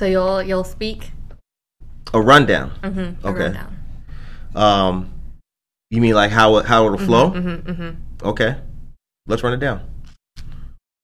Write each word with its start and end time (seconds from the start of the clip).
So 0.00 0.06
you'll 0.06 0.42
you'll 0.42 0.64
speak. 0.64 1.10
A 2.14 2.20
rundown. 2.22 2.72
Mm-hmm. 2.82 3.26
Okay. 3.26 3.52
Rundown. 3.52 3.76
Um, 4.54 5.12
you 5.90 6.00
mean 6.00 6.14
like 6.14 6.30
how 6.30 6.56
it 6.56 6.64
how 6.64 6.86
it'll 6.86 6.96
flow? 6.96 7.32
Mm-hmm, 7.32 7.70
mm-hmm. 7.70 8.26
Okay, 8.26 8.56
let's 9.26 9.42
run 9.42 9.52
it 9.52 9.60
down. 9.60 9.82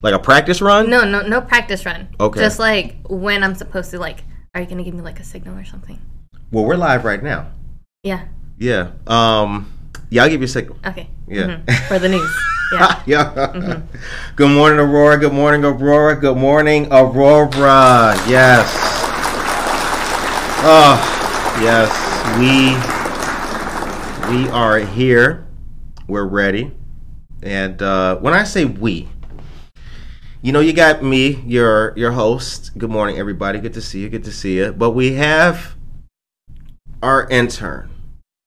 Like 0.01 0.15
a 0.15 0.19
practice 0.19 0.63
run? 0.63 0.89
No, 0.89 1.05
no, 1.05 1.21
no 1.21 1.43
practice 1.43 1.85
run. 1.85 2.09
Okay. 2.19 2.41
Just 2.41 2.59
like 2.59 2.97
when 3.11 3.45
I'm 3.45 3.55
supposed 3.55 3.91
to 3.91 3.99
like. 3.99 4.25
Are 4.55 4.63
you 4.63 4.67
gonna 4.67 4.83
give 4.83 4.95
me 4.95 5.03
like 5.03 5.21
a 5.21 5.25
signal 5.25 5.59
or 5.59 5.67
something? 5.67 6.01
Well, 6.51 6.65
we're 6.65 6.77
live 6.77 7.05
right 7.05 7.23
now. 7.23 7.51
Yeah. 8.03 8.25
Yeah. 8.57 8.93
Um. 9.07 9.71
Yeah, 10.09 10.23
I'll 10.23 10.31
give 10.31 10.41
you 10.41 10.47
a 10.47 10.49
signal. 10.49 10.79
Okay. 10.87 11.11
Yeah. 11.29 11.61
Mhm. 11.67 11.89
For 11.89 11.99
the 11.99 12.09
news. 12.09 12.35
Yeah. 12.73 13.01
yeah. 13.07 13.83
Good 14.35 14.51
morning, 14.51 14.81
Aurora. 14.81 15.19
Good 15.19 15.33
morning, 15.33 15.65
Aurora. 15.65 16.17
Good 16.17 16.37
morning, 16.37 16.89
Aurora. 16.91 18.17
Yes. 18.27 18.86
Oh, 20.69 20.97
yes. 21.63 21.89
We 22.41 22.75
we 24.35 24.49
are 24.49 24.81
here. 24.81 25.47
We're 26.09 26.27
ready. 26.27 26.73
And 27.41 27.81
uh, 27.81 28.17
when 28.17 28.35
I 28.35 28.43
say 28.43 28.65
we, 28.65 29.09
you 30.43 30.51
know, 30.51 30.59
you 30.59 30.73
got 30.73 31.05
me, 31.05 31.37
your 31.47 31.97
your 31.97 32.11
host. 32.11 32.77
Good 32.77 32.91
morning, 32.91 33.17
everybody. 33.17 33.61
Good 33.61 33.75
to 33.75 33.81
see 33.81 34.01
you. 34.01 34.09
Good 34.09 34.25
to 34.25 34.33
see 34.33 34.57
you. 34.57 34.73
But 34.73 34.91
we 34.91 35.13
have 35.13 35.77
our 37.01 37.29
intern. 37.29 37.89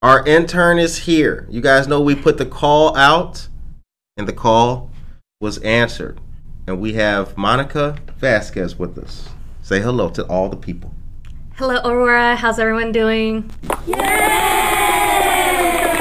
Our 0.01 0.27
intern 0.27 0.77
is 0.77 0.97
here. 0.97 1.47
You 1.49 1.61
guys 1.61 1.87
know 1.87 2.01
we 2.01 2.15
put 2.15 2.37
the 2.37 2.45
call 2.45 2.97
out, 2.97 3.47
and 4.17 4.27
the 4.27 4.33
call 4.33 4.91
was 5.39 5.57
answered. 5.59 6.19
And 6.67 6.81
we 6.81 6.95
have 6.95 7.37
Monica 7.37 7.95
Vasquez 8.17 8.77
with 8.77 8.97
us. 8.97 9.29
Say 9.61 9.79
hello 9.79 10.09
to 10.09 10.25
all 10.25 10.49
the 10.49 10.57
people. 10.57 10.93
Hello, 11.59 11.75
Aurora. 11.83 12.37
How's 12.37 12.57
everyone 12.57 12.93
doing? 12.93 13.51
Yeah! 13.85 15.25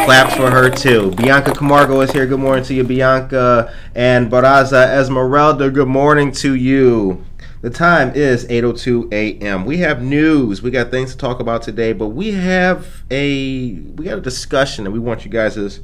Claps 0.04 0.36
for 0.36 0.52
her 0.52 0.70
too. 0.70 1.10
Bianca 1.16 1.50
Camargo 1.50 2.00
is 2.00 2.12
here. 2.12 2.26
Good 2.26 2.38
morning 2.38 2.62
to 2.66 2.74
you, 2.74 2.84
Bianca. 2.84 3.74
And 3.92 4.30
Baraza 4.30 4.86
Esmeralda, 4.86 5.68
good 5.68 5.88
morning 5.88 6.30
to 6.30 6.54
you. 6.54 7.24
The 7.62 7.70
time 7.70 8.12
is 8.14 8.46
8:02 8.46 9.12
a.m. 9.12 9.64
We 9.64 9.78
have 9.78 10.00
news. 10.00 10.62
We 10.62 10.70
got 10.70 10.92
things 10.92 11.10
to 11.10 11.18
talk 11.18 11.40
about 11.40 11.62
today, 11.62 11.92
but 11.92 12.10
we 12.10 12.30
have 12.30 13.02
a 13.10 13.72
we 13.72 14.04
got 14.04 14.18
a 14.18 14.20
discussion 14.20 14.84
that 14.84 14.92
we 14.92 15.00
want 15.00 15.24
you 15.24 15.30
guys' 15.32 15.80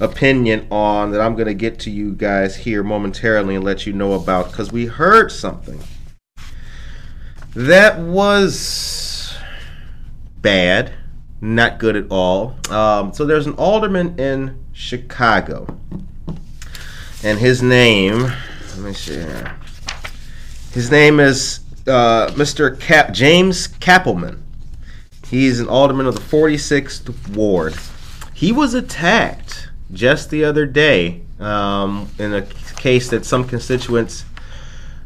opinion 0.00 0.66
on 0.70 1.10
that 1.10 1.20
I'm 1.20 1.34
going 1.34 1.48
to 1.48 1.52
get 1.52 1.78
to 1.80 1.90
you 1.90 2.14
guys 2.14 2.56
here 2.56 2.82
momentarily 2.82 3.54
and 3.54 3.64
let 3.64 3.84
you 3.84 3.92
know 3.92 4.14
about 4.14 4.50
cuz 4.50 4.72
we 4.72 4.86
heard 4.86 5.30
something 5.30 5.78
that 7.54 7.98
was 7.98 8.99
bad, 10.42 10.92
not 11.40 11.78
good 11.78 11.96
at 11.96 12.06
all. 12.10 12.56
Um, 12.70 13.12
so 13.12 13.24
there's 13.24 13.46
an 13.46 13.54
alderman 13.54 14.18
in 14.18 14.64
Chicago, 14.72 15.78
and 17.22 17.38
his 17.38 17.62
name, 17.62 18.22
let 18.22 18.78
me 18.78 18.92
see 18.92 19.14
here. 19.14 19.56
His 20.72 20.90
name 20.90 21.18
is 21.20 21.60
uh, 21.86 22.28
Mr. 22.28 22.78
Cap 22.78 23.12
James 23.12 23.66
Cappleman. 23.66 24.42
He's 25.28 25.60
an 25.60 25.68
alderman 25.68 26.06
of 26.06 26.14
the 26.14 26.20
46th 26.20 27.34
ward. 27.34 27.74
He 28.34 28.52
was 28.52 28.74
attacked 28.74 29.68
just 29.92 30.30
the 30.30 30.44
other 30.44 30.66
day 30.66 31.22
um, 31.38 32.08
in 32.18 32.34
a 32.34 32.42
case 32.42 33.10
that 33.10 33.24
some 33.24 33.46
constituents 33.46 34.24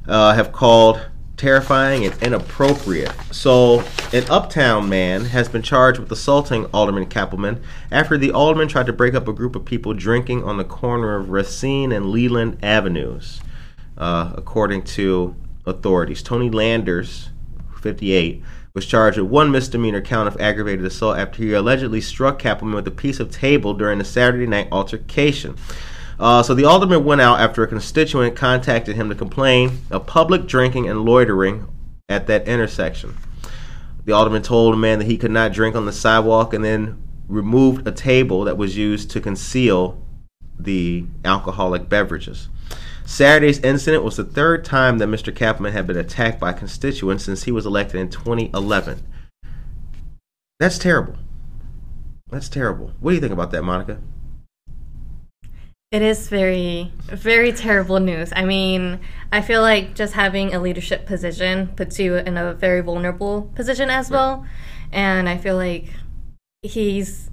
uh, 0.06 0.34
have 0.34 0.52
called 0.52 1.00
terrifying 1.36 2.04
and 2.04 2.22
inappropriate. 2.22 3.12
So, 3.30 3.84
an 4.12 4.24
uptown 4.30 4.88
man 4.88 5.24
has 5.26 5.48
been 5.48 5.62
charged 5.62 5.98
with 5.98 6.10
assaulting 6.12 6.66
Alderman 6.66 7.06
Cappleman 7.06 7.62
after 7.90 8.16
the 8.16 8.30
alderman 8.30 8.68
tried 8.68 8.86
to 8.86 8.92
break 8.92 9.14
up 9.14 9.26
a 9.26 9.32
group 9.32 9.56
of 9.56 9.64
people 9.64 9.94
drinking 9.94 10.44
on 10.44 10.56
the 10.56 10.64
corner 10.64 11.16
of 11.16 11.30
Racine 11.30 11.92
and 11.92 12.10
Leland 12.10 12.58
Avenues, 12.62 13.40
uh, 13.98 14.32
according 14.36 14.82
to 14.82 15.34
authorities. 15.66 16.22
Tony 16.22 16.50
Landers, 16.50 17.30
58, 17.80 18.42
was 18.74 18.86
charged 18.86 19.18
with 19.18 19.30
one 19.30 19.52
misdemeanor 19.52 20.00
count 20.00 20.26
of 20.26 20.40
aggravated 20.40 20.84
assault 20.84 21.16
after 21.16 21.42
he 21.42 21.52
allegedly 21.52 22.00
struck 22.00 22.38
Cappleman 22.38 22.74
with 22.74 22.88
a 22.88 22.90
piece 22.90 23.20
of 23.20 23.30
table 23.30 23.72
during 23.72 24.00
a 24.00 24.04
Saturday 24.04 24.46
night 24.46 24.68
altercation. 24.72 25.56
Uh, 26.18 26.42
so 26.42 26.54
the 26.54 26.64
alderman 26.64 27.04
went 27.04 27.20
out 27.20 27.40
after 27.40 27.62
a 27.62 27.66
constituent 27.66 28.36
contacted 28.36 28.96
him 28.96 29.08
to 29.08 29.14
complain 29.14 29.78
of 29.90 30.06
public 30.06 30.46
drinking 30.46 30.88
and 30.88 31.04
loitering 31.04 31.66
at 32.08 32.26
that 32.26 32.46
intersection. 32.46 33.16
The 34.04 34.12
alderman 34.12 34.42
told 34.42 34.74
the 34.74 34.78
man 34.78 34.98
that 34.98 35.06
he 35.06 35.16
could 35.16 35.30
not 35.30 35.52
drink 35.52 35.74
on 35.74 35.86
the 35.86 35.92
sidewalk 35.92 36.52
and 36.52 36.64
then 36.64 37.02
removed 37.26 37.86
a 37.88 37.92
table 37.92 38.44
that 38.44 38.58
was 38.58 38.76
used 38.76 39.10
to 39.10 39.20
conceal 39.20 40.00
the 40.58 41.06
alcoholic 41.24 41.88
beverages. 41.88 42.48
Saturday's 43.06 43.58
incident 43.60 44.04
was 44.04 44.16
the 44.16 44.24
third 44.24 44.64
time 44.64 44.98
that 44.98 45.08
Mr. 45.08 45.34
Cappleman 45.34 45.72
had 45.72 45.86
been 45.86 45.96
attacked 45.96 46.40
by 46.40 46.52
constituents 46.52 47.24
since 47.24 47.44
he 47.44 47.52
was 47.52 47.66
elected 47.66 48.00
in 48.00 48.08
2011. 48.08 49.02
That's 50.58 50.78
terrible. 50.78 51.16
That's 52.30 52.48
terrible. 52.48 52.92
What 53.00 53.10
do 53.10 53.14
you 53.14 53.20
think 53.20 53.32
about 53.32 53.50
that, 53.50 53.62
Monica? 53.62 53.98
It 55.94 56.02
is 56.02 56.28
very, 56.28 56.90
very 57.06 57.52
terrible 57.52 58.00
news. 58.00 58.32
I 58.34 58.44
mean, 58.44 58.98
I 59.30 59.42
feel 59.42 59.60
like 59.60 59.94
just 59.94 60.12
having 60.14 60.52
a 60.52 60.58
leadership 60.58 61.06
position 61.06 61.68
puts 61.68 62.00
you 62.00 62.16
in 62.16 62.36
a 62.36 62.52
very 62.52 62.80
vulnerable 62.80 63.42
position 63.54 63.90
as 63.90 64.10
well. 64.10 64.44
And 64.90 65.28
I 65.28 65.36
feel 65.36 65.54
like 65.54 65.84
he's 66.62 67.30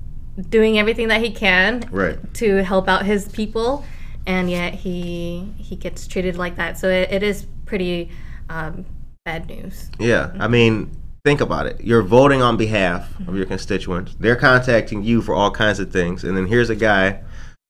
doing 0.52 0.78
everything 0.78 1.08
that 1.08 1.22
he 1.22 1.32
can 1.32 1.90
Right. 1.90 2.20
to 2.36 2.64
help 2.64 2.88
out 2.88 3.04
his 3.04 3.28
people, 3.30 3.84
and 4.28 4.48
yet 4.48 4.76
he 4.76 5.52
he 5.58 5.76
gets 5.76 6.06
treated 6.06 6.38
like 6.38 6.56
that. 6.58 6.78
So 6.78 6.88
it, 6.88 7.12
it 7.12 7.24
is 7.24 7.48
pretty 7.66 8.12
um, 8.48 8.86
bad 9.26 9.48
news. 9.48 9.90
Yeah, 10.00 10.34
I 10.40 10.48
mean, 10.48 10.92
think 11.26 11.42
about 11.42 11.66
it. 11.66 11.82
You're 11.82 12.04
voting 12.04 12.44
on 12.44 12.58
behalf 12.58 13.12
of 13.28 13.36
your 13.36 13.48
constituents. 13.48 14.16
They're 14.20 14.36
contacting 14.36 15.04
you 15.04 15.24
for 15.24 15.34
all 15.34 15.50
kinds 15.50 15.80
of 15.80 15.92
things, 15.92 16.24
and 16.24 16.38
then 16.38 16.46
here's 16.46 16.70
a 16.70 16.76
guy 16.76 17.22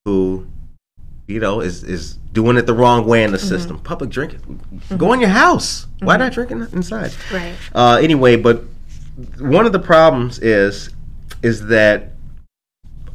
who, 0.04 0.48
you 1.32 1.40
know, 1.40 1.62
is 1.62 1.84
is 1.84 2.16
doing 2.34 2.58
it 2.58 2.66
the 2.66 2.74
wrong 2.74 3.06
way 3.06 3.24
in 3.24 3.32
the 3.32 3.40
system. 3.40 3.80
Public 3.80 4.10
drinking. 4.10 4.60
Go 4.98 5.14
in 5.14 5.20
your 5.20 5.30
house. 5.30 5.88
Why 6.00 6.18
not 6.18 6.34
drinking 6.34 6.68
inside? 6.72 7.14
Right. 7.32 7.56
Uh, 7.74 8.00
anyway, 8.02 8.36
but 8.36 8.64
one 9.40 9.66
of 9.66 9.72
the 9.72 9.80
problems 9.80 10.40
is 10.40 10.90
is 11.44 11.68
that 11.68 12.12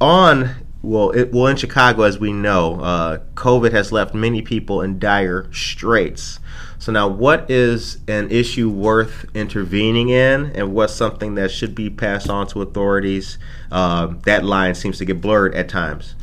on 0.01 0.67
well, 0.83 1.11
it, 1.11 1.33
well 1.33 1.49
in 1.49 1.57
Chicago, 1.57 2.03
as 2.03 2.19
we 2.19 2.33
know, 2.33 2.81
uh, 2.81 3.19
COVID 3.35 3.73
has 3.73 3.91
left 3.91 4.15
many 4.15 4.41
people 4.41 4.83
in 4.83 4.99
dire 4.99 5.53
straits. 5.53 6.39
So 6.79 6.93
now, 6.93 7.09
what 7.09 7.51
is 7.51 7.99
an 8.07 8.31
issue 8.31 8.71
worth 8.71 9.25
intervening 9.35 10.11
in, 10.11 10.53
and 10.55 10.73
what's 10.73 10.95
something 10.95 11.35
that 11.35 11.51
should 11.51 11.75
be 11.75 11.91
passed 11.91 12.29
on 12.29 12.47
to 12.49 12.62
authorities? 12.62 13.39
Uh, 13.73 14.15
that 14.25 14.45
line 14.45 14.75
seems 14.75 14.99
to 14.99 15.05
get 15.05 15.21
blurred 15.21 15.55
at 15.55 15.69
times. 15.69 16.15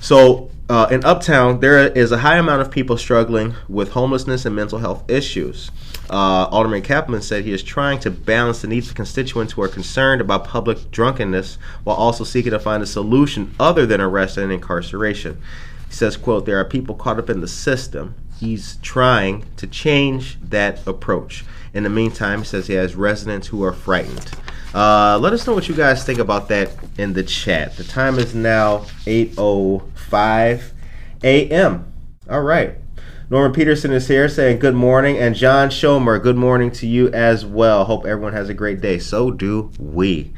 So 0.00 0.50
uh, 0.70 0.86
in 0.88 1.04
Uptown, 1.04 1.58
there 1.58 1.88
is 1.88 2.12
a 2.12 2.18
high 2.18 2.36
amount 2.36 2.62
of 2.62 2.70
people 2.70 2.96
struggling 2.96 3.56
with 3.68 3.90
homelessness 3.90 4.44
and 4.46 4.54
mental 4.54 4.78
health 4.78 5.10
issues. 5.10 5.72
Uh, 6.08 6.46
Alderman 6.46 6.82
Kaplan 6.82 7.22
said 7.22 7.44
he 7.44 7.52
is 7.52 7.64
trying 7.64 7.98
to 8.00 8.10
balance 8.10 8.62
the 8.62 8.68
needs 8.68 8.88
of 8.88 8.94
constituents 8.94 9.54
who 9.54 9.62
are 9.62 9.68
concerned 9.68 10.20
about 10.20 10.44
public 10.44 10.92
drunkenness 10.92 11.58
while 11.82 11.96
also 11.96 12.22
seeking 12.22 12.52
to 12.52 12.60
find 12.60 12.84
a 12.84 12.86
solution 12.86 13.52
other 13.58 13.84
than 13.84 14.00
arrest 14.00 14.36
and 14.36 14.52
incarceration. 14.52 15.42
He 15.88 15.94
says, 15.94 16.16
quote, 16.16 16.46
there 16.46 16.60
are 16.60 16.64
people 16.64 16.94
caught 16.94 17.18
up 17.18 17.28
in 17.28 17.40
the 17.40 17.48
system 17.48 18.14
he's 18.38 18.76
trying 18.76 19.44
to 19.56 19.66
change 19.66 20.38
that 20.40 20.86
approach. 20.86 21.44
In 21.74 21.82
the 21.82 21.90
meantime, 21.90 22.40
he 22.40 22.44
says 22.44 22.68
he 22.68 22.74
has 22.74 22.94
residents 22.94 23.48
who 23.48 23.64
are 23.64 23.72
frightened. 23.72 24.30
Uh, 24.74 25.18
let 25.20 25.32
us 25.32 25.46
know 25.46 25.54
what 25.54 25.68
you 25.68 25.74
guys 25.74 26.04
think 26.04 26.18
about 26.18 26.48
that 26.48 26.70
in 26.96 27.12
the 27.12 27.22
chat. 27.22 27.76
The 27.76 27.84
time 27.84 28.18
is 28.18 28.34
now 28.34 28.78
8:05 29.06 30.72
a.m. 31.24 31.92
All 32.28 32.42
right. 32.42 32.76
Norman 33.28 33.52
Peterson 33.52 33.92
is 33.92 34.08
here 34.08 34.28
saying 34.28 34.58
good 34.58 34.74
morning, 34.74 35.16
and 35.16 35.36
John 35.36 35.68
Schomer, 35.68 36.20
good 36.20 36.36
morning 36.36 36.72
to 36.72 36.86
you 36.86 37.08
as 37.10 37.46
well. 37.46 37.84
Hope 37.84 38.04
everyone 38.04 38.32
has 38.32 38.48
a 38.48 38.54
great 38.54 38.80
day. 38.80 38.98
So 38.98 39.30
do 39.30 39.70
we. 39.78 40.32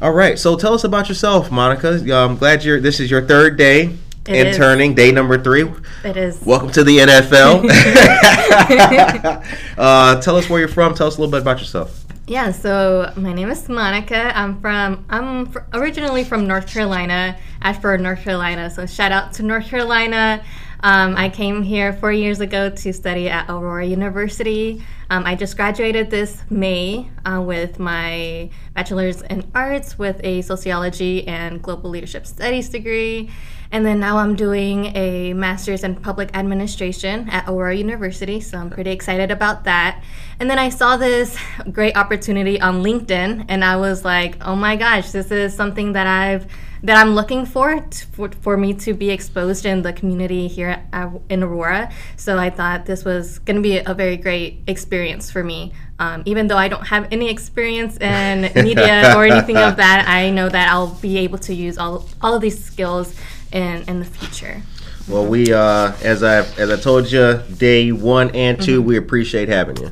All 0.00 0.12
right, 0.12 0.38
so 0.38 0.56
tell 0.56 0.74
us 0.74 0.84
about 0.84 1.08
yourself, 1.08 1.50
Monica. 1.50 2.00
I'm 2.14 2.36
glad 2.36 2.64
you're. 2.64 2.80
This 2.80 3.00
is 3.00 3.10
your 3.10 3.22
third 3.22 3.56
day 3.56 3.96
It 4.28 4.46
interning, 4.46 4.94
day 4.94 5.10
number 5.10 5.42
three. 5.42 5.64
It 6.04 6.16
is. 6.16 6.40
Welcome 6.44 6.70
to 6.72 6.84
the 6.84 6.98
NFL. 6.98 7.64
uh, 9.78 10.20
tell 10.20 10.36
us 10.36 10.48
where 10.48 10.60
you're 10.60 10.68
from. 10.68 10.94
Tell 10.94 11.08
us 11.08 11.16
a 11.16 11.20
little 11.20 11.32
bit 11.32 11.42
about 11.42 11.58
yourself. 11.58 12.04
Yeah, 12.28 12.52
so 12.52 13.10
my 13.16 13.32
name 13.32 13.48
is 13.48 13.66
Monica. 13.70 14.36
I'm 14.36 14.60
from 14.60 15.06
I'm 15.08 15.46
fr- 15.46 15.60
originally 15.72 16.24
from 16.24 16.46
North 16.46 16.66
Carolina, 16.66 17.38
Ashford, 17.62 18.02
North 18.02 18.20
Carolina. 18.20 18.68
So 18.68 18.84
shout 18.84 19.12
out 19.12 19.32
to 19.34 19.42
North 19.42 19.64
Carolina. 19.64 20.44
Um, 20.80 21.16
I 21.16 21.30
came 21.30 21.62
here 21.62 21.94
four 21.94 22.12
years 22.12 22.40
ago 22.40 22.68
to 22.68 22.92
study 22.92 23.30
at 23.30 23.48
Aurora 23.48 23.86
University. 23.86 24.84
Um, 25.08 25.24
I 25.24 25.36
just 25.36 25.56
graduated 25.56 26.10
this 26.10 26.42
May 26.50 27.08
uh, 27.24 27.40
with 27.40 27.78
my 27.78 28.50
bachelor's 28.74 29.22
in 29.22 29.50
arts 29.54 29.98
with 29.98 30.20
a 30.22 30.42
sociology 30.42 31.26
and 31.26 31.62
global 31.62 31.88
leadership 31.88 32.26
studies 32.26 32.68
degree. 32.68 33.30
And 33.70 33.84
then 33.84 34.00
now 34.00 34.16
I'm 34.16 34.34
doing 34.34 34.96
a 34.96 35.34
master's 35.34 35.84
in 35.84 35.94
public 35.96 36.34
administration 36.34 37.28
at 37.28 37.46
Aurora 37.48 37.74
University, 37.74 38.40
so 38.40 38.56
I'm 38.56 38.70
pretty 38.70 38.90
excited 38.90 39.30
about 39.30 39.64
that. 39.64 40.02
And 40.40 40.48
then 40.48 40.58
I 40.58 40.70
saw 40.70 40.96
this 40.96 41.36
great 41.70 41.96
opportunity 41.96 42.58
on 42.60 42.82
LinkedIn, 42.82 43.44
and 43.48 43.62
I 43.62 43.76
was 43.76 44.04
like, 44.04 44.36
"Oh 44.40 44.56
my 44.56 44.76
gosh, 44.76 45.10
this 45.10 45.30
is 45.30 45.54
something 45.54 45.92
that 45.92 46.06
I've 46.06 46.46
that 46.82 46.96
I'm 46.96 47.14
looking 47.14 47.44
for 47.44 47.80
t- 47.80 48.06
for, 48.12 48.30
for 48.40 48.56
me 48.56 48.72
to 48.72 48.94
be 48.94 49.10
exposed 49.10 49.66
in 49.66 49.82
the 49.82 49.92
community 49.92 50.48
here 50.48 50.82
at, 50.92 51.10
in 51.28 51.42
Aurora." 51.42 51.92
So 52.16 52.38
I 52.38 52.48
thought 52.48 52.86
this 52.86 53.04
was 53.04 53.38
going 53.40 53.56
to 53.56 53.62
be 53.62 53.78
a 53.78 53.92
very 53.92 54.16
great 54.16 54.62
experience 54.66 55.30
for 55.30 55.44
me. 55.44 55.74
Um, 55.98 56.22
even 56.24 56.46
though 56.46 56.56
I 56.56 56.68
don't 56.68 56.86
have 56.86 57.08
any 57.12 57.28
experience 57.28 57.98
in 58.00 58.50
media 58.54 59.12
or 59.14 59.26
anything 59.26 59.58
of 59.58 59.76
that, 59.76 60.06
I 60.08 60.30
know 60.30 60.48
that 60.48 60.70
I'll 60.70 60.94
be 61.02 61.18
able 61.18 61.38
to 61.38 61.52
use 61.52 61.76
all 61.76 62.08
all 62.22 62.34
of 62.34 62.40
these 62.40 62.64
skills 62.64 63.14
in 63.52 63.82
in 63.88 63.98
the 64.00 64.04
future. 64.04 64.62
Well, 65.08 65.26
we 65.26 65.52
uh, 65.52 65.92
as 66.02 66.22
I 66.22 66.38
as 66.58 66.70
I 66.70 66.76
told 66.76 67.10
you, 67.10 67.40
day 67.56 67.92
one 67.92 68.30
and 68.32 68.60
2 68.60 68.82
we 68.82 68.96
appreciate 68.96 69.48
having 69.48 69.76
you. 69.78 69.90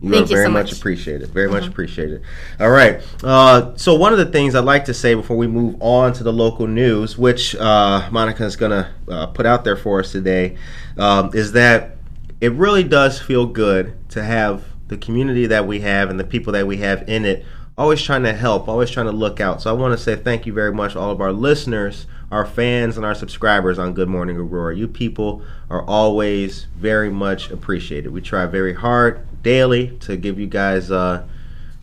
You 0.00 0.10
Mm-hmm. 0.10 0.12
Thank 0.12 0.26
are 0.26 0.28
you 0.30 0.36
very 0.36 0.46
so 0.46 0.50
much 0.50 0.62
much. 0.66 0.70
Mm-hmm. 0.70 0.80
appreciated. 0.80 1.28
Very 1.30 1.48
much 1.48 1.66
appreciated. 1.66 2.22
All 2.60 2.70
right. 2.70 3.02
Uh, 3.24 3.76
so 3.76 3.96
one 3.96 4.12
of 4.12 4.18
the 4.18 4.26
things 4.26 4.54
I'd 4.54 4.64
like 4.64 4.84
to 4.84 4.94
say 4.94 5.14
before 5.14 5.36
we 5.36 5.48
move 5.48 5.74
on 5.80 6.12
to 6.12 6.22
the 6.22 6.32
local 6.32 6.68
news, 6.68 7.18
which 7.18 7.56
uh, 7.56 8.08
Monica 8.12 8.44
is 8.44 8.54
going 8.54 8.70
to 8.70 8.88
uh, 9.08 9.26
put 9.26 9.44
out 9.44 9.64
there 9.64 9.76
for 9.76 9.98
us 9.98 10.12
today, 10.12 10.56
um, 10.98 11.30
is 11.34 11.50
that 11.52 11.96
it 12.40 12.52
really 12.52 12.84
does 12.84 13.20
feel 13.20 13.46
good 13.46 13.96
to 14.10 14.22
have 14.22 14.64
the 14.86 14.96
community 14.96 15.46
that 15.46 15.66
we 15.66 15.80
have 15.80 16.10
and 16.10 16.20
the 16.20 16.24
people 16.24 16.52
that 16.52 16.66
we 16.66 16.76
have 16.76 17.08
in 17.08 17.24
it 17.24 17.44
always 17.78 18.02
trying 18.02 18.24
to 18.24 18.32
help, 18.32 18.68
always 18.68 18.90
trying 18.90 19.06
to 19.06 19.12
look 19.12 19.40
out. 19.40 19.62
So 19.62 19.70
I 19.70 19.72
want 19.72 19.96
to 19.96 20.02
say 20.02 20.16
thank 20.16 20.46
you 20.46 20.52
very 20.52 20.72
much 20.72 20.96
all 20.96 21.12
of 21.12 21.20
our 21.20 21.32
listeners, 21.32 22.06
our 22.32 22.44
fans, 22.44 22.96
and 22.96 23.06
our 23.06 23.14
subscribers 23.14 23.78
on 23.78 23.94
Good 23.94 24.08
Morning 24.08 24.36
Aurora. 24.36 24.76
You 24.76 24.88
people 24.88 25.42
are 25.70 25.82
always 25.84 26.66
very 26.76 27.08
much 27.08 27.52
appreciated. 27.52 28.10
We 28.10 28.20
try 28.20 28.46
very 28.46 28.74
hard 28.74 29.24
daily 29.44 29.96
to 30.00 30.16
give 30.16 30.40
you 30.40 30.48
guys, 30.48 30.90
uh, 30.90 31.24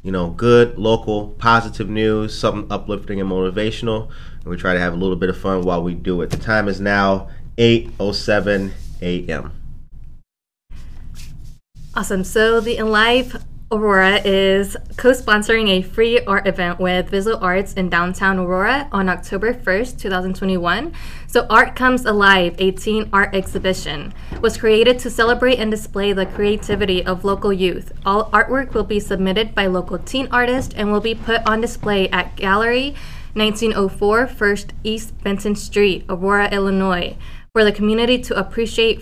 you 0.03 0.11
know, 0.11 0.31
good 0.31 0.77
local 0.77 1.29
positive 1.39 1.89
news, 1.89 2.37
something 2.37 2.69
uplifting 2.69 3.21
and 3.21 3.31
motivational, 3.31 4.09
and 4.41 4.45
we 4.45 4.57
try 4.57 4.73
to 4.73 4.79
have 4.79 4.93
a 4.93 4.97
little 4.97 5.15
bit 5.15 5.29
of 5.29 5.37
fun 5.37 5.61
while 5.61 5.81
we 5.81 5.93
do 5.93 6.21
it. 6.21 6.29
The 6.29 6.37
time 6.37 6.67
is 6.67 6.81
now 6.81 7.29
8:07 7.57 8.71
a.m. 9.01 9.51
Awesome. 11.95 12.25
So 12.25 12.59
the 12.59 12.75
Enlive 12.75 13.41
Aurora 13.71 14.21
is 14.23 14.77
co-sponsoring 14.95 15.69
a 15.69 15.81
free 15.81 16.19
art 16.25 16.45
event 16.45 16.79
with 16.79 17.09
Visual 17.09 17.43
Arts 17.43 17.73
in 17.73 17.89
downtown 17.89 18.37
Aurora 18.37 18.87
on 18.91 19.09
October 19.09 19.55
1st, 19.55 19.99
2021. 19.99 20.93
So 21.25 21.47
Art 21.49 21.75
Comes 21.75 22.05
Alive, 22.05 22.53
a 22.59 22.69
teen 22.69 23.09
art 23.11 23.33
exhibition, 23.33 24.13
was 24.39 24.55
created 24.55 24.99
to 24.99 25.09
celebrate 25.09 25.57
and 25.57 25.71
display 25.71 26.13
the 26.13 26.27
creativity 26.27 27.03
of 27.03 27.25
local 27.25 27.51
youth. 27.51 27.91
All 28.05 28.29
artwork 28.29 28.75
will 28.75 28.83
be 28.83 28.99
submitted 28.99 29.55
by 29.55 29.65
local 29.65 29.97
teen 29.97 30.27
artists 30.29 30.75
and 30.75 30.91
will 30.91 31.01
be 31.01 31.15
put 31.15 31.41
on 31.47 31.59
display 31.59 32.07
at 32.09 32.35
Gallery 32.35 32.93
1904 33.33 34.27
First 34.27 34.73
East 34.83 35.17
Benton 35.23 35.55
Street, 35.55 36.05
Aurora, 36.07 36.49
Illinois, 36.51 37.17
for 37.51 37.63
the 37.63 37.71
community 37.71 38.19
to 38.19 38.37
appreciate 38.37 39.01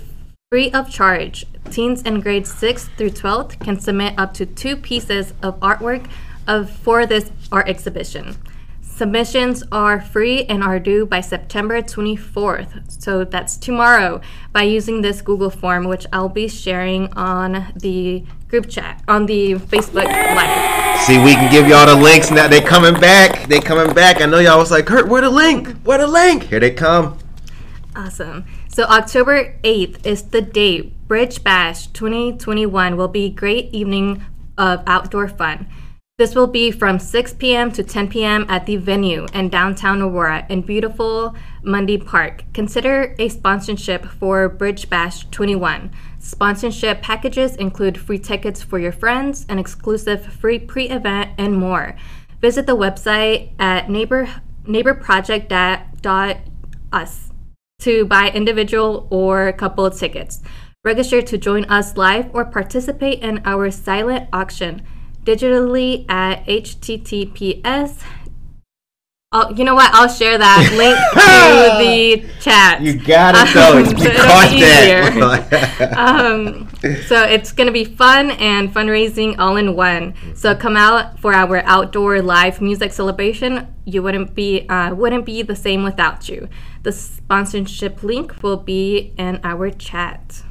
free 0.54 0.70
of 0.70 0.88
charge. 0.88 1.48
Teens 1.72 2.04
in 2.04 2.20
grades 2.20 2.54
6 2.54 2.88
through 2.90 3.10
12 3.10 3.58
can 3.58 3.80
submit 3.80 4.14
up 4.20 4.36
to 4.36 4.46
two 4.46 4.78
pieces 4.78 5.34
of 5.42 5.60
artwork 5.62 6.08
of, 6.48 6.70
for 6.70 7.08
this 7.08 7.32
art 7.52 7.68
exhibition. 7.68 8.38
Submissions 8.84 9.64
are 9.72 10.00
free 10.00 10.46
and 10.46 10.62
are 10.62 10.78
due 10.78 11.08
by 11.08 11.22
September 11.22 11.82
24th, 11.82 13.02
so 13.02 13.24
that's 13.24 13.58
tomorrow, 13.58 14.22
by 14.52 14.62
using 14.62 15.02
this 15.02 15.24
Google 15.24 15.50
form, 15.50 15.86
which 15.86 16.06
I'll 16.14 16.30
be 16.30 16.48
sharing 16.48 17.12
on 17.14 17.74
the 17.76 18.24
group 18.48 18.70
chat, 18.70 19.04
on 19.08 19.26
the 19.26 19.56
Facebook 19.56 20.06
Live. 20.06 21.02
See, 21.02 21.18
we 21.18 21.34
can 21.34 21.52
give 21.52 21.68
y'all 21.68 21.88
the 21.88 21.96
links 21.96 22.30
now. 22.30 22.48
They 22.48 22.62
coming 22.62 22.94
back. 23.02 23.48
They 23.50 23.60
coming 23.60 23.92
back. 23.96 24.22
I 24.22 24.28
know 24.28 24.38
y'all 24.38 24.60
was 24.60 24.70
like, 24.70 24.86
Kurt, 24.86 25.08
where 25.08 25.24
the 25.24 25.32
link? 25.32 25.70
Where 25.78 25.98
the 25.98 26.06
link? 26.06 26.44
Here 26.44 26.60
they 26.60 26.70
come. 26.70 27.18
Awesome. 27.96 28.46
So 28.74 28.84
October 28.86 29.60
8th 29.64 30.04
is 30.04 30.24
the 30.24 30.42
date. 30.42 31.08
Bridge 31.08 31.44
Bash 31.44 31.86
2021 31.88 32.98
will 32.98 33.08
be 33.08 33.26
a 33.26 33.30
great 33.30 33.72
evening 33.72 34.26
of 34.58 34.82
outdoor 34.88 35.28
fun. 35.28 35.68
This 36.18 36.34
will 36.34 36.48
be 36.48 36.72
from 36.72 36.98
6 36.98 37.36
p.m. 37.36 37.72
to 37.72 37.84
10 37.84 38.10
p.m. 38.10 38.48
at 38.50 38.66
the 38.66 38.78
venue 38.78 39.28
in 39.32 39.50
downtown 39.50 40.02
Aurora 40.02 40.48
in 40.50 40.64
beautiful 40.64 41.36
Mundy 41.62 42.00
Park. 42.00 42.46
Consider 42.56 43.14
a 43.20 43.30
sponsorship 43.30 44.06
for 44.06 44.50
Bridge 44.50 44.90
Bash 44.90 45.30
21. 45.30 45.92
Sponsorship 46.18 47.04
packages 47.04 47.56
include 47.58 47.96
free 47.96 48.18
tickets 48.18 48.64
for 48.64 48.80
your 48.80 48.92
friends, 48.92 49.46
an 49.50 49.60
exclusive 49.60 50.26
free 50.26 50.58
pre-event, 50.58 51.30
and 51.38 51.56
more. 51.56 51.96
Visit 52.42 52.66
the 52.66 52.76
website 52.76 53.52
at 53.60 53.88
neighbor 53.88 54.28
neighborproject.us 54.66 57.33
to 57.84 58.06
buy 58.06 58.30
individual 58.30 59.08
or 59.10 59.52
couple 59.54 59.90
tickets. 59.92 60.42
Register 60.84 61.22
to 61.22 61.38
join 61.38 61.66
us 61.66 61.96
live 61.96 62.30
or 62.34 62.44
participate 62.46 63.20
in 63.20 63.42
our 63.46 63.72
silent 63.72 64.28
auction 64.34 64.82
digitally 65.24 66.10
at 66.10 66.46
https. 66.46 68.04
Oh, 69.36 69.50
you 69.50 69.64
know 69.64 69.74
what? 69.74 69.92
I'll 69.94 70.08
share 70.08 70.38
that 70.38 70.74
link 70.78 70.96
to 71.14 72.30
the 72.30 72.40
chat. 72.40 72.82
You 72.82 72.94
got 73.00 73.34
it 73.36 73.52
though. 73.52 73.80
Um, 73.80 73.86
You 73.90 73.98
so 73.98 74.10
it'll 74.10 74.26
caught 74.26 74.52
be 74.52 74.60
that. 74.62 75.94
um, 75.98 76.70
so 77.08 77.24
it's 77.24 77.52
going 77.52 77.66
to 77.66 77.74
be 77.74 77.84
fun 77.84 78.30
and 78.32 78.72
fundraising 78.72 79.40
all 79.40 79.58
in 79.58 79.76
one. 79.76 80.14
So 80.36 80.56
come 80.56 80.78
out 80.78 81.20
for 81.20 81.34
our 81.34 81.58
outdoor 81.66 82.22
live 82.22 82.62
music 82.62 82.94
celebration. 82.94 83.74
You 83.86 84.04
wouldn't 84.04 84.36
be 84.36 84.68
uh, 84.70 84.94
wouldn't 84.94 85.26
be 85.26 85.42
the 85.42 85.56
same 85.56 85.84
without 85.84 86.30
you. 86.30 86.48
The 86.84 86.92
sponsorship 86.92 88.04
link 88.04 88.44
will 88.44 88.58
be 88.58 89.14
in 89.18 89.40
our 89.44 89.72
chat. 89.72 90.44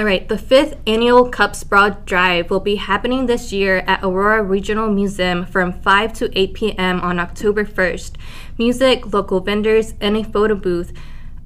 All 0.00 0.06
right, 0.06 0.26
the 0.26 0.38
fifth 0.38 0.78
annual 0.86 1.28
Cup 1.28 1.54
Sprawl 1.54 1.90
Drive 2.06 2.48
will 2.48 2.58
be 2.60 2.76
happening 2.76 3.26
this 3.26 3.52
year 3.52 3.84
at 3.86 4.02
Aurora 4.02 4.42
Regional 4.42 4.90
Museum 4.90 5.44
from 5.44 5.74
5 5.74 6.14
to 6.14 6.38
8 6.38 6.54
p.m. 6.54 7.00
on 7.02 7.20
October 7.20 7.66
1st. 7.66 8.12
Music, 8.56 9.12
local 9.12 9.40
vendors, 9.40 9.92
and 10.00 10.16
a 10.16 10.24
photo 10.24 10.54
booth 10.54 10.94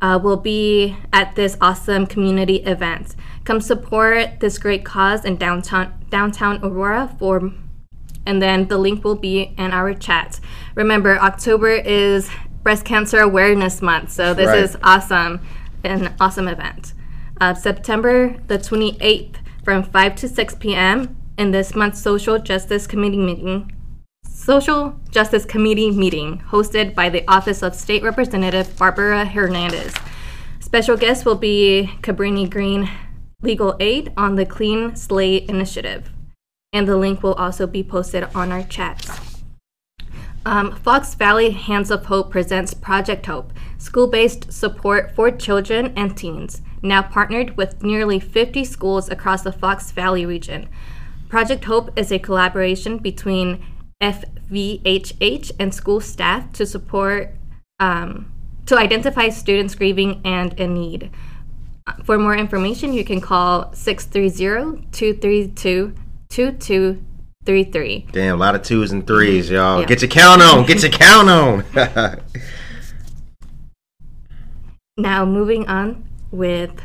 uh, 0.00 0.20
will 0.23 0.37
be 0.37 0.96
at 1.12 1.34
this 1.34 1.56
awesome 1.61 2.06
community 2.06 2.58
event. 2.58 3.16
Come 3.42 3.61
support 3.61 4.38
this 4.38 4.56
great 4.58 4.84
cause 4.84 5.25
in 5.25 5.34
downtown 5.34 5.92
downtown 6.08 6.61
Aurora 6.62 7.12
for 7.18 7.50
and 8.25 8.40
then 8.40 8.68
the 8.68 8.78
link 8.78 9.02
will 9.02 9.16
be 9.16 9.52
in 9.58 9.73
our 9.73 9.94
chat. 9.94 10.38
Remember, 10.76 11.18
October 11.18 11.70
is 11.70 12.30
Breast 12.62 12.84
Cancer 12.84 13.18
Awareness 13.18 13.82
Month, 13.82 14.12
so 14.12 14.32
this 14.32 14.46
Right. 14.46 14.61
is 14.61 14.76
awesome, 14.80 15.40
an 15.82 16.14
awesome 16.20 16.46
event. 16.46 16.92
Uh, 17.41 17.55
September 17.55 18.37
the 18.47 18.59
28th 18.59 19.37
from 19.64 19.83
5 19.83 20.17
to 20.17 20.29
6 20.29 20.55
p.m. 20.57 21.17
in 21.37 21.50
this 21.50 21.75
month's 21.75 22.00
Social 22.00 22.38
Justice 22.38 22.87
Committee 22.87 23.19
meeting. 23.19 23.73
Social 24.29 24.99
Justice 25.11 25.45
Committee 25.45 25.91
meeting 25.91 26.43
hosted 26.50 26.95
by 26.95 27.09
the 27.09 27.26
Office 27.26 27.62
of 27.62 27.75
State 27.75 28.03
Representative 28.03 28.76
Barbara 28.76 29.25
Hernandez. 29.25 29.95
Special 30.61 30.97
guest 30.97 31.25
will 31.25 31.37
be 31.37 31.91
Cabrini 32.03 32.49
Green 32.49 32.91
Legal 33.43 33.76
Aid 33.81 34.12
on 34.17 34.35
the 34.35 34.47
Clean 34.47 34.95
Slate 34.95 35.49
Initiative. 35.49 36.11
And 36.73 36.87
the 36.87 36.97
link 36.97 37.23
will 37.23 37.35
also 37.35 37.67
be 37.67 37.83
posted 37.83 38.25
on 38.35 38.53
our 38.53 38.64
chats. 38.64 39.09
Um, 40.47 40.76
Fox 40.76 41.14
Valley 41.14 41.50
Hands 41.50 41.91
of 41.91 42.07
Hope 42.07 42.31
presents 42.31 42.75
Project 42.75 43.25
Hope, 43.26 43.53
school 43.79 44.09
based 44.09 44.53
support 44.53 45.14
for 45.14 45.31
children 45.31 45.93
and 45.97 46.17
teens, 46.17 46.61
now 46.85 47.03
partnered 47.03 47.57
with 47.57 47.83
nearly 47.83 48.21
50 48.21 48.64
schools 48.64 49.09
across 49.09 49.43
the 49.43 49.53
Fox 49.53 49.91
Valley 49.91 50.26
region. 50.26 50.69
Project 51.29 51.64
Hope 51.64 51.99
is 51.99 52.12
a 52.12 52.19
collaboration 52.19 52.99
between 52.99 53.64
FVHH 54.00 55.53
and 55.59 55.75
school 55.75 56.00
staff 56.00 56.53
to 56.53 56.67
support, 56.67 57.35
um, 57.81 58.31
to 58.67 58.76
identify 58.76 59.31
students 59.31 59.75
grieving 59.75 60.21
and 60.25 60.53
in 60.61 60.75
need. 60.75 61.11
For 62.05 62.19
more 62.19 62.37
information, 62.37 62.93
you 62.93 63.05
can 63.05 63.21
call 63.21 63.73
630 63.73 64.87
232 64.93 65.95
2233. 66.29 68.07
Damn, 68.12 68.35
a 68.35 68.38
lot 68.38 68.55
of 68.55 68.62
twos 68.62 68.93
and 68.93 69.07
threes, 69.07 69.50
y'all. 69.50 69.81
Yeah. 69.81 69.87
Get 69.87 70.03
your 70.03 70.09
count 70.09 70.43
on. 70.43 70.64
Get 70.67 70.83
your 70.83 70.93
count 70.93 71.29
on. 71.29 72.21
Now, 74.97 75.25
moving 75.25 75.67
on 75.67 76.09
with 76.31 76.81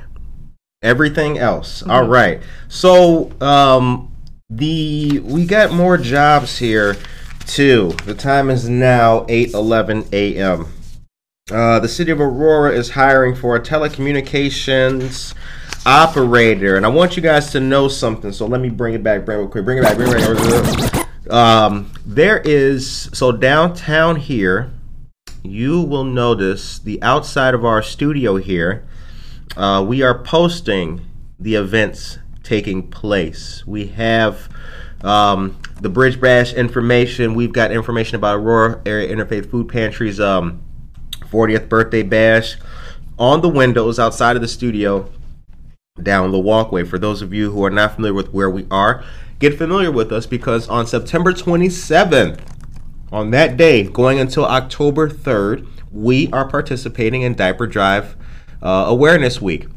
Everything 0.81 1.37
else. 1.37 1.83
All 1.83 2.07
right. 2.07 2.41
So, 2.69 3.31
um, 3.41 4.15
the 4.49 5.19
we 5.25 5.45
got 5.45 5.73
more 5.73 5.97
jobs 5.97 6.57
here 6.57 6.95
too. 7.45 7.93
The 8.05 8.13
time 8.13 8.49
is 8.49 8.69
now 8.69 9.25
8:11 9.25 10.07
a.m. 10.13 10.67
Uh, 11.51 11.79
the 11.79 11.89
city 11.89 12.11
of 12.11 12.21
Aurora 12.21 12.71
is 12.71 12.91
hiring 12.91 13.35
for 13.35 13.57
a 13.57 13.59
telecommunications 13.59 15.33
operator, 15.85 16.77
and 16.77 16.85
I 16.85 16.89
want 16.89 17.17
you 17.17 17.21
guys 17.21 17.51
to 17.51 17.59
know 17.59 17.89
something. 17.89 18.31
So 18.31 18.45
let 18.45 18.61
me 18.61 18.69
bring 18.69 18.93
it 18.93 19.03
back, 19.03 19.25
bring 19.25 19.37
it 19.37 19.41
real 19.41 19.49
quick, 19.49 19.65
bring 19.65 19.79
it 19.79 19.81
back, 19.81 19.97
bring 19.97 20.13
it 20.13 20.93
back. 20.93 21.33
Um, 21.33 21.91
there 22.05 22.39
is 22.45 23.09
so 23.11 23.33
downtown 23.33 24.15
here. 24.15 24.71
You 25.43 25.81
will 25.81 26.05
notice 26.05 26.79
the 26.79 27.01
outside 27.03 27.53
of 27.53 27.65
our 27.65 27.83
studio 27.83 28.37
here. 28.37 28.85
Uh, 29.59 29.83
we 29.83 30.01
are 30.01 30.17
posting 30.17 31.01
the 31.37 31.55
events 31.55 32.17
taking 32.43 32.81
place. 32.89 33.67
We 33.67 33.87
have 33.87 34.47
um, 35.01 35.59
the 35.81 35.89
Bridge 35.89 36.21
Bash 36.21 36.53
information. 36.53 37.35
We've 37.35 37.51
got 37.51 37.69
information 37.73 38.15
about 38.15 38.37
Aurora 38.37 38.81
Area 38.85 39.13
Interfaith 39.13 39.51
Food 39.51 39.67
Pantry's 39.67 40.17
um, 40.17 40.61
40th 41.29 41.67
birthday 41.67 42.03
bash 42.03 42.55
on 43.17 43.41
the 43.41 43.49
windows 43.49 43.99
outside 43.99 44.37
of 44.37 44.41
the 44.41 44.47
studio 44.47 45.11
down 46.01 46.31
the 46.31 46.39
walkway. 46.39 46.85
For 46.85 46.97
those 46.97 47.21
of 47.21 47.33
you 47.33 47.51
who 47.51 47.65
are 47.65 47.69
not 47.69 47.95
familiar 47.95 48.13
with 48.13 48.33
where 48.33 48.49
we 48.49 48.65
are, 48.71 49.03
get 49.39 49.57
familiar 49.57 49.91
with 49.91 50.13
us 50.13 50.25
because 50.25 50.69
on 50.69 50.87
September 50.87 51.33
27th, 51.33 52.39
on 53.11 53.31
that 53.31 53.57
day, 53.57 53.83
going 53.83 54.21
until 54.21 54.45
October 54.45 55.09
3rd, 55.09 55.67
we 55.91 56.31
are 56.31 56.47
participating 56.47 57.23
in 57.23 57.35
Diaper 57.35 57.67
Drive 57.67 58.15
uh, 58.61 58.85
Awareness 58.87 59.41
Week. 59.41 59.67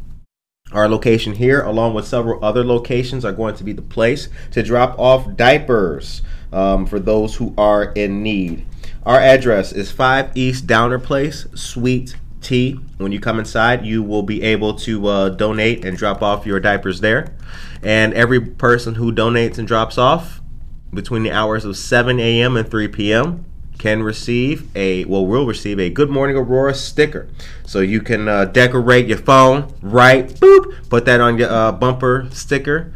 Our 0.72 0.88
location 0.88 1.34
here, 1.34 1.60
along 1.60 1.94
with 1.94 2.06
several 2.06 2.42
other 2.42 2.64
locations, 2.64 3.24
are 3.24 3.32
going 3.32 3.54
to 3.56 3.64
be 3.64 3.72
the 3.72 3.82
place 3.82 4.28
to 4.52 4.62
drop 4.62 4.98
off 4.98 5.36
diapers 5.36 6.22
um, 6.52 6.86
for 6.86 6.98
those 6.98 7.36
who 7.36 7.54
are 7.58 7.92
in 7.92 8.22
need. 8.22 8.66
Our 9.04 9.20
address 9.20 9.72
is 9.72 9.90
5 9.90 10.30
East 10.34 10.66
Downer 10.66 10.98
Place, 10.98 11.46
Suite 11.54 12.16
T. 12.40 12.78
When 12.98 13.12
you 13.12 13.20
come 13.20 13.38
inside, 13.38 13.84
you 13.84 14.02
will 14.02 14.22
be 14.22 14.42
able 14.42 14.74
to 14.76 15.06
uh, 15.06 15.28
donate 15.30 15.84
and 15.84 15.96
drop 15.96 16.22
off 16.22 16.46
your 16.46 16.60
diapers 16.60 17.00
there. 17.00 17.34
And 17.82 18.14
every 18.14 18.40
person 18.40 18.94
who 18.94 19.12
donates 19.12 19.58
and 19.58 19.66
drops 19.66 19.98
off 19.98 20.40
between 20.92 21.22
the 21.22 21.32
hours 21.32 21.64
of 21.64 21.76
7 21.76 22.20
a.m. 22.20 22.56
and 22.56 22.70
3 22.70 22.88
p.m. 22.88 23.44
can 23.78 24.02
receive 24.02 24.74
a 24.76 25.04
well 25.04 25.26
will 25.26 25.46
receive 25.46 25.78
a 25.80 25.90
Good 25.90 26.10
Morning 26.10 26.36
Aurora 26.36 26.74
sticker. 26.74 27.28
So 27.64 27.80
you 27.80 28.00
can 28.00 28.28
uh, 28.28 28.44
decorate 28.46 29.06
your 29.06 29.18
phone, 29.18 29.74
right? 29.82 30.28
Boop, 30.28 30.88
put 30.88 31.04
that 31.06 31.20
on 31.20 31.38
your 31.38 31.50
uh, 31.50 31.72
bumper 31.72 32.28
sticker. 32.32 32.92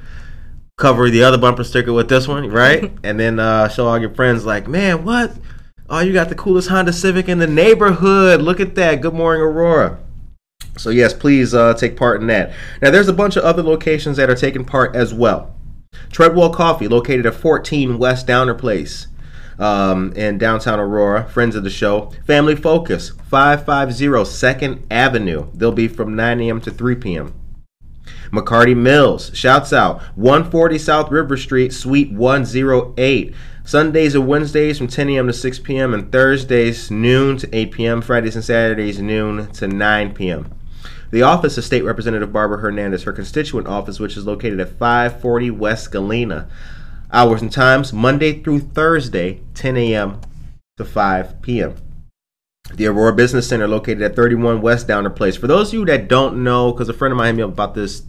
Cover 0.79 1.09
the 1.09 1.23
other 1.23 1.39
bumper 1.39 1.65
sticker 1.65 1.93
with 1.93 2.09
this 2.09 2.29
one, 2.29 2.49
right? 2.51 2.93
and 3.03 3.19
then 3.19 3.41
uh, 3.41 3.69
show 3.69 3.87
all 3.87 3.99
your 3.99 4.15
friends 4.15 4.45
like, 4.45 4.69
man, 4.69 5.05
what? 5.05 5.33
Oh, 5.89 6.01
you 6.01 6.13
got 6.13 6.29
the 6.29 6.35
coolest 6.35 6.69
Honda 6.69 6.93
Civic 6.93 7.29
in 7.29 7.39
the 7.39 7.47
neighborhood. 7.47 8.43
Look 8.43 8.61
at 8.61 8.75
that. 8.75 9.01
Good 9.01 9.15
Morning 9.15 9.43
Aurora. 9.43 9.99
So 10.77 10.91
yes, 10.91 11.15
please 11.15 11.55
uh, 11.55 11.75
take 11.75 11.97
part 11.97 12.21
in 12.21 12.27
that. 12.27 12.53
Now 12.83 12.91
there's 12.91 13.09
a 13.09 13.13
bunch 13.13 13.37
of 13.37 13.45
other 13.45 13.63
locations 13.63 14.17
that 14.19 14.29
are 14.29 14.35
taking 14.35 14.65
part 14.65 14.95
as 14.95 15.15
well. 15.15 15.55
Treadwell 16.11 16.53
Coffee, 16.53 16.89
located 16.89 17.25
at 17.27 17.35
14 17.35 17.99
West 17.99 18.27
Downer 18.27 18.55
Place 18.55 19.07
um, 19.59 20.13
in 20.13 20.39
downtown 20.39 20.81
Aurora. 20.81 21.29
Friends 21.29 21.57
of 21.57 21.65
the 21.65 21.71
show. 21.71 22.13
Family 22.27 22.57
Focus, 22.57 23.11
550 23.31 24.07
2nd 24.07 24.83
Avenue. 24.91 25.49
They'll 25.55 25.73
be 25.73 25.89
from 25.89 26.15
9 26.17 26.41
a.m. 26.41 26.61
to 26.63 26.71
3 26.71 26.95
p.m. 26.97 27.35
McCarty 28.31 28.77
Mills, 28.77 29.31
shouts 29.35 29.73
out 29.73 30.01
140 30.17 30.79
South 30.79 31.11
River 31.11 31.37
Street, 31.37 31.73
Suite 31.73 32.13
108. 32.13 33.35
Sundays 33.65 34.15
and 34.15 34.29
Wednesdays 34.29 34.79
from 34.79 34.87
10 34.87 35.09
a.m. 35.11 35.27
to 35.27 35.33
6 35.33 35.59
p.m. 35.59 35.93
and 35.93 36.13
Thursdays 36.13 36.89
noon 36.89 37.37
to 37.39 37.53
8 37.53 37.73
p.m. 37.73 38.01
Fridays 38.01 38.37
and 38.37 38.45
Saturdays 38.45 39.01
noon 39.01 39.51
to 39.53 39.67
9 39.67 40.15
p.m. 40.15 40.55
The 41.11 41.23
office 41.23 41.59
of 41.59 41.65
State 41.65 41.83
Representative 41.83 42.33
Barbara 42.33 42.59
Hernandez, 42.59 43.05
her 43.05 43.13
constituent 43.13 43.67
office, 43.67 43.99
which 43.99 44.17
is 44.17 44.27
located 44.27 44.61
at 44.61 44.79
540 44.79 45.51
West 45.51 45.91
Galena. 45.91 46.49
Hours 47.13 47.43
and 47.43 47.53
times 47.53 47.93
Monday 47.93 48.43
through 48.43 48.61
Thursday, 48.61 49.41
10 49.55 49.77
a.m. 49.77 50.21
to 50.77 50.85
5 50.85 51.41
p.m. 51.43 51.77
The 52.75 52.87
Aurora 52.87 53.15
Business 53.15 53.49
Center, 53.49 53.69
located 53.69 54.03
at 54.03 54.17
31 54.17 54.61
West 54.61 54.89
Downer 54.89 55.11
Place. 55.11 55.37
For 55.37 55.47
those 55.47 55.69
of 55.69 55.75
you 55.75 55.85
that 55.87 56.09
don't 56.09 56.43
know, 56.43 56.73
because 56.73 56.89
a 56.89 56.93
friend 56.93 57.13
of 57.13 57.19
mine 57.19 57.29
hit 57.29 57.37
me 57.37 57.43
up 57.43 57.51
about 57.51 57.75
this 57.75 58.03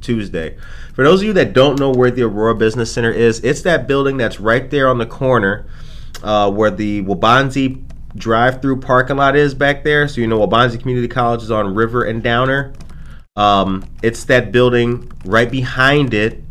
Tuesday. 0.00 0.56
For 0.94 1.04
those 1.04 1.20
of 1.20 1.26
you 1.26 1.32
that 1.34 1.52
don't 1.52 1.78
know 1.78 1.90
where 1.90 2.10
the 2.10 2.22
Aurora 2.22 2.54
Business 2.54 2.92
Center 2.92 3.10
is, 3.10 3.40
it's 3.40 3.62
that 3.62 3.86
building 3.86 4.16
that's 4.16 4.40
right 4.40 4.70
there 4.70 4.88
on 4.88 4.98
the 4.98 5.06
corner 5.06 5.66
uh, 6.22 6.50
where 6.50 6.70
the 6.70 7.02
Waubonsee 7.02 7.84
drive-through 8.16 8.80
parking 8.80 9.16
lot 9.16 9.36
is 9.36 9.54
back 9.54 9.84
there. 9.84 10.08
So 10.08 10.20
you 10.20 10.26
know 10.26 10.38
Waubonsee 10.38 10.80
Community 10.80 11.08
College 11.08 11.42
is 11.42 11.50
on 11.50 11.74
River 11.74 12.04
and 12.04 12.22
Downer. 12.22 12.72
Um, 13.36 13.84
it's 14.02 14.24
that 14.24 14.52
building 14.52 15.10
right 15.24 15.50
behind 15.50 16.12
it, 16.14 16.42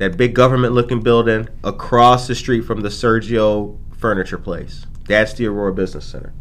that 0.00 0.16
big 0.16 0.34
government-looking 0.34 1.02
building 1.02 1.46
across 1.62 2.26
the 2.26 2.34
street 2.34 2.62
from 2.62 2.80
the 2.80 2.88
Sergio 2.88 3.78
Furniture 3.98 4.38
Place. 4.38 4.86
That's 5.06 5.34
the 5.34 5.46
Aurora 5.46 5.74
Business 5.74 6.06
Center. 6.06 6.32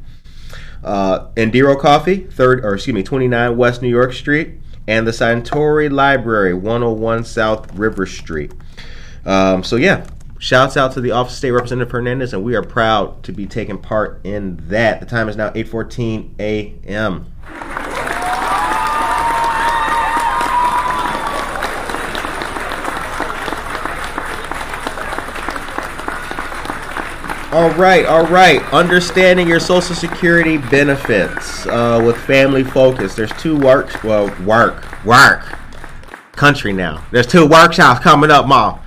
Uh, 0.81 1.27
Endiro 1.31 1.77
Coffee, 1.77 2.19
third 2.19 2.63
or 2.63 2.75
excuse 2.75 2.93
me, 2.93 3.03
29 3.03 3.57
West 3.57 3.81
New 3.81 3.89
York 3.89 4.13
Street, 4.13 4.53
and 4.87 5.05
the 5.05 5.11
Santori 5.11 5.91
Library, 5.91 6.53
101 6.53 7.25
South 7.25 7.75
River 7.75 8.05
Street. 8.05 8.53
Um, 9.25 9.61
so 9.65 9.75
yeah, 9.75 10.07
shouts 10.37 10.77
out 10.77 10.93
to 10.93 11.01
the 11.01 11.11
Office 11.11 11.33
of 11.33 11.39
State 11.39 11.51
Representative 11.51 11.91
Hernandez, 11.91 12.31
and 12.31 12.45
we 12.45 12.55
are 12.55 12.63
proud 12.63 13.23
to 13.23 13.33
be 13.33 13.45
taking 13.45 13.77
part 13.77 14.21
in 14.23 14.57
that. 14.69 15.01
The 15.01 15.05
time 15.05 15.27
is 15.27 15.35
now 15.35 15.49
8:14 15.49 16.39
a.m. 16.39 17.25
All 27.51 27.71
right, 27.71 28.05
all 28.05 28.27
right. 28.27 28.61
Understanding 28.71 29.47
your 29.47 29.59
Social 29.59 29.95
Security 29.95 30.59
benefits 30.59 31.65
uh, 31.65 31.99
with 32.05 32.15
Family 32.15 32.63
Focus. 32.63 33.15
There's 33.15 33.31
two 33.39 33.57
works. 33.57 34.03
Well, 34.03 34.27
work, 34.45 35.03
work. 35.03 35.41
Country 36.33 36.73
now. 36.73 37.03
There's 37.11 37.25
two 37.25 37.47
workshops 37.47 38.01
coming 38.01 38.29
up, 38.29 38.47
Ma. 38.47 38.77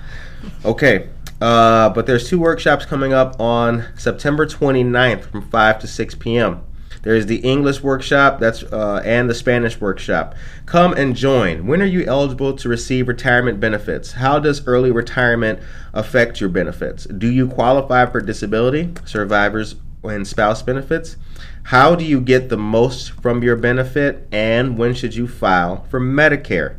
Okay, 0.64 1.08
uh, 1.40 1.88
but 1.88 2.06
there's 2.06 2.28
two 2.28 2.38
workshops 2.38 2.84
coming 2.84 3.12
up 3.12 3.40
on 3.40 3.86
September 3.96 4.46
29th 4.46 5.24
from 5.24 5.50
5 5.50 5.78
to 5.80 5.88
6 5.88 6.14
p.m. 6.14 6.62
There's 7.02 7.26
the 7.26 7.38
English 7.38 7.82
workshop 7.82 8.38
that's 8.38 8.62
uh, 8.62 9.02
and 9.04 9.28
the 9.28 9.34
Spanish 9.34 9.80
workshop. 9.80 10.34
Come 10.66 10.92
and 10.92 11.16
join. 11.16 11.66
When 11.66 11.82
are 11.82 11.86
you 11.86 12.04
eligible 12.04 12.54
to 12.54 12.68
receive 12.68 13.08
retirement 13.08 13.58
benefits? 13.58 14.12
How 14.12 14.38
does 14.38 14.66
early 14.66 14.92
retirement 14.92 15.60
affect 15.92 16.40
your 16.40 16.48
benefits? 16.48 17.04
Do 17.04 17.30
you 17.30 17.48
qualify 17.48 18.06
for 18.06 18.20
disability, 18.20 18.94
survivors, 19.04 19.74
and 20.04 20.26
spouse 20.26 20.62
benefits? 20.62 21.16
How 21.64 21.94
do 21.96 22.04
you 22.04 22.20
get 22.20 22.48
the 22.48 22.56
most 22.56 23.10
from 23.20 23.42
your 23.42 23.56
benefit? 23.56 24.28
And 24.30 24.78
when 24.78 24.94
should 24.94 25.14
you 25.14 25.26
file 25.26 25.84
for 25.90 26.00
Medicare? 26.00 26.76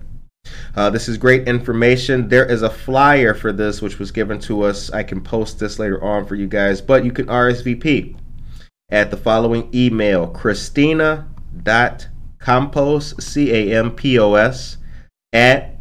Uh, 0.75 0.89
this 0.89 1.07
is 1.07 1.17
great 1.17 1.47
information. 1.47 2.29
There 2.29 2.45
is 2.45 2.61
a 2.61 2.69
flyer 2.69 3.33
for 3.33 3.51
this, 3.51 3.81
which 3.81 3.99
was 3.99 4.11
given 4.11 4.39
to 4.41 4.63
us. 4.63 4.89
I 4.91 5.03
can 5.03 5.21
post 5.21 5.59
this 5.59 5.79
later 5.79 6.03
on 6.03 6.25
for 6.25 6.35
you 6.35 6.47
guys, 6.47 6.81
but 6.81 7.05
you 7.05 7.11
can 7.11 7.27
RSVP 7.27 8.15
at 8.93 9.11
the 9.11 9.17
following 9.17 9.69
email 9.73 10.27
christina.com 10.27 11.27
Campos, 12.43 13.15
C 13.23 13.51
A 13.51 13.77
M 13.79 13.91
P 13.91 14.19
O 14.19 14.33
S, 14.33 14.77
at 15.31 15.77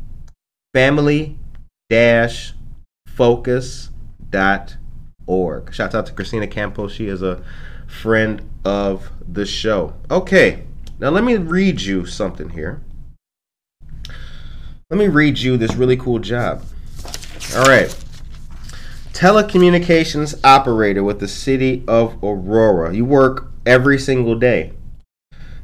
family 0.72 1.38
focus.org. 3.06 3.94
Shout 5.74 5.94
out 5.94 6.06
to 6.06 6.12
Christina 6.12 6.46
Campos. 6.46 6.92
She 6.92 7.08
is 7.08 7.20
a 7.20 7.42
friend 7.86 8.48
of 8.64 9.10
the 9.28 9.44
show. 9.44 9.92
Okay, 10.10 10.62
now 10.98 11.10
let 11.10 11.24
me 11.24 11.36
read 11.36 11.82
you 11.82 12.06
something 12.06 12.48
here. 12.50 12.80
Let 14.88 14.98
me 14.98 15.08
read 15.08 15.38
you 15.38 15.58
this 15.58 15.74
really 15.74 15.96
cool 15.96 16.20
job. 16.20 16.64
All 17.56 17.64
right. 17.64 17.94
Telecommunications 19.12 20.40
operator 20.42 21.04
with 21.04 21.20
the 21.20 21.28
city 21.28 21.84
of 21.86 22.16
Aurora. 22.24 22.94
You 22.94 23.04
work 23.04 23.50
every 23.66 23.98
single 23.98 24.34
day. 24.34 24.72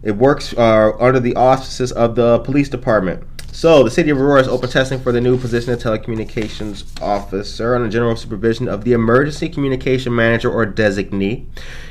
It 0.02 0.12
works 0.12 0.52
uh, 0.52 0.92
under 1.00 1.18
the 1.18 1.34
auspices 1.34 1.90
of 1.90 2.14
the 2.14 2.40
police 2.40 2.68
department. 2.68 3.24
So, 3.50 3.82
the 3.82 3.90
city 3.90 4.10
of 4.10 4.20
Aurora 4.20 4.42
is 4.42 4.48
open 4.48 4.68
testing 4.68 5.00
for 5.00 5.12
the 5.12 5.20
new 5.20 5.38
position 5.38 5.72
of 5.72 5.80
telecommunications 5.80 6.84
officer 7.02 7.74
under 7.74 7.88
general 7.88 8.14
supervision 8.14 8.68
of 8.68 8.84
the 8.84 8.92
emergency 8.92 9.48
communication 9.48 10.14
manager 10.14 10.52
or 10.52 10.66
designee. 10.66 11.46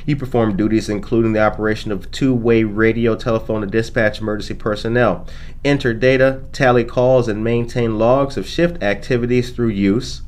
You 0.05 0.15
perform 0.15 0.55
duties 0.55 0.87
including 0.87 1.33
the 1.33 1.41
operation 1.41 1.91
of 1.91 2.09
two 2.11 2.35
way 2.35 2.63
radio, 2.63 3.15
telephone, 3.15 3.63
and 3.63 3.71
dispatch 3.71 4.21
emergency 4.21 4.53
personnel, 4.53 5.25
enter 5.65 5.95
data, 5.95 6.43
tally 6.53 6.85
calls, 6.85 7.27
and 7.27 7.43
maintain 7.43 7.97
logs 7.97 8.37
of 8.37 8.47
shift 8.47 8.81
activities 8.83 9.49
through 9.49 9.69
use 9.69 10.21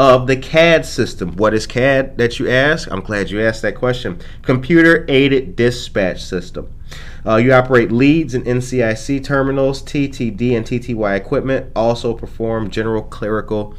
of 0.00 0.26
the 0.26 0.36
CAD 0.36 0.86
system. 0.86 1.36
What 1.36 1.52
is 1.52 1.66
CAD 1.66 2.16
that 2.16 2.38
you 2.38 2.48
ask? 2.48 2.90
I'm 2.90 3.02
glad 3.02 3.30
you 3.30 3.38
asked 3.42 3.60
that 3.60 3.74
question. 3.74 4.18
Computer 4.40 5.04
aided 5.08 5.56
dispatch 5.56 6.24
system. 6.24 6.72
Uh, 7.26 7.36
you 7.36 7.52
operate 7.52 7.92
leads 7.92 8.32
and 8.32 8.42
NCIC 8.46 9.22
terminals, 9.22 9.82
TTD 9.82 10.56
and 10.56 10.64
TTY 10.64 11.14
equipment. 11.14 11.70
Also 11.76 12.14
perform 12.14 12.70
general 12.70 13.02
clerical 13.02 13.74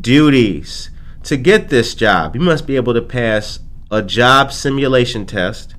duties. 0.00 0.90
To 1.24 1.36
get 1.36 1.70
this 1.70 1.96
job, 1.96 2.36
you 2.36 2.40
must 2.40 2.64
be 2.64 2.76
able 2.76 2.94
to 2.94 3.02
pass 3.02 3.58
a 3.90 4.00
job 4.00 4.52
simulation 4.52 5.26
test, 5.26 5.74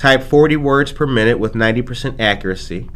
type 0.00 0.24
40 0.24 0.56
words 0.56 0.90
per 0.90 1.06
minute 1.06 1.38
with 1.38 1.52
90% 1.52 2.18
accuracy, 2.18 2.90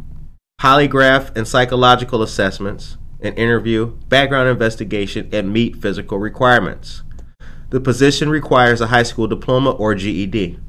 polygraph 0.59 1.33
and 1.37 1.47
psychological 1.47 2.21
assessments, 2.21 2.97
an 3.21 3.33
interview, 3.35 3.87
background 4.09 4.49
investigation, 4.49 5.29
and 5.31 5.53
meet 5.53 5.75
physical 5.75 6.17
requirements. 6.17 7.03
The 7.69 7.79
position 7.79 8.29
requires 8.29 8.81
a 8.81 8.87
high 8.87 9.03
school 9.03 9.27
diploma 9.27 9.71
or 9.71 9.95
GED. 9.95 10.59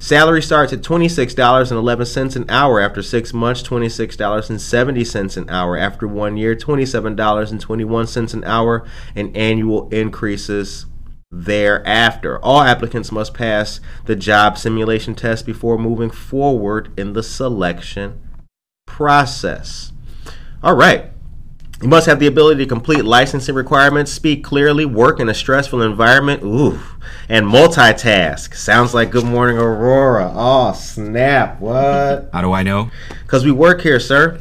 Salary 0.00 0.40
starts 0.40 0.72
at 0.72 0.80
$26.11 0.80 2.36
an 2.36 2.44
hour 2.48 2.80
after 2.80 3.02
six 3.02 3.34
months, 3.34 3.62
$26.70 3.62 5.36
an 5.36 5.50
hour 5.50 5.76
after 5.76 6.06
one 6.06 6.36
year, 6.36 6.54
$27.21 6.54 8.34
an 8.34 8.44
hour, 8.44 8.86
and 9.16 9.36
annual 9.36 9.88
increases 9.88 10.86
thereafter. 11.32 12.38
All 12.38 12.62
applicants 12.62 13.10
must 13.10 13.34
pass 13.34 13.80
the 14.06 14.14
job 14.14 14.56
simulation 14.56 15.16
test 15.16 15.44
before 15.44 15.76
moving 15.78 16.10
forward 16.10 16.92
in 16.96 17.14
the 17.14 17.22
selection 17.24 18.20
process. 18.86 19.92
All 20.62 20.74
right. 20.74 21.10
You 21.80 21.88
must 21.88 22.06
have 22.06 22.18
the 22.18 22.26
ability 22.26 22.64
to 22.64 22.68
complete 22.68 23.04
licensing 23.04 23.54
requirements, 23.54 24.10
speak 24.10 24.42
clearly, 24.42 24.84
work 24.84 25.20
in 25.20 25.28
a 25.28 25.34
stressful 25.34 25.80
environment, 25.80 26.42
ooh, 26.42 26.80
and 27.28 27.46
multitask. 27.46 28.56
Sounds 28.56 28.94
like 28.94 29.12
Good 29.12 29.24
Morning 29.24 29.58
Aurora. 29.58 30.32
Oh, 30.34 30.72
snap. 30.72 31.60
What? 31.60 32.30
How 32.32 32.40
do 32.40 32.52
I 32.52 32.64
know? 32.64 32.90
Because 33.22 33.44
we 33.44 33.52
work 33.52 33.82
here, 33.82 34.00
sir. 34.00 34.40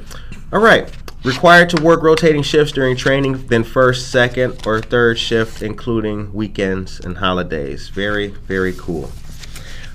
All 0.51 0.60
right. 0.60 0.91
Required 1.23 1.69
to 1.71 1.84
work 1.84 2.01
rotating 2.01 2.41
shifts 2.41 2.71
during 2.71 2.95
training, 2.95 3.45
then 3.47 3.63
first, 3.63 4.10
second, 4.10 4.65
or 4.65 4.82
third 4.82 5.19
shift, 5.19 5.62
including 5.62 6.34
weekends 6.34 6.99
and 6.99 7.17
holidays. 7.17 7.89
Very, 7.89 8.30
very 8.30 8.73
cool. 8.73 9.12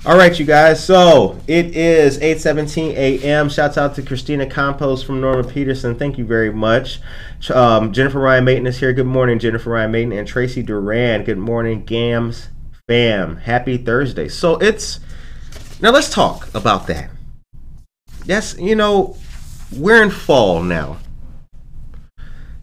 All 0.05 0.17
right, 0.17 0.37
you 0.37 0.45
guys. 0.45 0.83
So 0.83 1.39
it 1.47 1.77
is 1.77 2.17
8:17 2.19 2.93
a.m. 2.93 3.47
Shouts 3.47 3.77
out 3.77 3.95
to 3.95 4.01
Christina 4.01 4.45
Campos 4.45 5.01
from 5.01 5.21
Norman 5.21 5.49
Peterson. 5.49 5.95
Thank 5.95 6.17
you 6.17 6.25
very 6.25 6.51
much. 6.51 6.99
Um, 7.49 7.93
Jennifer 7.93 8.19
Ryan 8.19 8.43
Mayton 8.43 8.67
is 8.67 8.77
here. 8.77 8.91
Good 8.91 9.05
morning, 9.05 9.39
Jennifer 9.39 9.69
Ryan 9.69 9.91
Mayton 9.91 10.11
and 10.11 10.27
Tracy 10.27 10.61
Duran. 10.61 11.23
Good 11.23 11.37
morning, 11.37 11.85
Gams 11.85 12.49
fam. 12.85 13.37
Happy 13.37 13.77
Thursday. 13.77 14.27
So 14.27 14.57
it's 14.57 14.99
now. 15.79 15.91
Let's 15.91 16.09
talk 16.09 16.53
about 16.53 16.87
that. 16.87 17.09
Yes, 18.25 18.57
you 18.59 18.75
know 18.75 19.15
we're 19.71 20.03
in 20.03 20.09
fall 20.09 20.61
now. 20.61 20.97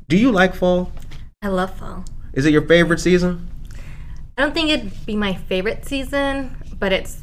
Do 0.09 0.19
you 0.19 0.31
like 0.31 0.55
fall? 0.55 0.93
I 1.41 1.49
love 1.49 1.75
fall. 1.75 2.05
Is 2.35 2.45
it 2.45 2.53
your 2.53 2.67
favorite 2.67 3.01
season? 3.01 3.49
I 4.37 4.43
don't 4.43 4.53
think 4.53 4.69
it'd 4.69 5.07
be 5.07 5.17
my 5.17 5.33
favorite 5.33 5.87
season, 5.87 6.55
but 6.79 6.93
it's 6.93 7.20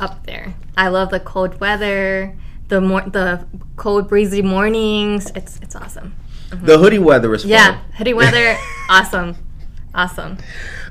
up 0.00 0.26
there. 0.26 0.54
I 0.76 0.88
love 0.88 1.10
the 1.10 1.20
cold 1.20 1.60
weather, 1.60 2.36
the 2.68 2.80
more 2.80 3.02
the 3.02 3.46
cold 3.76 4.08
breezy 4.08 4.42
mornings. 4.42 5.30
It's 5.34 5.58
it's 5.62 5.74
awesome. 5.76 6.14
The 6.50 6.78
hoodie 6.78 6.98
weather 6.98 7.34
is 7.34 7.42
fun. 7.42 7.50
Yeah, 7.50 7.78
hoodie 7.96 8.14
weather, 8.14 8.56
awesome, 8.88 9.36
awesome. 9.94 10.38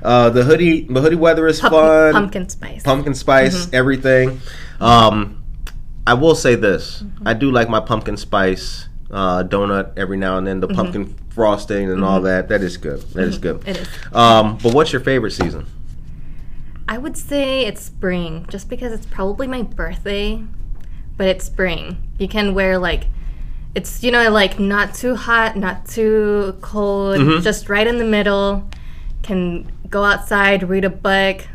Uh, 0.02 0.30
the 0.30 0.44
hoodie 0.44 0.82
the 0.82 1.00
hoodie 1.00 1.16
weather 1.16 1.46
is 1.46 1.60
Pump- 1.60 1.72
fun. 1.74 2.12
Pumpkin 2.12 2.48
spice. 2.48 2.82
pumpkin 2.82 3.14
spice, 3.14 3.72
everything. 3.72 4.40
Um, 4.80 5.42
I 6.06 6.14
will 6.14 6.34
say 6.34 6.54
this: 6.54 7.02
I 7.26 7.34
do 7.34 7.50
like 7.50 7.68
my 7.68 7.80
pumpkin 7.80 8.16
spice 8.16 8.88
uh, 9.10 9.42
donut 9.44 9.92
every 9.96 10.16
now 10.16 10.38
and 10.38 10.46
then. 10.46 10.60
The 10.60 10.68
pumpkin 10.68 11.14
frosting 11.30 11.90
and 11.90 12.04
all 12.04 12.20
that. 12.22 12.48
That 12.48 12.62
is 12.62 12.76
good. 12.76 13.00
That 13.12 13.24
is 13.28 13.38
good. 13.38 13.66
It 13.66 13.78
is. 13.78 13.88
Um, 14.12 14.58
but 14.62 14.74
what's 14.74 14.92
your 14.92 15.00
favorite 15.00 15.32
season? 15.32 15.66
I 16.88 16.96
would 16.98 17.16
say 17.16 17.66
it's 17.66 17.82
spring, 17.82 18.46
just 18.48 18.68
because 18.70 18.92
it's 18.92 19.06
probably 19.06 19.46
my 19.46 19.62
birthday, 19.62 20.42
but 21.16 21.28
it's 21.28 21.44
spring. 21.44 22.08
You 22.18 22.26
can 22.28 22.54
wear 22.54 22.78
like, 22.78 23.04
it's 23.74 24.02
you 24.02 24.10
know 24.10 24.30
like 24.30 24.58
not 24.58 24.94
too 24.94 25.14
hot, 25.14 25.56
not 25.56 25.86
too 25.86 26.56
cold, 26.62 27.18
Mm-hmm. 27.18 27.42
just 27.42 27.68
right 27.68 27.86
in 27.86 27.98
the 27.98 28.04
middle. 28.04 28.68
Can 29.22 29.70
go 29.90 30.04
outside, 30.04 30.68
read 30.68 30.84
a 30.84 30.90
book. 30.90 31.46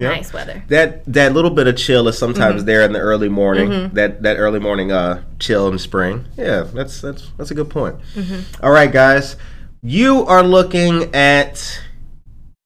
Yeah. 0.00 0.08
Nice 0.08 0.32
weather. 0.32 0.64
That 0.68 1.04
that 1.12 1.32
little 1.34 1.50
bit 1.52 1.68
of 1.68 1.76
chill 1.76 2.08
is 2.08 2.18
sometimes 2.18 2.56
Mm-hmm. 2.62 2.66
there 2.66 2.82
in 2.82 2.92
the 2.92 2.98
early 2.98 3.28
morning. 3.28 3.90
That 3.94 4.22
that 4.24 4.36
early 4.38 4.58
morning 4.58 4.90
uh, 4.90 5.22
chill 5.38 5.68
in 5.68 5.78
spring. 5.78 6.24
Yeah, 6.36 6.62
that's 6.62 7.00
that's 7.00 7.30
that's 7.38 7.52
a 7.52 7.54
good 7.54 7.70
point. 7.70 7.96
Mm-hmm. 8.16 8.64
All 8.64 8.72
right, 8.72 8.90
guys, 8.90 9.36
you 9.82 10.26
are 10.26 10.42
looking 10.42 11.14
at 11.14 11.80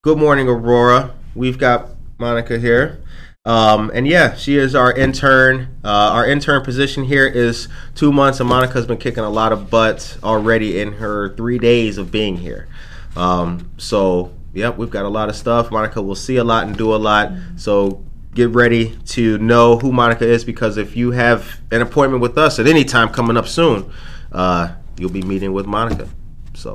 Good 0.02 0.16
Morning 0.16 0.48
Aurora. 0.48 1.12
We've 1.38 1.56
got 1.56 1.90
Monica 2.18 2.58
here. 2.58 3.00
Um, 3.44 3.90
and 3.94 4.06
yeah, 4.06 4.34
she 4.34 4.58
is 4.58 4.74
our 4.74 4.92
intern. 4.92 5.78
Uh, 5.84 5.88
our 5.88 6.28
intern 6.28 6.62
position 6.64 7.04
here 7.04 7.26
is 7.26 7.68
two 7.94 8.12
months, 8.12 8.40
and 8.40 8.48
Monica's 8.48 8.86
been 8.86 8.98
kicking 8.98 9.22
a 9.22 9.30
lot 9.30 9.52
of 9.52 9.70
butts 9.70 10.18
already 10.22 10.80
in 10.80 10.94
her 10.94 11.34
three 11.36 11.58
days 11.58 11.96
of 11.96 12.10
being 12.10 12.36
here. 12.36 12.68
Um, 13.16 13.70
so, 13.78 14.34
yep, 14.52 14.76
we've 14.76 14.90
got 14.90 15.04
a 15.04 15.08
lot 15.08 15.28
of 15.28 15.36
stuff. 15.36 15.70
Monica 15.70 16.02
will 16.02 16.16
see 16.16 16.36
a 16.36 16.44
lot 16.44 16.66
and 16.66 16.76
do 16.76 16.94
a 16.94 16.96
lot. 16.96 17.32
So, 17.56 18.04
get 18.34 18.50
ready 18.50 18.98
to 19.06 19.38
know 19.38 19.78
who 19.78 19.92
Monica 19.92 20.26
is 20.26 20.44
because 20.44 20.76
if 20.76 20.96
you 20.96 21.12
have 21.12 21.60
an 21.70 21.80
appointment 21.80 22.20
with 22.20 22.36
us 22.36 22.58
at 22.58 22.66
any 22.66 22.84
time 22.84 23.08
coming 23.10 23.36
up 23.36 23.46
soon, 23.46 23.90
uh, 24.32 24.74
you'll 24.98 25.10
be 25.10 25.22
meeting 25.22 25.52
with 25.52 25.66
Monica. 25.66 26.08
So, 26.54 26.74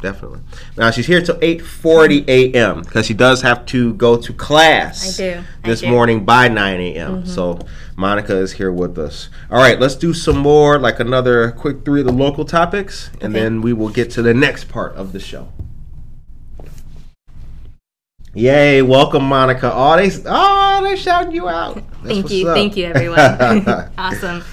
definitely. 0.00 0.40
Now 0.76 0.90
she's 0.90 1.06
here 1.06 1.20
till 1.22 1.36
8:40 1.36 2.28
a.m. 2.28 2.82
because 2.82 3.06
she 3.06 3.14
does 3.14 3.42
have 3.42 3.64
to 3.66 3.94
go 3.94 4.16
to 4.16 4.32
class. 4.32 5.18
I 5.18 5.22
do. 5.22 5.44
I 5.64 5.68
This 5.68 5.80
do. 5.80 5.86
Mm-hmm. 5.86 5.94
morning 5.94 6.24
by 6.24 6.48
9 6.48 6.80
a.m. 6.80 7.26
So 7.26 7.58
Monica 7.96 8.36
is 8.36 8.52
here 8.52 8.70
with 8.72 8.98
us. 8.98 9.28
All 9.50 9.58
right, 9.58 9.80
let's 9.80 9.94
do 9.96 10.12
some 10.14 10.38
more, 10.38 10.78
like 10.78 11.00
another 11.00 11.50
quick 11.52 11.84
three 11.84 12.00
of 12.00 12.06
the 12.06 12.12
local 12.12 12.44
topics, 12.44 13.10
and 13.20 13.34
Okay. 13.34 13.42
then 13.44 13.62
we 13.62 13.72
will 13.72 13.88
get 13.90 14.10
to 14.12 14.22
the 14.22 14.34
next 14.34 14.68
part 14.68 14.94
of 14.94 15.12
the 15.12 15.20
show. 15.20 15.48
Yay! 18.34 18.82
Welcome, 18.82 19.24
Monica. 19.24 19.72
Oh, 19.72 19.96
they 19.96 20.10
oh 20.26 20.80
they 20.84 20.94
shouting 20.96 21.32
you 21.32 21.48
out. 21.48 21.76
That's 22.02 22.14
Thank 22.14 22.30
you, 22.30 22.48
up. 22.48 22.54
thank 22.54 22.76
you, 22.76 22.84
everyone. 22.84 23.18
awesome. 23.98 24.44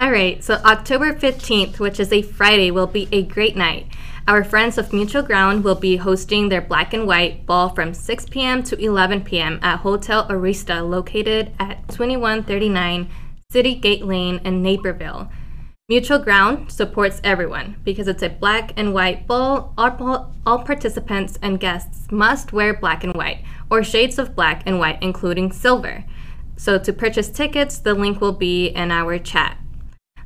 All 0.00 0.10
right, 0.12 0.42
so 0.42 0.54
October 0.64 1.12
15th, 1.12 1.78
which 1.78 1.98
is 2.00 2.12
a 2.12 2.22
Friday, 2.22 2.70
will 2.70 2.86
be 2.86 3.08
a 3.12 3.22
great 3.22 3.56
night. 3.56 3.86
Our 4.28 4.44
friends 4.44 4.78
of 4.78 4.92
Mutual 4.92 5.22
Ground 5.22 5.64
will 5.64 5.74
be 5.74 5.96
hosting 5.96 6.48
their 6.48 6.60
black 6.60 6.94
and 6.94 7.08
white 7.08 7.44
ball 7.44 7.70
from 7.70 7.92
6 7.92 8.26
p.m. 8.26 8.62
to 8.62 8.76
11 8.76 9.22
p.m. 9.22 9.58
at 9.62 9.80
Hotel 9.80 10.28
Arista, 10.28 10.88
located 10.88 11.52
at 11.58 11.88
2139 11.88 13.10
City 13.50 13.74
Gate 13.74 14.04
Lane 14.04 14.40
in 14.44 14.62
Naperville. 14.62 15.28
Mutual 15.88 16.20
Ground 16.20 16.70
supports 16.70 17.20
everyone 17.24 17.80
because 17.82 18.06
it's 18.06 18.22
a 18.22 18.28
black 18.28 18.72
and 18.76 18.94
white 18.94 19.26
ball. 19.26 19.74
All, 19.76 20.32
all 20.46 20.60
participants 20.60 21.36
and 21.42 21.58
guests 21.58 22.06
must 22.12 22.52
wear 22.52 22.72
black 22.72 23.02
and 23.02 23.14
white 23.14 23.44
or 23.68 23.82
shades 23.82 24.20
of 24.20 24.36
black 24.36 24.62
and 24.66 24.78
white, 24.78 25.02
including 25.02 25.50
silver. 25.50 26.04
So 26.56 26.78
to 26.78 26.92
purchase 26.92 27.28
tickets, 27.28 27.78
the 27.78 27.92
link 27.92 28.20
will 28.20 28.32
be 28.32 28.68
in 28.68 28.92
our 28.92 29.18
chat. 29.18 29.58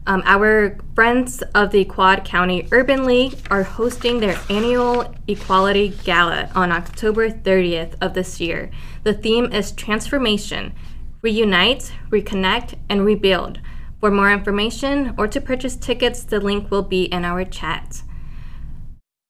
Um, 0.09 0.23
our 0.25 0.79
friends 0.95 1.43
of 1.57 1.73
the 1.73 1.85
Quad 1.85 2.25
County 2.25 2.69
Urban 2.71 3.05
League 3.05 3.39
are 3.51 3.65
hosting 3.65 4.21
their 4.21 4.39
annual 4.49 5.13
Equality 5.27 5.89
Gala 6.05 6.49
on 6.55 6.71
October 6.71 7.29
30th 7.29 7.97
of 8.01 8.15
this 8.15 8.41
year. 8.41 8.71
The 9.03 9.15
theme 9.15 9.53
is 9.53 9.73
Transformation 9.73 10.75
Reunite, 11.23 11.93
Reconnect, 12.11 12.75
and 12.89 13.05
Rebuild. 13.05 13.59
For 13.99 14.13
more 14.13 14.31
information 14.31 15.13
or 15.19 15.27
to 15.27 15.41
purchase 15.41 15.75
tickets, 15.75 16.23
the 16.23 16.39
link 16.39 16.71
will 16.71 16.83
be 16.83 17.05
in 17.07 17.25
our 17.25 17.45
chat. 17.45 18.03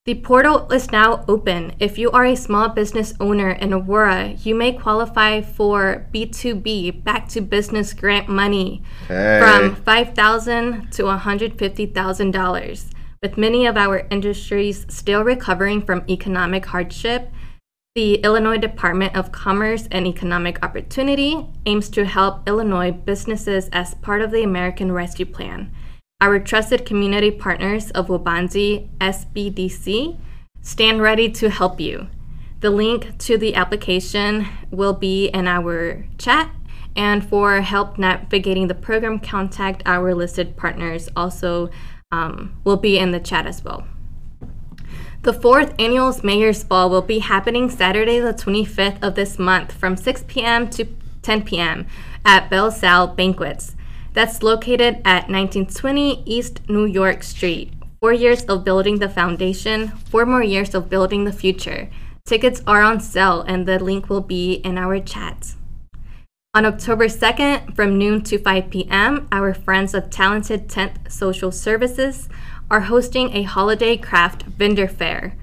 The 0.07 0.15
portal 0.15 0.71
is 0.71 0.89
now 0.89 1.25
open. 1.27 1.73
If 1.81 1.97
you 1.97 2.09
are 2.11 2.23
a 2.23 2.37
small 2.37 2.69
business 2.69 3.13
owner 3.19 3.49
in 3.49 3.73
Aurora, 3.73 4.29
you 4.41 4.55
may 4.55 4.71
qualify 4.71 5.41
for 5.41 6.07
B2B, 6.13 7.03
back 7.03 7.27
to 7.27 7.41
business 7.41 7.91
grant 7.93 8.29
money 8.29 8.83
Hey. 9.09 9.41
from 9.41 9.75
5,000 9.75 10.93
to 10.93 11.09
$150,000. 11.09 12.85
With 13.21 13.37
many 13.37 13.65
of 13.65 13.75
our 13.75 14.07
industries 14.09 14.85
still 14.87 15.25
recovering 15.25 15.81
from 15.81 16.05
economic 16.07 16.67
hardship, 16.67 17.29
the 17.93 18.21
Illinois 18.23 18.59
Department 18.59 19.13
of 19.13 19.33
Commerce 19.33 19.89
and 19.91 20.07
Economic 20.07 20.63
Opportunity 20.63 21.47
aims 21.65 21.89
to 21.89 22.05
help 22.05 22.47
Illinois 22.47 22.91
businesses 22.91 23.67
as 23.73 23.95
part 23.95 24.21
of 24.21 24.31
the 24.31 24.43
American 24.43 24.93
Rescue 24.93 25.25
Plan. 25.25 25.69
Our 26.19 26.39
trusted 26.39 26.83
community 26.83 27.29
partners 27.29 27.91
of 27.91 28.07
Waubonsee 28.07 28.89
SBDC 28.97 30.17
stand 30.63 30.99
ready 30.99 31.29
to 31.33 31.51
help 31.51 31.79
you. 31.79 32.07
The 32.61 32.71
link 32.71 33.19
to 33.19 33.37
the 33.37 33.53
application 33.53 34.47
will 34.71 34.93
be 34.93 35.27
in 35.27 35.47
our 35.47 36.07
chat. 36.17 36.49
And 36.95 37.23
for 37.23 37.61
help 37.61 37.99
navigating 37.99 38.67
the 38.67 38.73
program, 38.73 39.19
contact 39.19 39.83
our 39.85 40.15
listed 40.15 40.57
partners. 40.57 41.07
Also, 41.15 41.69
um, 42.11 42.59
will 42.63 42.77
be 42.77 42.97
in 42.97 43.11
the 43.11 43.19
chat 43.19 43.45
as 43.45 43.63
well. 43.63 43.87
The 45.21 45.33
fourth 45.33 45.75
annual 45.77 46.19
Mayor's 46.23 46.63
Ball 46.63 46.89
will 46.89 47.03
be 47.03 47.19
happening 47.19 47.69
Saturday, 47.69 48.19
the 48.19 48.33
25th 48.33 49.03
of 49.03 49.13
this 49.13 49.37
month 49.37 49.71
from 49.71 49.95
6 49.95 50.23
p.m. 50.27 50.67
to 50.71 50.87
10 51.21 51.43
p.m. 51.43 51.85
at 52.25 52.49
Bell 52.49 52.71
Sal 52.71 53.07
Banquets. 53.07 53.75
That's 54.17 54.41
located 54.41 54.95
at 55.05 55.29
1920 55.29 56.23
East 56.25 56.67
New 56.67 56.85
York 56.85 57.21
Street. 57.21 57.71
Four 58.01 58.13
years 58.13 58.43
of 58.45 58.63
building 58.63 58.97
the 58.97 59.09
foundation, 59.09 59.89
four 60.09 60.25
more 60.25 60.41
years 60.41 60.73
of 60.73 60.89
building 60.89 61.25
the 61.25 61.31
future. 61.31 61.87
Tickets 62.25 62.63
are 62.65 62.81
on 62.81 62.99
sale, 62.99 63.41
and 63.41 63.67
the 63.67 63.77
link 63.77 64.09
will 64.09 64.21
be 64.21 64.53
in 64.65 64.75
our 64.75 64.99
chat. 64.99 65.53
On 66.55 66.65
October 66.65 67.05
2nd, 67.05 67.75
from 67.75 67.99
noon 67.99 68.23
to 68.23 68.39
5 68.39 68.71
p.m., 68.71 69.27
our 69.31 69.53
friends 69.53 69.93
of 69.93 70.09
Talented 70.09 70.67
10th 70.67 71.11
Social 71.11 71.51
Services 71.51 72.27
are 72.71 72.89
hosting 72.89 73.35
a 73.35 73.43
holiday 73.43 73.97
craft 73.97 74.41
vendor 74.57 74.87
fair. 74.87 75.37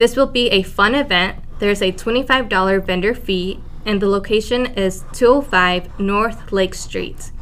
This 0.00 0.16
will 0.16 0.26
be 0.26 0.50
a 0.50 0.62
fun 0.62 0.94
event. 0.94 1.38
There's 1.60 1.80
a 1.80 1.92
$25 1.92 2.84
vendor 2.84 3.14
fee, 3.14 3.62
and 3.86 4.02
the 4.02 4.08
location 4.08 4.66
is 4.66 5.02
205 5.14 5.98
North 5.98 6.52
Lake 6.52 6.74
Street. 6.74 7.32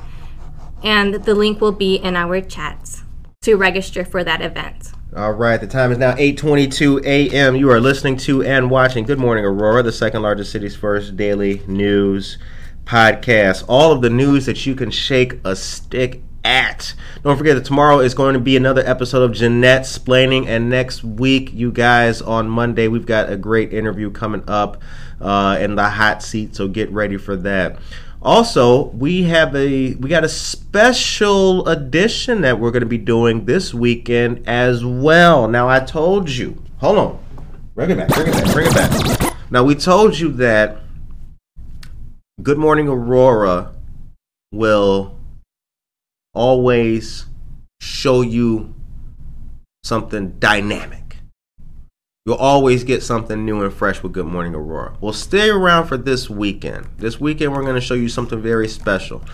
And 0.83 1.15
the 1.15 1.35
link 1.35 1.61
will 1.61 1.73
be 1.73 1.97
in 1.97 2.17
our 2.17 2.41
chats 2.41 3.03
to 3.43 3.57
register 3.57 4.05
for 4.05 4.25
that 4.25 4.41
event. 4.43 4.93
All 5.17 5.33
right, 5.33 5.61
the 5.61 5.67
time 5.67 5.91
is 5.91 5.99
now 5.99 6.13
8:22 6.15 7.05
a.m. 7.05 7.57
You 7.57 7.71
are 7.71 7.81
listening 7.81 8.17
to 8.19 8.45
and 8.45 8.71
watching 8.71 9.05
Good 9.05 9.19
Morning 9.19 9.45
Aurora, 9.45 9.83
the 9.83 9.93
second 9.93 10.23
largest 10.23 10.53
city's 10.53 10.77
first 10.77 11.17
daily 11.17 11.63
news 11.67 12.39
podcast. 12.85 13.65
All 13.67 13.93
of 13.93 14.03
the 14.03 14.11
news 14.11 14.47
that 14.47 14.67
you 14.67 14.75
can 14.75 14.91
shake 14.91 15.41
a 15.45 15.57
stick 15.57 16.23
at. 16.45 16.95
Don't 17.23 17.37
forget 17.37 17.57
that 17.57 17.65
tomorrow 17.65 18.01
is 18.01 18.15
going 18.15 18.35
to 18.35 18.41
be 18.41 18.57
another 18.57 18.83
episode 18.87 19.23
of 19.23 19.33
Jeanette 19.33 19.83
Splaining, 19.83 20.47
and 20.47 20.71
next 20.71 21.05
week, 21.05 21.53
you 21.53 21.71
guys, 21.71 22.23
on 22.23 22.49
Monday, 22.49 22.89
we've 22.89 23.07
got 23.07 23.31
a 23.31 23.37
great 23.37 23.73
interview 23.73 24.11
coming 24.11 24.43
up 24.49 24.83
uh, 25.21 25.59
in 25.61 25.75
the 25.75 25.89
hot 25.89 26.23
seat, 26.23 26.57
so 26.57 26.69
get 26.69 26.91
ready 26.91 27.17
for 27.17 27.37
that. 27.37 27.79
Also, 28.23 28.87
we 28.89 29.23
have 29.23 29.55
a 29.57 29.95
we 29.95 30.09
got 30.09 30.25
a 30.25 30.29
special 30.29 31.67
edition 31.69 32.43
that 32.43 32.61
we're 32.61 32.71
going 32.71 32.83
to 32.83 32.87
be 32.87 32.99
doing 32.99 33.47
this 33.47 33.73
weekend 33.73 34.47
as 34.47 34.85
well. 34.85 35.49
Now, 35.49 35.69
I 35.69 35.81
told 35.81 36.29
you, 36.29 36.63
hold 36.79 36.99
on, 36.99 37.25
bring 37.75 37.91
it 37.91 37.97
back, 37.97 38.09
bring 38.09 38.29
it 38.29 38.33
back, 38.33 38.53
bring 38.53 38.67
it 38.67 38.75
back. 38.75 39.37
Now, 39.51 39.65
we 39.65 39.75
told 39.75 40.19
you 40.19 40.33
that 40.33 40.83
Good 42.43 42.59
Morning 42.59 42.89
Aurora 42.89 43.73
will 44.53 45.17
always 46.35 47.27
show 47.81 48.21
you 48.21 48.75
something 49.83 50.39
dynamic. 50.39 51.17
You'll 52.27 52.37
always 52.37 52.85
get 52.85 53.03
something 53.03 53.45
new 53.45 53.63
and 53.63 53.73
fresh 53.73 54.03
with 54.03 54.13
Good 54.13 54.27
Morning 54.27 54.55
Aurora. 54.55 54.97
Well, 55.01 55.13
stay 55.13 55.49
around 55.49 55.87
for 55.87 55.97
this 55.97 56.29
weekend. 56.29 56.87
This 56.99 57.19
weekend, 57.19 57.53
we're 57.53 57.63
going 57.63 57.77
to 57.77 57.81
show 57.81 57.95
you 57.95 58.09
something 58.09 58.41
very 58.41 58.69
special. 58.69 59.25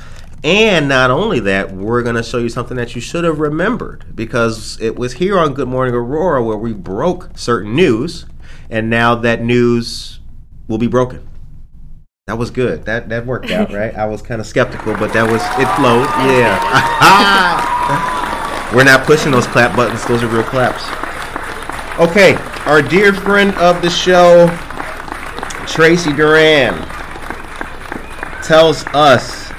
And 0.44 0.88
not 0.88 1.10
only 1.10 1.40
that, 1.40 1.72
we're 1.72 2.02
going 2.02 2.14
to 2.14 2.22
show 2.22 2.38
you 2.38 2.48
something 2.48 2.76
that 2.76 2.94
you 2.94 3.00
should 3.00 3.24
have 3.24 3.40
remembered 3.40 4.14
because 4.14 4.80
it 4.80 4.96
was 4.96 5.14
here 5.14 5.38
on 5.38 5.54
Good 5.54 5.66
Morning 5.66 5.94
Aurora 5.94 6.44
where 6.44 6.56
we 6.56 6.72
broke 6.72 7.30
certain 7.36 7.74
news, 7.74 8.24
and 8.70 8.88
now 8.88 9.16
that 9.16 9.42
news 9.42 10.20
will 10.68 10.78
be 10.78 10.86
broken. 10.86 11.25
That 12.26 12.38
was 12.38 12.50
good. 12.50 12.86
That 12.86 13.08
that 13.10 13.24
worked 13.24 13.52
out, 13.52 13.72
right? 13.72 13.94
I 13.96 14.04
was 14.06 14.20
kind 14.20 14.40
of 14.40 14.48
skeptical, 14.48 14.94
but 14.94 15.12
that 15.12 15.30
was 15.30 15.40
it 15.62 15.68
flowed. 15.76 16.08
Yeah. 16.26 16.58
We're 18.74 18.82
not 18.82 19.06
pushing 19.06 19.30
those 19.30 19.46
clap 19.46 19.76
buttons. 19.76 20.04
Those 20.06 20.24
are 20.24 20.26
real 20.26 20.42
claps. 20.42 20.82
Okay, 22.00 22.34
our 22.64 22.82
dear 22.82 23.14
friend 23.14 23.54
of 23.58 23.80
the 23.80 23.88
show, 23.88 24.48
Tracy 25.68 26.12
Duran, 26.12 26.74
tells 28.42 28.84
us 28.88 29.52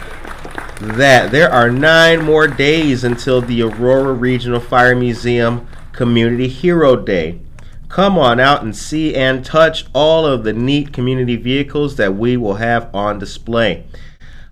that 0.82 1.30
there 1.32 1.50
are 1.50 1.72
nine 1.72 2.22
more 2.22 2.50
days 2.50 3.06
until 3.06 3.40
the 3.40 3.62
Aurora 3.62 4.12
Regional 4.12 4.60
Fire 4.60 4.94
Museum 4.94 5.66
Community 5.94 6.50
Hero 6.50 6.98
Day. 6.98 7.40
Come 7.90 8.18
on 8.18 8.40
out 8.40 8.64
and 8.64 8.76
see 8.76 9.16
and 9.16 9.44
touch 9.46 9.86
all 9.94 10.26
of 10.26 10.44
the 10.44 10.54
neat 10.54 10.92
community 10.92 11.36
vehicles 11.36 11.96
that 11.96 12.16
we 12.16 12.36
will 12.38 12.56
have 12.56 12.94
on 12.94 13.20
display. 13.20 13.86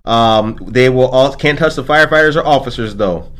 Um, 0.04 0.58
they 0.66 0.88
will 0.88 1.08
all 1.08 1.34
can't 1.34 1.58
touch 1.58 1.74
the 1.74 1.84
firefighters 1.84 2.36
or 2.36 2.46
officers 2.46 2.96
though. 2.96 3.30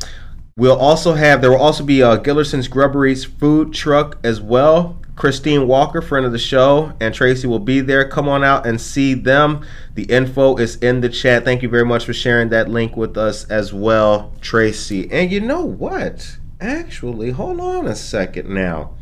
We'll 0.56 0.78
also 0.78 1.14
have 1.14 1.40
there 1.40 1.50
will 1.50 1.60
also 1.60 1.84
be 1.84 2.02
uh, 2.02 2.16
Gillerson's 2.16 2.68
Grubbery's 2.68 3.24
food 3.24 3.72
truck 3.72 4.18
as 4.24 4.40
well. 4.40 4.98
Christine 5.14 5.66
Walker, 5.66 6.02
friend 6.02 6.26
of 6.26 6.32
the 6.32 6.38
show, 6.38 6.92
and 7.00 7.14
Tracy 7.14 7.46
will 7.46 7.58
be 7.58 7.80
there. 7.80 8.06
Come 8.06 8.28
on 8.28 8.44
out 8.44 8.66
and 8.66 8.78
see 8.78 9.14
them. 9.14 9.64
The 9.94 10.04
info 10.04 10.56
is 10.56 10.76
in 10.76 11.00
the 11.00 11.08
chat. 11.08 11.42
Thank 11.44 11.62
you 11.62 11.70
very 11.70 11.86
much 11.86 12.04
for 12.04 12.12
sharing 12.12 12.50
that 12.50 12.68
link 12.68 12.98
with 12.98 13.16
us 13.16 13.44
as 13.44 13.72
well, 13.72 14.34
Tracy. 14.42 15.10
And 15.10 15.32
you 15.32 15.40
know 15.40 15.64
what? 15.64 16.36
Actually, 16.60 17.30
hold 17.30 17.60
on 17.60 17.86
a 17.86 17.94
second 17.94 18.50
now. 18.50 18.95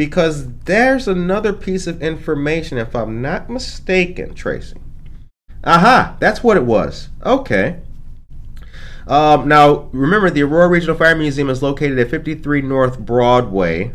Because 0.00 0.50
there's 0.64 1.06
another 1.06 1.52
piece 1.52 1.86
of 1.86 2.02
information, 2.02 2.78
if 2.78 2.96
I'm 2.96 3.20
not 3.20 3.50
mistaken, 3.50 4.32
Tracy. 4.32 4.78
Aha, 5.62 6.16
that's 6.18 6.42
what 6.42 6.56
it 6.56 6.64
was. 6.64 7.10
Okay. 7.22 7.80
Um, 9.06 9.46
now, 9.46 9.90
remember, 9.92 10.30
the 10.30 10.42
Aurora 10.42 10.68
Regional 10.68 10.96
Fire 10.96 11.14
Museum 11.14 11.50
is 11.50 11.62
located 11.62 11.98
at 11.98 12.08
53 12.08 12.62
North 12.62 12.98
Broadway. 12.98 13.92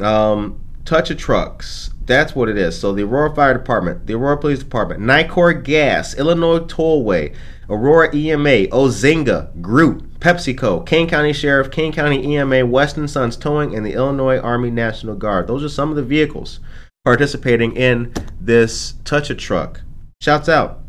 Um, 0.00 0.58
Touch 0.84 1.08
of 1.12 1.18
Trucks. 1.18 1.90
That's 2.04 2.34
what 2.34 2.48
it 2.48 2.58
is. 2.58 2.76
So, 2.76 2.92
the 2.92 3.04
Aurora 3.04 3.32
Fire 3.32 3.56
Department, 3.56 4.08
the 4.08 4.14
Aurora 4.14 4.38
Police 4.38 4.58
Department, 4.58 5.02
Nicor 5.02 5.62
Gas, 5.62 6.16
Illinois 6.18 6.58
Tollway, 6.66 7.32
Aurora 7.70 8.12
EMA, 8.12 8.66
Ozinga, 8.72 9.62
Groot, 9.62 10.02
PepsiCo, 10.20 10.84
Kane 10.84 11.08
County 11.08 11.32
Sheriff, 11.32 11.70
Kane 11.70 11.92
County 11.92 12.34
EMA, 12.34 12.66
Weston 12.66 13.08
Sons 13.08 13.36
Towing, 13.36 13.74
and 13.74 13.86
the 13.86 13.92
Illinois 13.92 14.38
Army 14.38 14.70
National 14.70 15.14
Guard. 15.14 15.46
Those 15.46 15.62
are 15.62 15.68
some 15.68 15.90
of 15.90 15.96
the 15.96 16.02
vehicles 16.02 16.60
participating 17.04 17.76
in 17.76 18.12
this 18.40 18.94
Touch 19.04 19.30
a 19.30 19.34
Truck. 19.34 19.82
Shouts 20.20 20.48
out. 20.48 20.80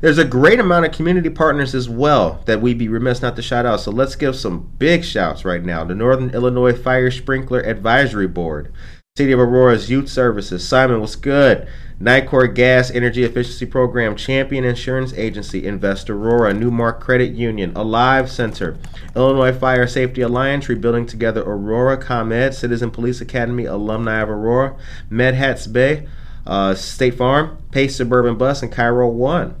There's 0.00 0.18
a 0.18 0.24
great 0.24 0.60
amount 0.60 0.86
of 0.86 0.92
community 0.92 1.30
partners 1.30 1.74
as 1.74 1.88
well 1.88 2.42
that 2.46 2.60
we'd 2.60 2.78
be 2.78 2.88
remiss 2.88 3.22
not 3.22 3.36
to 3.36 3.42
shout 3.42 3.66
out. 3.66 3.80
So 3.80 3.90
let's 3.90 4.16
give 4.16 4.36
some 4.36 4.70
big 4.78 5.04
shouts 5.04 5.44
right 5.44 5.62
now. 5.62 5.84
The 5.84 5.94
Northern 5.94 6.30
Illinois 6.30 6.72
Fire 6.72 7.10
Sprinkler 7.10 7.60
Advisory 7.60 8.26
Board, 8.26 8.72
City 9.16 9.32
of 9.32 9.40
Aurora's 9.40 9.88
Youth 9.88 10.10
Services, 10.10 10.68
Simon 10.68 11.00
was 11.00 11.16
good. 11.16 11.66
Nicor 11.98 12.54
Gas 12.54 12.90
Energy 12.90 13.24
Efficiency 13.24 13.64
Program, 13.64 14.14
Champion 14.14 14.62
Insurance 14.62 15.14
Agency, 15.14 15.66
Invest 15.66 16.10
Aurora, 16.10 16.52
Newmark 16.52 17.00
Credit 17.00 17.32
Union, 17.32 17.72
Alive 17.74 18.30
Center, 18.30 18.76
Illinois 19.14 19.58
Fire 19.58 19.86
Safety 19.86 20.20
Alliance, 20.20 20.68
Rebuilding 20.68 21.06
Together 21.06 21.40
Aurora, 21.40 21.96
ComEd, 21.96 22.52
Citizen 22.52 22.90
Police 22.90 23.22
Academy, 23.22 23.64
Alumni 23.64 24.20
of 24.20 24.28
Aurora, 24.28 24.76
Med 25.08 25.32
Hats 25.32 25.66
Bay, 25.66 26.06
uh, 26.46 26.74
State 26.74 27.14
Farm, 27.14 27.56
Pace 27.70 27.96
Suburban 27.96 28.36
Bus, 28.36 28.62
and 28.62 28.70
Cairo 28.70 29.08
One. 29.08 29.54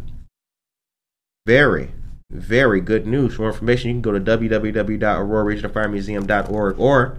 Very, 1.46 1.92
very 2.30 2.82
good 2.82 3.06
news. 3.06 3.36
For 3.36 3.42
more 3.42 3.52
information, 3.52 3.88
you 3.88 3.94
can 3.94 4.02
go 4.02 4.12
to 4.12 4.20
www.auroraregionalfiremuseum.org 4.20 6.78
or 6.78 7.16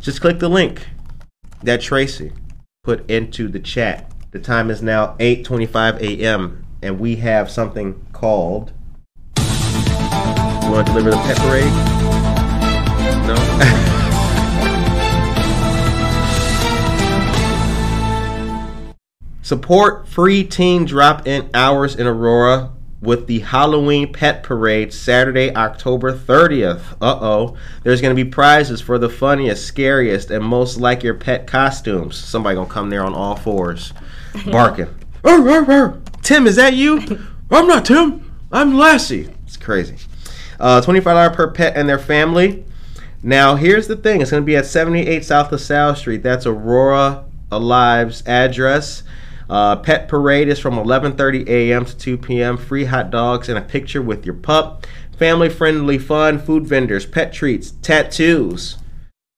just 0.00 0.20
click 0.20 0.38
the 0.38 0.48
link 0.48 0.86
that 1.62 1.80
Tracy 1.80 2.32
put 2.82 3.08
into 3.10 3.48
the 3.48 3.60
chat. 3.60 4.12
The 4.30 4.38
time 4.38 4.70
is 4.70 4.80
now 4.82 5.16
8:25 5.18 6.00
a.m. 6.00 6.64
and 6.82 7.00
we 7.00 7.16
have 7.16 7.50
something 7.50 8.06
called. 8.12 8.72
You 9.36 10.70
want 10.70 10.86
to 10.86 10.92
deliver 10.92 11.10
the 11.10 11.16
pet 11.16 11.36
parade? 11.38 11.72
No. 13.26 13.84
Support 19.42 20.08
free 20.08 20.44
teen 20.44 20.84
drop 20.84 21.26
in 21.26 21.50
hours 21.54 21.96
in 21.96 22.06
Aurora 22.06 22.70
with 23.00 23.26
the 23.26 23.40
Halloween 23.40 24.12
Pet 24.12 24.42
Parade 24.42 24.92
Saturday, 24.92 25.54
October 25.54 26.12
30th. 26.12 26.96
Uh 27.00 27.18
oh. 27.20 27.56
There's 27.82 28.00
going 28.00 28.14
to 28.14 28.24
be 28.24 28.28
prizes 28.28 28.80
for 28.80 28.98
the 28.98 29.08
funniest, 29.08 29.66
scariest, 29.66 30.30
and 30.30 30.44
most 30.44 30.78
like 30.78 31.02
your 31.02 31.14
pet 31.14 31.46
costumes. 31.46 32.16
Somebody 32.16 32.56
going 32.56 32.68
to 32.68 32.72
come 32.72 32.90
there 32.90 33.04
on 33.04 33.14
all 33.14 33.36
fours, 33.36 33.92
barking. 34.50 34.88
"Arr, 35.24 35.48
arr, 35.48 35.70
arr. 35.70 36.00
Tim, 36.22 36.46
is 36.46 36.56
that 36.56 36.74
you? 36.74 37.00
I'm 37.50 37.66
not 37.66 37.84
Tim. 37.84 38.32
I'm 38.50 38.74
Lassie. 38.74 39.28
It's 39.44 39.56
crazy. 39.56 39.96
Uh, 40.58 40.80
$25 40.80 41.34
per 41.34 41.50
pet 41.50 41.76
and 41.76 41.88
their 41.88 41.98
family. 41.98 42.64
Now, 43.22 43.54
here's 43.56 43.86
the 43.86 43.96
thing 43.96 44.20
it's 44.20 44.30
going 44.30 44.42
to 44.42 44.46
be 44.46 44.56
at 44.56 44.66
78 44.66 45.24
South 45.24 45.50
LaSalle 45.50 45.96
Street. 45.96 46.22
That's 46.22 46.46
Aurora 46.46 47.24
Alive's 47.50 48.22
address. 48.26 49.02
Uh, 49.48 49.76
pet 49.76 50.08
parade 50.08 50.48
is 50.48 50.58
from 50.58 50.74
11:30 50.74 51.48
a.m. 51.48 51.84
to 51.84 51.96
2 51.96 52.18
p.m. 52.18 52.56
Free 52.56 52.84
hot 52.84 53.10
dogs 53.10 53.48
and 53.48 53.58
a 53.58 53.62
picture 53.62 54.02
with 54.02 54.26
your 54.26 54.34
pup. 54.34 54.86
Family 55.16 55.48
friendly 55.48 55.98
fun, 55.98 56.38
food 56.38 56.66
vendors, 56.66 57.06
pet 57.06 57.32
treats, 57.32 57.72
tattoos. 57.82 58.76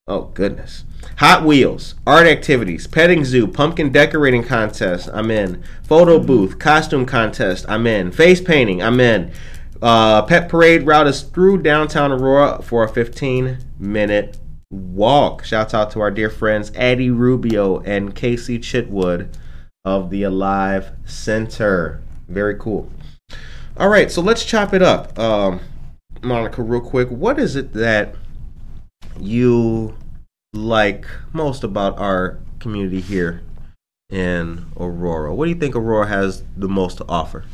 Oh 0.07 0.25
goodness. 0.35 0.85
Hot 1.18 1.44
Wheels, 1.44 1.94
art 2.07 2.27
activities, 2.27 2.87
petting 2.87 3.25
zoo, 3.25 3.46
pumpkin 3.46 3.92
decorating 3.92 4.42
contest, 4.42 5.09
I'm 5.12 5.31
in. 5.31 5.62
Photo 5.83 6.18
booth, 6.18 6.59
costume 6.59 7.07
contest, 7.07 7.64
I'm 7.68 7.87
in. 7.87 8.11
Face 8.11 8.40
painting, 8.40 8.83
I'm 8.83 9.01
in. 9.01 9.31
Uh, 9.81 10.23
pet 10.23 10.49
parade 10.49 10.87
route 10.87 11.07
is 11.07 11.23
through 11.23 11.62
downtown 11.62 12.11
Aurora 12.12 12.61
for 12.62 12.85
a 12.85 12.88
15 12.88 13.59
minute 13.79 14.38
walk. 14.70 15.44
Shouts 15.44 15.73
out 15.75 15.90
to 15.92 16.01
our 16.01 16.11
dear 16.11 16.31
friends 16.31 16.73
Addie 16.75 17.11
Rubio 17.11 17.81
and 17.81 18.14
Casey 18.14 18.59
Chitwood 18.59 19.29
of 19.84 20.10
the 20.10 20.22
Alive 20.22 20.92
Center. 21.04 22.02
Very 22.28 22.54
cool. 22.56 22.90
All 23.76 23.88
right, 23.88 24.10
so 24.10 24.20
let's 24.20 24.44
chop 24.44 24.74
it 24.74 24.82
up. 24.82 25.18
Um, 25.18 25.60
Monica, 26.22 26.62
real 26.62 26.80
quick, 26.80 27.08
what 27.08 27.38
is 27.38 27.56
it 27.56 27.72
that 27.72 28.14
you 29.18 29.96
like 30.52 31.06
most 31.32 31.64
about 31.64 31.98
our 31.98 32.38
community 32.58 33.00
here 33.00 33.42
in 34.10 34.66
Aurora? 34.78 35.34
What 35.34 35.46
do 35.46 35.50
you 35.52 35.58
think 35.58 35.74
Aurora 35.74 36.08
has 36.08 36.42
the 36.56 36.68
most 36.68 36.98
to 36.98 37.04
offer? 37.08 37.44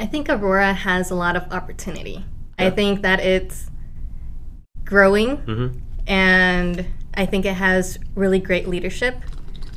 I 0.00 0.06
think 0.06 0.28
Aurora 0.28 0.72
has 0.72 1.10
a 1.10 1.14
lot 1.14 1.36
of 1.36 1.52
opportunity. 1.52 2.24
I 2.58 2.70
think 2.70 3.02
that 3.02 3.20
it's 3.20 3.70
growing 4.84 5.36
Mm-hmm. 5.38 5.78
and 6.06 6.86
I 7.14 7.26
think 7.26 7.44
it 7.44 7.54
has 7.54 7.98
really 8.14 8.38
great 8.38 8.68
leadership, 8.68 9.16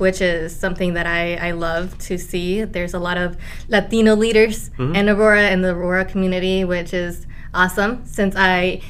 which 0.01 0.19
is 0.19 0.53
something 0.55 0.95
that 0.95 1.05
I, 1.05 1.35
I 1.35 1.51
love 1.51 1.95
to 2.09 2.17
see. 2.17 2.63
There's 2.63 2.95
a 2.95 2.99
lot 2.99 3.19
of 3.19 3.37
Latino 3.67 4.15
leaders 4.15 4.71
mm-hmm. 4.71 4.95
in 4.95 5.07
Aurora 5.07 5.43
and 5.43 5.63
the 5.63 5.75
Aurora 5.75 6.05
community, 6.05 6.63
which 6.63 6.91
is 6.91 7.27
awesome. 7.53 8.03
Since 8.07 8.33
I 8.35 8.81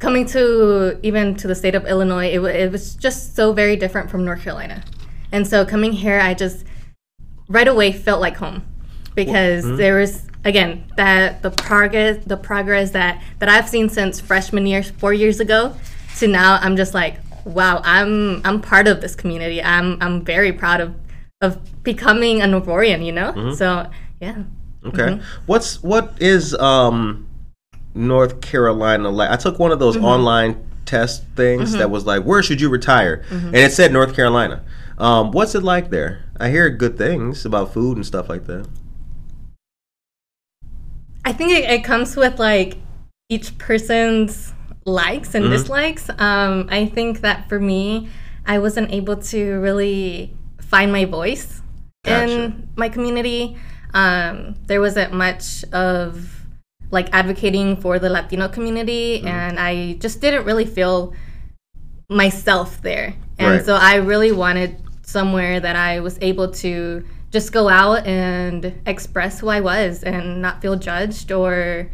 coming 0.00 0.24
to 0.28 0.98
even 1.02 1.34
to 1.34 1.46
the 1.46 1.54
state 1.54 1.74
of 1.74 1.84
Illinois, 1.84 2.28
it, 2.28 2.40
it 2.40 2.72
was 2.72 2.94
just 2.94 3.36
so 3.36 3.52
very 3.52 3.76
different 3.76 4.10
from 4.10 4.24
North 4.24 4.42
Carolina, 4.42 4.82
and 5.32 5.46
so 5.46 5.66
coming 5.66 5.92
here, 5.92 6.18
I 6.18 6.32
just 6.32 6.64
right 7.46 7.68
away 7.68 7.92
felt 7.92 8.22
like 8.22 8.38
home 8.38 8.64
because 9.14 9.66
mm-hmm. 9.66 9.76
there 9.76 9.98
was 9.98 10.26
again 10.46 10.90
that 10.96 11.42
the 11.42 11.50
progress 11.50 12.24
the 12.24 12.38
progress 12.38 12.92
that 12.92 13.22
that 13.38 13.50
I've 13.50 13.68
seen 13.68 13.90
since 13.90 14.18
freshman 14.18 14.66
year 14.66 14.82
four 14.82 15.12
years 15.12 15.40
ago 15.40 15.76
to 16.16 16.26
now 16.26 16.58
I'm 16.62 16.78
just 16.78 16.94
like 16.94 17.18
wow 17.44 17.80
I'm 17.84 18.40
I'm 18.44 18.60
part 18.60 18.86
of 18.88 19.00
this 19.00 19.14
community 19.14 19.62
I'm 19.62 20.00
I'm 20.00 20.24
very 20.24 20.52
proud 20.52 20.80
of 20.80 20.94
of 21.40 21.82
becoming 21.82 22.40
an 22.40 22.52
Aurorian 22.52 23.04
you 23.04 23.12
know 23.12 23.32
mm-hmm. 23.32 23.54
so 23.54 23.90
yeah 24.20 24.44
Okay. 24.84 25.02
Mm-hmm. 25.02 25.42
What's 25.46 25.82
what 25.82 26.14
is 26.20 26.54
um 26.54 27.28
North 27.94 28.40
Carolina 28.40 29.10
like? 29.10 29.30
I 29.30 29.36
took 29.36 29.58
one 29.58 29.72
of 29.72 29.78
those 29.78 29.96
mm-hmm. 29.96 30.04
online 30.04 30.68
test 30.84 31.24
things 31.36 31.72
that 31.72 31.90
was 31.90 32.04
like, 32.04 32.24
where 32.24 32.42
should 32.42 32.60
you 32.60 32.68
retire? 32.68 33.24
And 33.30 33.56
it 33.56 33.72
said 33.72 33.92
North 33.92 34.14
Carolina. 34.14 34.64
Um, 34.98 35.30
what's 35.30 35.54
it 35.54 35.62
like 35.62 35.90
there? 35.90 36.24
I 36.38 36.50
hear 36.50 36.68
good 36.70 36.98
things 36.98 37.44
about 37.44 37.72
food 37.72 37.96
and 37.96 38.04
stuff 38.04 38.28
like 38.28 38.46
that. 38.46 38.68
I 41.24 41.32
think 41.32 41.52
it, 41.52 41.70
it 41.70 41.84
comes 41.84 42.16
with 42.16 42.38
like 42.38 42.78
each 43.28 43.56
person's 43.58 44.52
likes 44.84 45.34
and 45.34 45.50
dislikes. 45.50 46.08
Um, 46.18 46.68
I 46.70 46.86
think 46.86 47.20
that 47.20 47.48
for 47.48 47.58
me, 47.60 48.08
I 48.46 48.58
wasn't 48.58 48.90
able 48.92 49.16
to 49.16 49.60
really 49.60 50.34
find 50.60 50.90
my 50.92 51.04
voice 51.04 51.62
Gotcha. 52.04 52.32
in 52.32 52.68
my 52.76 52.88
community. 52.88 53.56
Um, 53.94 54.56
there 54.66 54.80
wasn't 54.80 55.12
much 55.12 55.64
of 55.72 56.44
like 56.90 57.08
advocating 57.12 57.76
for 57.76 57.98
the 57.98 58.10
Latino 58.10 58.48
community, 58.48 59.20
and 59.22 59.58
I 59.58 59.94
just 59.94 60.20
didn't 60.20 60.44
really 60.44 60.66
feel 60.66 61.14
myself 62.08 62.82
there. 62.82 63.14
And 63.38 63.52
Right. 63.56 63.64
so 63.64 63.74
I 63.74 63.96
really 63.96 64.32
wanted 64.32 64.76
somewhere 65.02 65.60
that 65.60 65.76
I 65.76 66.00
was 66.00 66.18
able 66.20 66.48
to 66.64 67.04
just 67.30 67.52
go 67.52 67.68
out 67.68 68.06
and 68.06 68.74
express 68.86 69.40
who 69.40 69.48
I 69.48 69.60
was 69.60 70.02
and 70.02 70.42
not 70.42 70.60
feel 70.60 70.76
judged 70.76 71.32
or 71.32 71.88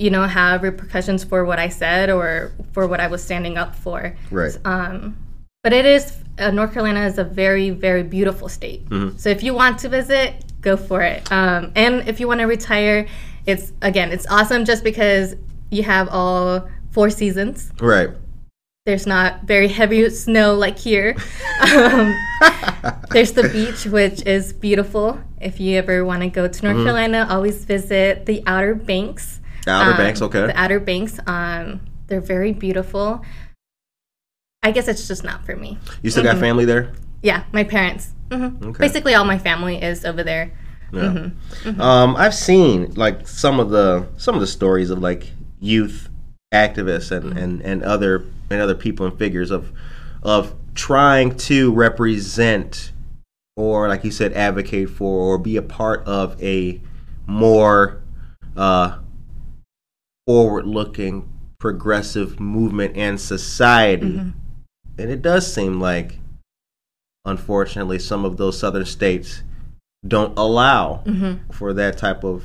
you 0.00 0.10
know 0.10 0.24
have 0.24 0.62
repercussions 0.62 1.22
for 1.24 1.44
what 1.44 1.58
I 1.58 1.68
said 1.68 2.08
or 2.10 2.52
for 2.72 2.86
what 2.86 3.00
I 3.00 3.08
was 3.08 3.22
standing 3.22 3.58
up 3.58 3.74
for. 3.76 4.16
Right. 4.30 4.56
Um, 4.64 5.16
but 5.62 5.72
it 5.74 5.84
is 5.84 6.16
uh, 6.38 6.50
North 6.50 6.72
Carolina 6.72 7.04
is 7.06 7.18
a 7.18 7.24
very 7.24 7.68
very 7.70 8.02
beautiful 8.02 8.48
state. 8.48 8.82
So 9.18 9.28
if 9.28 9.42
you 9.42 9.52
want 9.54 9.78
to 9.80 9.88
visit, 9.88 10.28
go 10.62 10.76
for 10.76 11.02
it. 11.02 11.30
Um, 11.30 11.72
and 11.76 12.08
if 12.08 12.18
you 12.18 12.26
want 12.26 12.40
to 12.40 12.46
retire, 12.46 13.06
it's 13.46 13.72
again 13.82 14.10
it's 14.10 14.26
awesome 14.30 14.64
just 14.64 14.82
because 14.84 15.34
you 15.70 15.82
have 15.82 16.08
all 16.08 16.66
four 16.92 17.10
seasons 17.10 17.70
Right. 17.80 18.10
there's 18.86 19.06
not 19.06 19.42
very 19.44 19.68
heavy 19.68 20.08
snow 20.10 20.54
like 20.54 20.78
here. 20.78 21.14
Um, 21.60 22.16
there's 23.10 23.32
the 23.32 23.48
beach, 23.52 23.84
which 23.86 24.24
is 24.26 24.52
beautiful. 24.52 25.20
If 25.40 25.60
you 25.60 25.76
ever 25.78 26.04
want 26.04 26.22
to 26.22 26.28
go 26.28 26.48
to 26.48 26.64
North 26.64 26.82
Carolina, 26.84 27.26
always 27.30 27.64
visit 27.64 28.26
the 28.26 28.42
Outer 28.46 28.74
Banks. 28.74 29.39
The 29.70 29.76
Outer 29.76 29.90
Um, 29.92 29.96
Banks, 29.96 30.22
okay. 30.22 30.46
The 30.46 30.58
Outer 30.60 30.80
Banks. 30.80 31.20
Um, 31.26 31.80
they're 32.08 32.20
very 32.20 32.52
beautiful. 32.52 33.24
I 34.62 34.72
guess 34.72 34.88
it's 34.88 35.06
just 35.08 35.24
not 35.24 35.46
for 35.46 35.56
me. 35.56 35.78
You 36.02 36.10
still 36.10 36.24
got 36.24 36.38
family 36.38 36.64
there? 36.64 36.92
Yeah, 37.22 37.44
my 37.52 37.64
parents. 37.64 38.10
hmm 38.30 38.48
Okay. 38.62 38.78
Basically, 38.80 39.14
all 39.14 39.24
my 39.24 39.38
family 39.38 39.80
is 39.80 40.04
over 40.04 40.22
there. 40.22 40.52
Yeah. 40.92 41.30
Um, 41.78 42.16
I've 42.16 42.34
seen 42.34 42.94
like 42.94 43.28
some 43.28 43.60
of 43.60 43.70
the 43.70 44.08
some 44.16 44.34
of 44.34 44.40
the 44.40 44.46
stories 44.46 44.90
of 44.90 44.98
like 44.98 45.30
youth 45.60 46.08
activists 46.52 47.12
and, 47.12 47.38
and, 47.38 47.62
and 47.62 47.82
other 47.84 48.24
and 48.50 48.60
other 48.60 48.74
people 48.74 49.06
and 49.06 49.16
figures 49.16 49.52
of 49.52 49.72
of 50.24 50.52
trying 50.74 51.36
to 51.36 51.72
represent 51.72 52.90
or 53.56 53.86
like 53.88 54.02
you 54.02 54.10
said 54.10 54.32
advocate 54.32 54.90
for 54.90 55.34
or 55.34 55.38
be 55.38 55.56
a 55.56 55.62
part 55.62 56.04
of 56.06 56.42
a 56.42 56.80
more 57.28 58.02
uh, 58.56 58.98
forward 60.26 60.66
looking 60.66 61.28
progressive 61.58 62.40
movement 62.40 62.96
and 62.96 63.20
society. 63.20 64.12
Mm-hmm. 64.12 64.30
And 64.98 65.10
it 65.10 65.22
does 65.22 65.52
seem 65.52 65.80
like 65.80 66.18
unfortunately 67.24 67.98
some 67.98 68.24
of 68.24 68.36
those 68.38 68.58
southern 68.58 68.86
states 68.86 69.42
don't 70.06 70.36
allow 70.38 71.02
mm-hmm. 71.04 71.52
for 71.52 71.74
that 71.74 71.98
type 71.98 72.24
of 72.24 72.44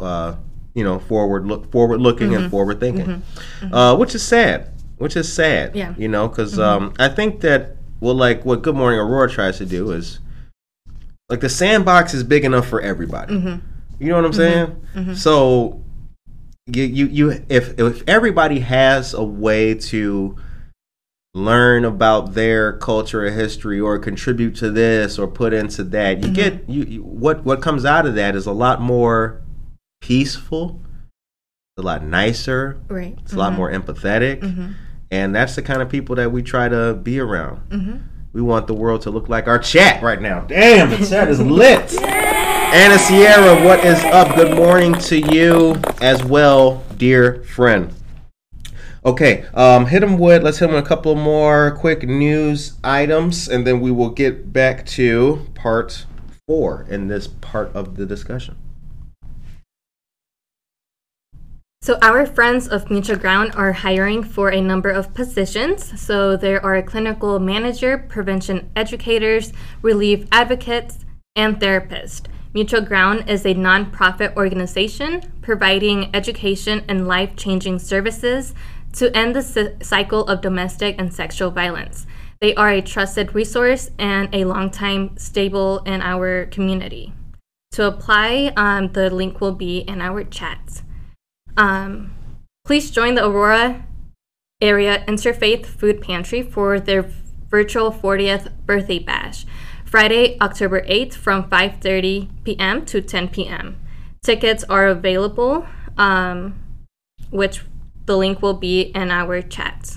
uh, 0.00 0.36
you 0.74 0.84
know 0.84 1.00
forward 1.00 1.46
look 1.46 1.70
forward 1.72 2.00
looking 2.00 2.32
and 2.34 2.44
mm-hmm. 2.44 2.50
forward 2.50 2.78
thinking 2.78 3.22
uh, 3.72 3.96
which 3.96 4.14
is 4.14 4.22
sad. 4.22 4.72
Which 4.98 5.16
is 5.16 5.32
sad 5.32 5.76
Yeah. 5.76 5.94
you 5.96 6.08
know 6.08 6.28
because 6.28 6.58
um, 6.58 6.92
i 6.98 7.08
think 7.08 7.40
that 7.40 7.76
well 8.00 8.14
like 8.14 8.44
what 8.44 8.62
good 8.62 8.74
morning 8.76 8.98
aurora 8.98 9.28
tries 9.28 9.58
to 9.58 9.66
do 9.66 9.90
is 9.92 10.20
like 11.28 11.40
the 11.40 11.48
sandbox 11.48 12.14
is 12.14 12.24
big 12.24 12.44
enough 12.44 12.66
for 12.66 12.80
everybody. 12.80 13.34
You 14.00 14.08
know 14.08 14.16
what 14.16 14.24
i'm 14.24 14.32
saying? 14.32 15.14
So 15.14 15.82
you, 16.74 16.84
you 16.84 17.06
you 17.06 17.44
if 17.48 17.78
if 17.78 18.02
everybody 18.06 18.60
has 18.60 19.14
a 19.14 19.22
way 19.22 19.74
to 19.74 20.36
learn 21.34 21.84
about 21.84 22.34
their 22.34 22.72
culture 22.74 23.26
or 23.26 23.30
history 23.30 23.78
or 23.78 23.98
contribute 23.98 24.56
to 24.56 24.70
this 24.70 25.18
or 25.18 25.26
put 25.26 25.52
into 25.52 25.84
that. 25.84 26.18
You 26.18 26.24
mm-hmm. 26.24 26.32
get 26.32 26.68
you, 26.68 26.84
you 26.84 27.02
what 27.02 27.44
what 27.44 27.62
comes 27.62 27.84
out 27.84 28.06
of 28.06 28.14
that 28.16 28.34
is 28.34 28.46
a 28.46 28.52
lot 28.52 28.80
more 28.80 29.42
peaceful, 30.00 30.80
a 31.76 31.82
lot 31.82 32.04
nicer, 32.04 32.80
Right. 32.88 33.18
it's 33.22 33.32
a 33.32 33.36
lot 33.36 33.50
mm-hmm. 33.50 33.58
more 33.58 33.70
empathetic, 33.70 34.40
mm-hmm. 34.40 34.72
and 35.10 35.34
that's 35.34 35.54
the 35.54 35.62
kind 35.62 35.82
of 35.82 35.88
people 35.88 36.16
that 36.16 36.32
we 36.32 36.42
try 36.42 36.68
to 36.68 36.94
be 36.94 37.20
around. 37.20 38.08
We 38.32 38.42
want 38.42 38.66
the 38.66 38.74
world 38.74 39.02
to 39.02 39.10
look 39.10 39.28
like 39.28 39.48
our 39.48 39.58
chat 39.58 40.02
right 40.02 40.20
now. 40.20 40.40
Damn, 40.40 40.90
the 40.90 41.04
chat 41.04 41.28
is 41.28 41.40
lit. 41.40 41.94
Anna 42.70 42.98
Sierra, 42.98 43.64
what 43.64 43.82
is 43.82 43.98
up? 44.04 44.36
Good 44.36 44.54
morning 44.54 44.92
to 44.92 45.18
you 45.18 45.80
as 46.02 46.22
well, 46.22 46.84
dear 46.98 47.42
friend. 47.44 47.94
Okay, 49.06 49.46
um, 49.54 49.86
hit 49.86 50.02
him 50.02 50.18
with. 50.18 50.42
Let's 50.42 50.58
hit 50.58 50.68
him 50.68 50.74
with 50.74 50.84
a 50.84 50.86
couple 50.86 51.14
more 51.14 51.74
quick 51.80 52.02
news 52.02 52.74
items, 52.84 53.48
and 53.48 53.66
then 53.66 53.80
we 53.80 53.90
will 53.90 54.10
get 54.10 54.52
back 54.52 54.84
to 54.84 55.46
part 55.54 56.04
four 56.46 56.84
in 56.90 57.08
this 57.08 57.26
part 57.26 57.74
of 57.74 57.96
the 57.96 58.04
discussion. 58.04 58.58
So, 61.80 61.98
our 62.02 62.26
friends 62.26 62.68
of 62.68 62.90
Mutual 62.90 63.16
Ground 63.16 63.52
are 63.54 63.72
hiring 63.72 64.22
for 64.22 64.50
a 64.50 64.60
number 64.60 64.90
of 64.90 65.14
positions. 65.14 65.98
So, 65.98 66.36
there 66.36 66.62
are 66.62 66.82
clinical 66.82 67.38
manager, 67.38 67.96
prevention 67.96 68.70
educators, 68.76 69.54
relief 69.80 70.26
advocates, 70.30 70.98
and 71.34 71.58
therapists. 71.58 72.26
Mutual 72.54 72.80
Ground 72.80 73.28
is 73.28 73.44
a 73.44 73.54
nonprofit 73.54 74.34
organization 74.34 75.22
providing 75.42 76.14
education 76.14 76.82
and 76.88 77.06
life 77.06 77.36
changing 77.36 77.78
services 77.78 78.54
to 78.94 79.14
end 79.14 79.36
the 79.36 79.76
cycle 79.82 80.24
of 80.24 80.40
domestic 80.40 80.96
and 80.98 81.12
sexual 81.12 81.50
violence. 81.50 82.06
They 82.40 82.54
are 82.54 82.70
a 82.70 82.80
trusted 82.80 83.34
resource 83.34 83.90
and 83.98 84.34
a 84.34 84.44
longtime 84.44 85.18
stable 85.18 85.80
in 85.80 86.00
our 86.00 86.46
community. 86.46 87.12
To 87.72 87.86
apply, 87.86 88.52
um, 88.56 88.92
the 88.92 89.10
link 89.10 89.40
will 89.40 89.52
be 89.52 89.80
in 89.80 90.00
our 90.00 90.24
chat. 90.24 90.82
Um, 91.56 92.14
please 92.64 92.90
join 92.90 93.14
the 93.14 93.26
Aurora 93.26 93.84
Area 94.62 95.04
Interfaith 95.06 95.66
Food 95.66 96.00
Pantry 96.00 96.42
for 96.42 96.80
their 96.80 97.10
virtual 97.50 97.92
40th 97.92 98.52
birthday 98.64 98.98
bash, 98.98 99.44
Friday, 99.88 100.36
October 100.42 100.82
8th 100.82 101.14
from 101.14 101.48
5:30 101.48 102.28
p.m. 102.44 102.84
to 102.84 103.00
10 103.00 103.28
p.m. 103.28 103.78
Tickets 104.22 104.62
are 104.64 104.86
available, 104.86 105.66
um, 105.96 106.56
which 107.30 107.62
the 108.04 108.14
link 108.14 108.42
will 108.42 108.52
be 108.52 108.82
in 108.94 109.10
our 109.10 109.40
chat. 109.40 109.96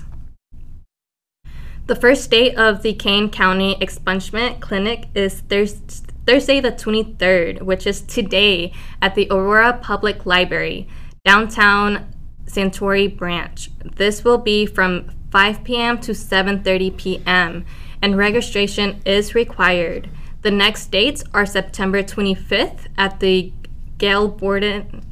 The 1.88 1.94
first 1.94 2.30
day 2.30 2.54
of 2.54 2.82
the 2.82 2.94
Kane 2.94 3.28
County 3.28 3.76
Expungement 3.82 4.60
Clinic 4.60 5.08
is 5.14 5.40
Thurs- 5.40 6.02
Thursday, 6.26 6.58
the 6.58 6.72
23rd, 6.72 7.60
which 7.60 7.86
is 7.86 8.00
today 8.00 8.72
at 9.02 9.14
the 9.14 9.26
Aurora 9.30 9.78
Public 9.82 10.24
Library, 10.24 10.88
downtown 11.22 12.06
Santori 12.46 13.14
Branch. 13.14 13.70
This 13.96 14.24
will 14.24 14.38
be 14.38 14.64
from 14.64 15.10
5 15.30 15.64
p.m. 15.64 15.98
to 16.00 16.12
7:30 16.12 16.96
p.m. 16.96 17.66
and 18.02 18.18
registration 18.18 19.00
is 19.06 19.34
required. 19.34 20.10
The 20.42 20.50
next 20.50 20.90
dates 20.90 21.22
are 21.32 21.46
September 21.46 22.02
25th 22.02 22.88
at 22.98 23.20
the 23.20 23.52
Gail 23.96 24.28
Borden 24.28 25.02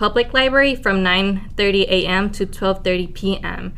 Public 0.00 0.34
Library 0.34 0.74
from 0.74 1.04
9:30 1.04 1.82
a.m. 1.88 2.30
to 2.32 2.44
12:30 2.44 3.14
p.m. 3.14 3.72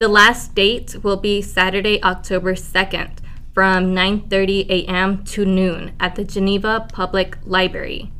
The 0.00 0.08
last 0.08 0.54
date 0.54 0.96
will 1.04 1.16
be 1.16 1.40
Saturday, 1.40 2.02
October 2.02 2.54
2nd 2.54 3.18
from 3.54 3.94
9:30 3.94 4.68
a.m. 4.68 5.24
to 5.24 5.44
noon 5.46 5.92
at 6.00 6.16
the 6.16 6.24
Geneva 6.24 6.88
Public 6.92 7.38
Library. 7.44 8.10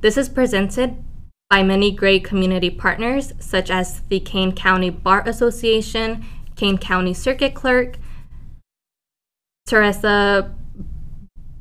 This 0.00 0.16
is 0.16 0.28
presented 0.28 1.02
by 1.50 1.62
many 1.62 1.90
great 1.90 2.24
community 2.24 2.70
partners 2.70 3.32
such 3.40 3.70
as 3.70 4.02
the 4.08 4.20
Kane 4.20 4.52
County 4.52 4.90
Bar 4.90 5.26
Association, 5.26 6.24
Kane 6.56 6.78
County 6.78 7.14
Circuit 7.14 7.54
Clerk, 7.54 7.98
Theresa 9.68 10.54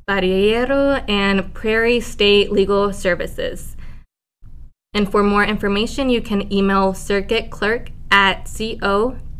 Barreiro, 0.07 1.03
and 1.09 1.53
Prairie 1.53 1.99
State 1.99 2.49
Legal 2.49 2.93
Services. 2.93 3.75
And 4.93 5.11
for 5.11 5.21
more 5.21 5.43
information, 5.43 6.09
you 6.09 6.21
can 6.21 6.51
email 6.51 6.93
circuit 6.93 7.51
clerk 7.51 7.89
at 8.09 8.45
co.kane.il.us. 8.45 9.35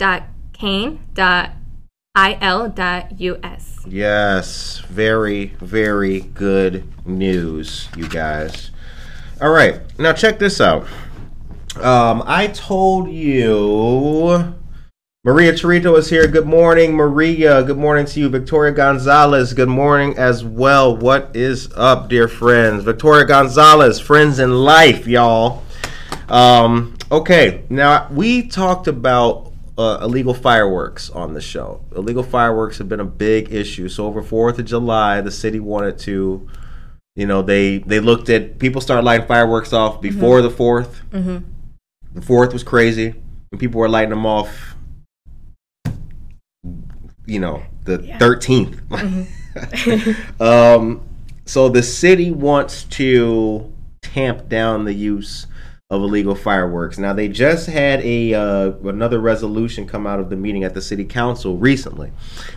Yes, 3.88 4.80
very, 4.90 5.46
very 5.62 6.20
good 6.20 6.84
news, 7.08 7.88
you 7.96 8.10
guys. 8.10 8.72
All 9.40 9.52
right, 9.52 9.80
now 9.98 10.12
check 10.12 10.38
this 10.38 10.60
out. 10.60 10.86
Um, 11.78 12.22
I 12.26 12.48
told 12.48 13.10
you 13.10 14.54
Maria 15.28 15.52
Torito 15.52 15.98
is 15.98 16.10
here. 16.10 16.26
Good 16.26 16.46
morning, 16.46 16.94
Maria. 16.94 17.62
Good 17.62 17.78
morning 17.78 18.06
to 18.06 18.20
you. 18.22 18.30
Victoria 18.30 18.72
Gonzalez, 18.72 19.52
good 19.52 19.68
morning 19.68 20.18
as 20.18 20.46
well. 20.46 20.96
What 20.96 21.36
is 21.36 21.70
up, 21.76 22.08
dear 22.08 22.30
friends? 22.30 22.86
Victoria 22.86 23.26
Gonzalez, 23.26 24.00
friends 24.00 24.40
in 24.40 24.54
life, 24.64 25.06
y'all. 25.06 25.66
Um, 26.30 26.96
okay, 27.12 27.66
now 27.70 28.08
we 28.10 28.48
talked 28.48 28.88
about 28.88 29.52
uh, 29.78 30.00
illegal 30.02 30.34
fireworks 30.34 31.10
on 31.10 31.34
the 31.34 31.42
show. 31.42 31.84
Illegal 31.94 32.24
fireworks 32.24 32.78
have 32.78 32.88
been 32.88 33.02
a 33.02 33.06
big 33.06 33.54
issue. 33.54 33.90
So 33.90 34.06
over 34.06 34.24
Fourth 34.24 34.60
of 34.60 34.66
July, 34.66 35.20
the 35.20 35.32
city 35.32 35.60
wanted 35.60 36.00
to, 36.00 36.48
you 37.18 37.26
know, 37.26 37.42
they 37.42 37.80
they 37.80 38.00
looked 38.00 38.30
at 38.30 38.60
people 38.60 38.80
started 38.80 39.04
lighting 39.04 39.28
fireworks 39.28 39.74
off 39.74 40.00
before 40.00 40.42
the 40.42 40.50
4th 40.50 41.02
The 42.14 42.22
fourth 42.22 42.54
was 42.54 42.64
crazy, 42.64 43.14
and 43.52 43.60
people 43.60 43.82
were 43.82 43.90
lighting 43.90 44.12
them 44.12 44.26
off. 44.26 44.77
You 47.28 47.40
know, 47.40 47.64
the 47.84 48.00
13th 48.00 48.82
um, 50.42 51.02
so 51.46 51.70
the 51.70 51.84
city 51.84 52.32
wants 52.32 52.84
to 52.86 53.72
tamp 54.02 54.50
down 54.50 54.86
the 54.86 54.94
use 54.94 55.48
of 55.90 56.02
illegal 56.02 56.36
fireworks. 56.36 56.98
Now 56.98 57.14
they 57.14 57.30
just 57.30 57.68
had 57.68 58.02
a 58.02 58.34
uh, 58.34 58.72
another 58.84 59.20
resolution 59.20 59.88
come 59.88 60.06
out 60.06 60.20
of 60.20 60.30
the 60.30 60.36
meeting 60.36 60.64
at 60.64 60.74
the 60.74 60.82
city 60.82 61.06
council 61.06 61.58
recently. 61.58 62.12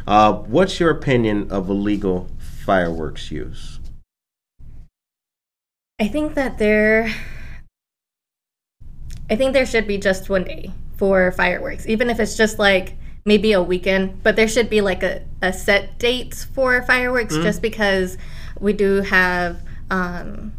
Uh, 0.07 0.33
what's 0.33 0.81
your 0.81 0.91
opinion 0.91 1.51
of 1.51 1.71
illegal 1.71 2.29
fireworks 2.39 3.31
use? 3.31 3.79
I 6.01 6.09
think 6.09 6.35
that 6.35 6.59
there 6.59 7.14
I 9.29 9.37
think 9.37 9.53
there 9.53 9.66
should 9.66 9.87
be 9.87 9.99
just 9.99 10.29
one 10.29 10.43
day 10.43 10.73
for 10.97 11.31
fireworks, 11.31 11.87
even 11.87 12.11
if 12.11 12.18
it's 12.18 12.37
just 12.37 12.59
like 12.59 12.97
maybe 13.25 13.53
a 13.53 13.62
weekend, 13.62 14.23
but 14.23 14.37
there 14.37 14.49
should 14.49 14.71
be 14.71 14.81
like 14.81 15.03
a, 15.03 15.23
a 15.43 15.53
set 15.53 15.99
date 15.99 16.35
for 16.55 16.83
fireworks 16.83 17.37
just 17.37 17.61
because 17.62 18.16
we 18.59 18.73
do 18.73 19.01
have 19.03 19.59
um 19.91 20.53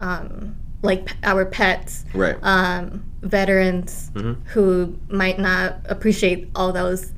um 0.00 0.54
like 0.82 1.08
our 1.22 1.44
pets 1.44 2.04
Right. 2.14 2.36
um 2.42 3.04
veterans 3.22 4.10
Mhm. 4.14 4.36
who 4.48 4.96
might 5.08 5.38
not 5.38 5.76
appreciate 5.88 6.48
all 6.54 6.72
those 6.72 7.12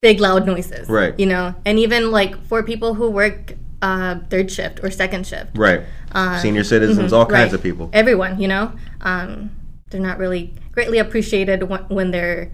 big 0.00 0.18
loud 0.20 0.46
noises 0.46 0.88
Right. 0.88 1.18
you 1.18 1.26
know 1.26 1.54
and 1.64 1.78
even 1.78 2.10
like 2.10 2.42
for 2.46 2.62
people 2.62 2.94
who 2.94 3.08
work 3.10 3.54
uh 3.82 4.16
third 4.30 4.50
shift 4.50 4.80
or 4.82 4.90
second 4.90 5.26
shift 5.26 5.56
right. 5.56 5.82
um, 6.12 6.38
Senior 6.40 6.64
citizens, 6.64 7.12
mhm, 7.12 7.16
all 7.16 7.26
kinds 7.26 7.52
right. 7.52 7.54
of 7.54 7.62
people. 7.62 7.88
Everyone, 7.92 8.38
you 8.40 8.46
know, 8.48 8.72
um, 9.00 9.50
they're 9.90 10.00
not 10.00 10.18
really 10.18 10.52
greatly 10.72 10.98
appreciated 10.98 11.62
when 11.88 12.10
they're 12.10 12.50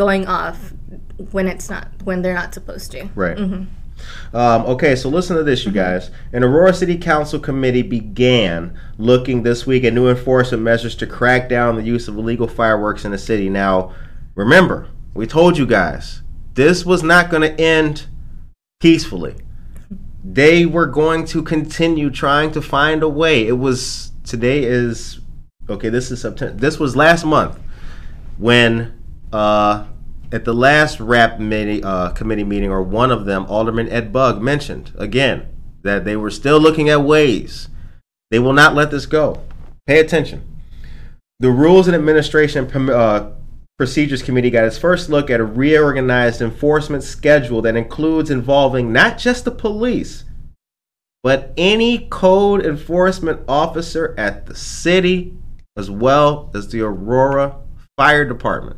going 0.00 0.26
off 0.26 0.72
when 1.30 1.46
it's 1.46 1.68
not 1.68 1.86
when 2.04 2.22
they're 2.22 2.32
not 2.32 2.54
supposed 2.54 2.90
to. 2.90 3.06
Right. 3.14 3.36
Mhm. 3.36 3.66
Um, 4.32 4.62
okay, 4.64 4.96
so 4.96 5.10
listen 5.10 5.36
to 5.36 5.42
this, 5.42 5.66
you 5.66 5.72
guys. 5.72 6.10
An 6.32 6.42
Aurora 6.42 6.72
City 6.72 6.96
Council 6.96 7.38
committee 7.38 7.82
began 7.82 8.72
looking 8.96 9.42
this 9.42 9.66
week 9.66 9.84
at 9.84 9.92
new 9.92 10.08
enforcement 10.08 10.62
measures 10.62 10.94
to 10.96 11.06
crack 11.06 11.50
down 11.50 11.76
the 11.76 11.82
use 11.82 12.08
of 12.08 12.16
illegal 12.16 12.48
fireworks 12.48 13.04
in 13.04 13.10
the 13.10 13.18
city. 13.18 13.50
Now, 13.50 13.92
remember, 14.34 14.88
we 15.12 15.26
told 15.26 15.58
you 15.58 15.66
guys 15.66 16.22
this 16.54 16.86
was 16.86 17.02
not 17.02 17.28
going 17.28 17.42
to 17.42 17.60
end 17.60 18.06
peacefully. 18.80 19.34
They 20.24 20.64
were 20.64 20.86
going 20.86 21.26
to 21.26 21.42
continue 21.42 22.08
trying 22.08 22.52
to 22.52 22.62
find 22.62 23.02
a 23.02 23.08
way. 23.10 23.46
It 23.46 23.58
was 23.58 24.12
today 24.24 24.64
is 24.64 25.20
okay. 25.68 25.90
This 25.90 26.10
is 26.10 26.22
September. 26.22 26.54
This 26.56 26.78
was 26.78 26.96
last 26.96 27.26
month 27.26 27.58
when 28.38 28.94
uh, 29.32 29.86
at 30.32 30.44
the 30.44 30.54
last 30.54 31.00
rap 31.00 31.36
committee, 31.36 31.82
uh, 31.82 32.10
committee 32.10 32.44
meeting, 32.44 32.70
or 32.70 32.82
one 32.82 33.10
of 33.10 33.24
them, 33.24 33.46
Alderman 33.46 33.88
Ed 33.88 34.12
Bugg 34.12 34.40
mentioned 34.40 34.92
again 34.98 35.46
that 35.82 36.04
they 36.04 36.16
were 36.16 36.30
still 36.30 36.60
looking 36.60 36.88
at 36.88 37.02
ways. 37.02 37.68
They 38.30 38.38
will 38.38 38.52
not 38.52 38.74
let 38.74 38.90
this 38.90 39.06
go. 39.06 39.42
Pay 39.86 39.98
attention. 39.98 40.46
The 41.40 41.50
Rules 41.50 41.88
and 41.88 41.96
Administration 41.96 42.70
uh, 42.90 43.32
Procedures 43.78 44.22
Committee 44.22 44.50
got 44.50 44.66
its 44.66 44.76
first 44.78 45.08
look 45.08 45.30
at 45.30 45.40
a 45.40 45.44
reorganized 45.44 46.42
enforcement 46.42 47.02
schedule 47.02 47.62
that 47.62 47.76
includes 47.76 48.30
involving 48.30 48.92
not 48.92 49.16
just 49.16 49.46
the 49.46 49.50
police, 49.50 50.24
but 51.22 51.52
any 51.56 52.06
code 52.08 52.64
enforcement 52.64 53.40
officer 53.48 54.14
at 54.18 54.46
the 54.46 54.54
city 54.54 55.34
as 55.76 55.90
well 55.90 56.50
as 56.54 56.68
the 56.68 56.82
Aurora 56.82 57.56
Fire 57.96 58.24
Department. 58.26 58.76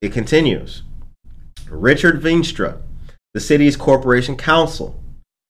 It 0.00 0.12
continues. 0.12 0.82
Richard 1.68 2.22
Veenstra, 2.22 2.80
the 3.34 3.40
city's 3.40 3.76
corporation 3.76 4.36
counsel, 4.36 5.02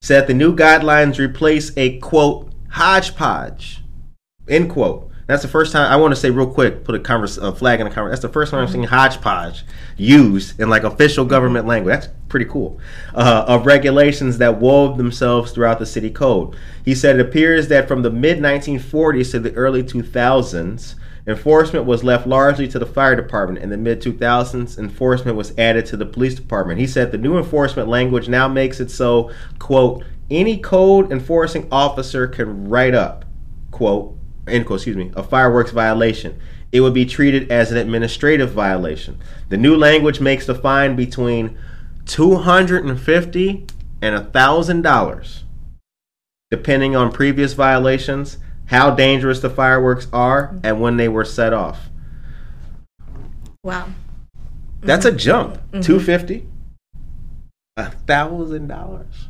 said 0.02 0.26
the 0.26 0.34
new 0.34 0.54
guidelines 0.54 1.18
replace 1.18 1.76
a 1.76 1.98
quote 2.00 2.52
hodgepodge 2.70 3.82
end 4.48 4.70
quote 4.70 5.10
that's 5.30 5.42
the 5.42 5.48
first 5.48 5.70
time 5.70 5.90
I 5.90 5.94
want 5.94 6.10
to 6.12 6.20
say 6.20 6.30
real 6.30 6.52
quick, 6.52 6.82
put 6.82 6.96
a 6.96 6.98
converse 6.98 7.36
a 7.36 7.54
flag 7.54 7.78
in 7.78 7.84
the 7.84 7.94
conversation. 7.94 8.10
That's 8.10 8.22
the 8.22 8.32
first 8.32 8.50
time 8.50 8.62
I'm 8.62 8.68
seeing 8.68 8.82
hodgepodge 8.82 9.64
used 9.96 10.58
in 10.58 10.68
like 10.68 10.82
official 10.82 11.24
government 11.24 11.68
language. 11.68 11.94
That's 11.94 12.08
pretty 12.28 12.46
cool. 12.46 12.80
Uh, 13.14 13.44
of 13.46 13.64
regulations 13.64 14.38
that 14.38 14.58
wove 14.58 14.96
themselves 14.96 15.52
throughout 15.52 15.78
the 15.78 15.86
city 15.86 16.10
code. 16.10 16.56
He 16.84 16.96
said 16.96 17.14
it 17.14 17.24
appears 17.24 17.68
that 17.68 17.86
from 17.86 18.02
the 18.02 18.10
mid 18.10 18.38
1940s 18.38 19.30
to 19.30 19.38
the 19.38 19.54
early 19.54 19.84
2000s, 19.84 20.96
enforcement 21.26 21.84
was 21.86 22.04
left 22.04 22.26
largely 22.26 22.66
to 22.68 22.78
the 22.78 22.86
fire 22.86 23.16
department. 23.16 23.62
In 23.62 23.70
the 23.70 23.76
mid 23.76 24.00
2000s, 24.00 24.78
enforcement 24.78 25.36
was 25.36 25.56
added 25.58 25.86
to 25.86 25.96
the 25.96 26.06
police 26.06 26.34
department. 26.34 26.80
He 26.80 26.86
said 26.86 27.12
the 27.12 27.18
new 27.18 27.36
enforcement 27.36 27.88
language 27.88 28.28
now 28.28 28.48
makes 28.48 28.80
it 28.80 28.90
so, 28.90 29.30
quote, 29.58 30.04
any 30.30 30.58
code 30.58 31.10
enforcing 31.10 31.68
officer 31.72 32.26
can 32.28 32.68
write 32.68 32.94
up, 32.94 33.24
quote, 33.70 34.16
end 34.46 34.66
quote, 34.66 34.78
excuse 34.78 34.96
me, 34.96 35.10
a 35.16 35.22
fireworks 35.22 35.72
violation. 35.72 36.38
It 36.72 36.80
would 36.80 36.94
be 36.94 37.04
treated 37.04 37.50
as 37.50 37.72
an 37.72 37.78
administrative 37.78 38.52
violation. 38.52 39.18
The 39.48 39.56
new 39.56 39.76
language 39.76 40.20
makes 40.20 40.46
the 40.46 40.54
fine 40.54 40.94
between 40.94 41.58
two 42.06 42.36
hundred 42.36 42.84
and 42.84 43.00
fifty 43.00 43.66
and 44.00 44.14
a 44.14 44.24
thousand 44.24 44.82
dollars, 44.82 45.44
depending 46.50 46.94
on 46.94 47.10
previous 47.12 47.54
violations, 47.54 48.38
how 48.70 48.90
dangerous 48.90 49.40
the 49.40 49.50
fireworks 49.50 50.06
are, 50.12 50.56
and 50.62 50.80
when 50.80 50.96
they 50.96 51.08
were 51.08 51.24
set 51.24 51.52
off. 51.52 51.90
Wow. 53.64 53.88
That's 54.80 55.04
a 55.04 55.12
jump. 55.12 55.58
Two 55.82 56.00
fifty, 56.00 56.46
a 57.76 57.90
thousand 57.90 58.68
dollars. 58.68 59.28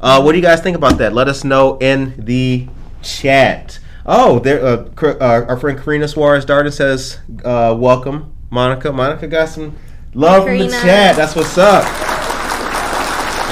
Uh, 0.00 0.20
what 0.20 0.32
do 0.32 0.38
you 0.38 0.42
guys 0.42 0.60
think 0.60 0.76
about 0.76 0.98
that? 0.98 1.14
Let 1.14 1.28
us 1.28 1.44
know 1.44 1.78
in 1.78 2.14
the 2.18 2.66
chat. 3.00 3.78
Oh, 4.04 4.40
there. 4.40 4.62
Uh, 4.62 4.90
uh, 5.00 5.46
our 5.48 5.56
friend 5.56 5.78
Karina 5.78 6.08
Suarez 6.08 6.44
Darden 6.44 6.72
says, 6.72 7.20
uh, 7.44 7.74
"Welcome, 7.78 8.36
Monica." 8.50 8.92
Monica 8.92 9.28
got 9.28 9.48
some 9.48 9.76
love 10.12 10.44
from 10.44 10.58
the 10.58 10.68
chat. 10.68 11.16
That's 11.16 11.36
what's 11.36 11.56
up. 11.56 11.84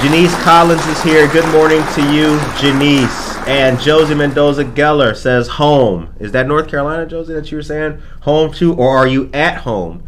Janice 0.03 0.35
Collins 0.43 0.85
is 0.85 1.01
here. 1.01 1.27
Good 1.31 1.49
morning 1.51 1.81
to 1.95 2.13
you, 2.13 2.37
Janice. 2.59 3.20
And 3.47 3.79
Josie 3.79 4.15
Mendoza 4.15 4.63
Geller 4.63 5.15
says, 5.15 5.47
"Home." 5.47 6.09
Is 6.19 6.31
that 6.31 6.47
North 6.47 6.67
Carolina, 6.69 7.05
Josie? 7.05 7.33
That 7.33 7.51
you 7.51 7.57
were 7.57 7.63
saying 7.63 7.97
home 8.21 8.53
to, 8.53 8.73
or 8.73 8.95
are 8.95 9.07
you 9.07 9.29
at 9.33 9.57
home, 9.57 10.03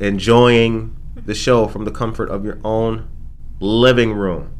enjoying 0.00 0.94
the 1.26 1.34
show 1.34 1.66
from 1.66 1.84
the 1.84 1.90
comfort 1.90 2.30
of 2.30 2.44
your 2.44 2.58
own 2.64 3.04
living 3.60 4.12
room? 4.14 4.50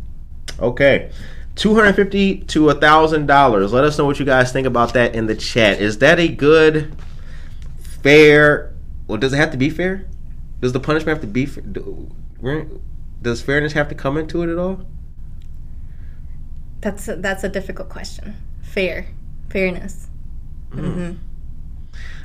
Okay. 0.61 1.11
250 1.55 2.39
to 2.49 2.69
a 2.71 2.75
thousand 2.75 3.27
dollars. 3.27 3.73
Let 3.73 3.85
us 3.85 3.97
know 3.99 4.05
what 4.05 4.19
you 4.19 4.25
guys 4.27 4.53
think 4.53 4.67
about 4.67 4.93
that 4.95 5.15
in 5.15 5.27
the 5.27 5.35
chat. 5.35 5.81
Is 5.81 5.99
that 5.99 6.19
a 6.21 6.29
good, 6.29 6.95
fair? 7.81 8.75
Well, 9.07 9.19
does 9.19 9.33
it 9.33 9.37
have 9.37 9.51
to 9.53 9.57
be 9.57 9.71
fair? 9.71 10.07
Does 10.61 10.73
the 10.73 10.81
punishment 10.81 11.17
have 11.17 11.23
to 11.23 11.27
be? 11.33 11.47
fa- 11.47 11.63
do- 11.63 12.09
where- 12.41 12.67
Does 13.23 13.41
fairness 13.43 13.73
have 13.73 13.89
to 13.89 13.95
come 13.95 14.17
into 14.17 14.43
it 14.43 14.51
at 14.53 14.59
all? 14.59 14.83
That's 16.81 17.09
a, 17.09 17.17
that's 17.17 17.45
a 17.45 17.49
difficult 17.49 17.89
question. 17.89 18.37
Fair, 18.63 19.09
fairness. 19.49 20.09
Mm-hmm. 20.71 20.87
Mm-hmm. 20.87 21.13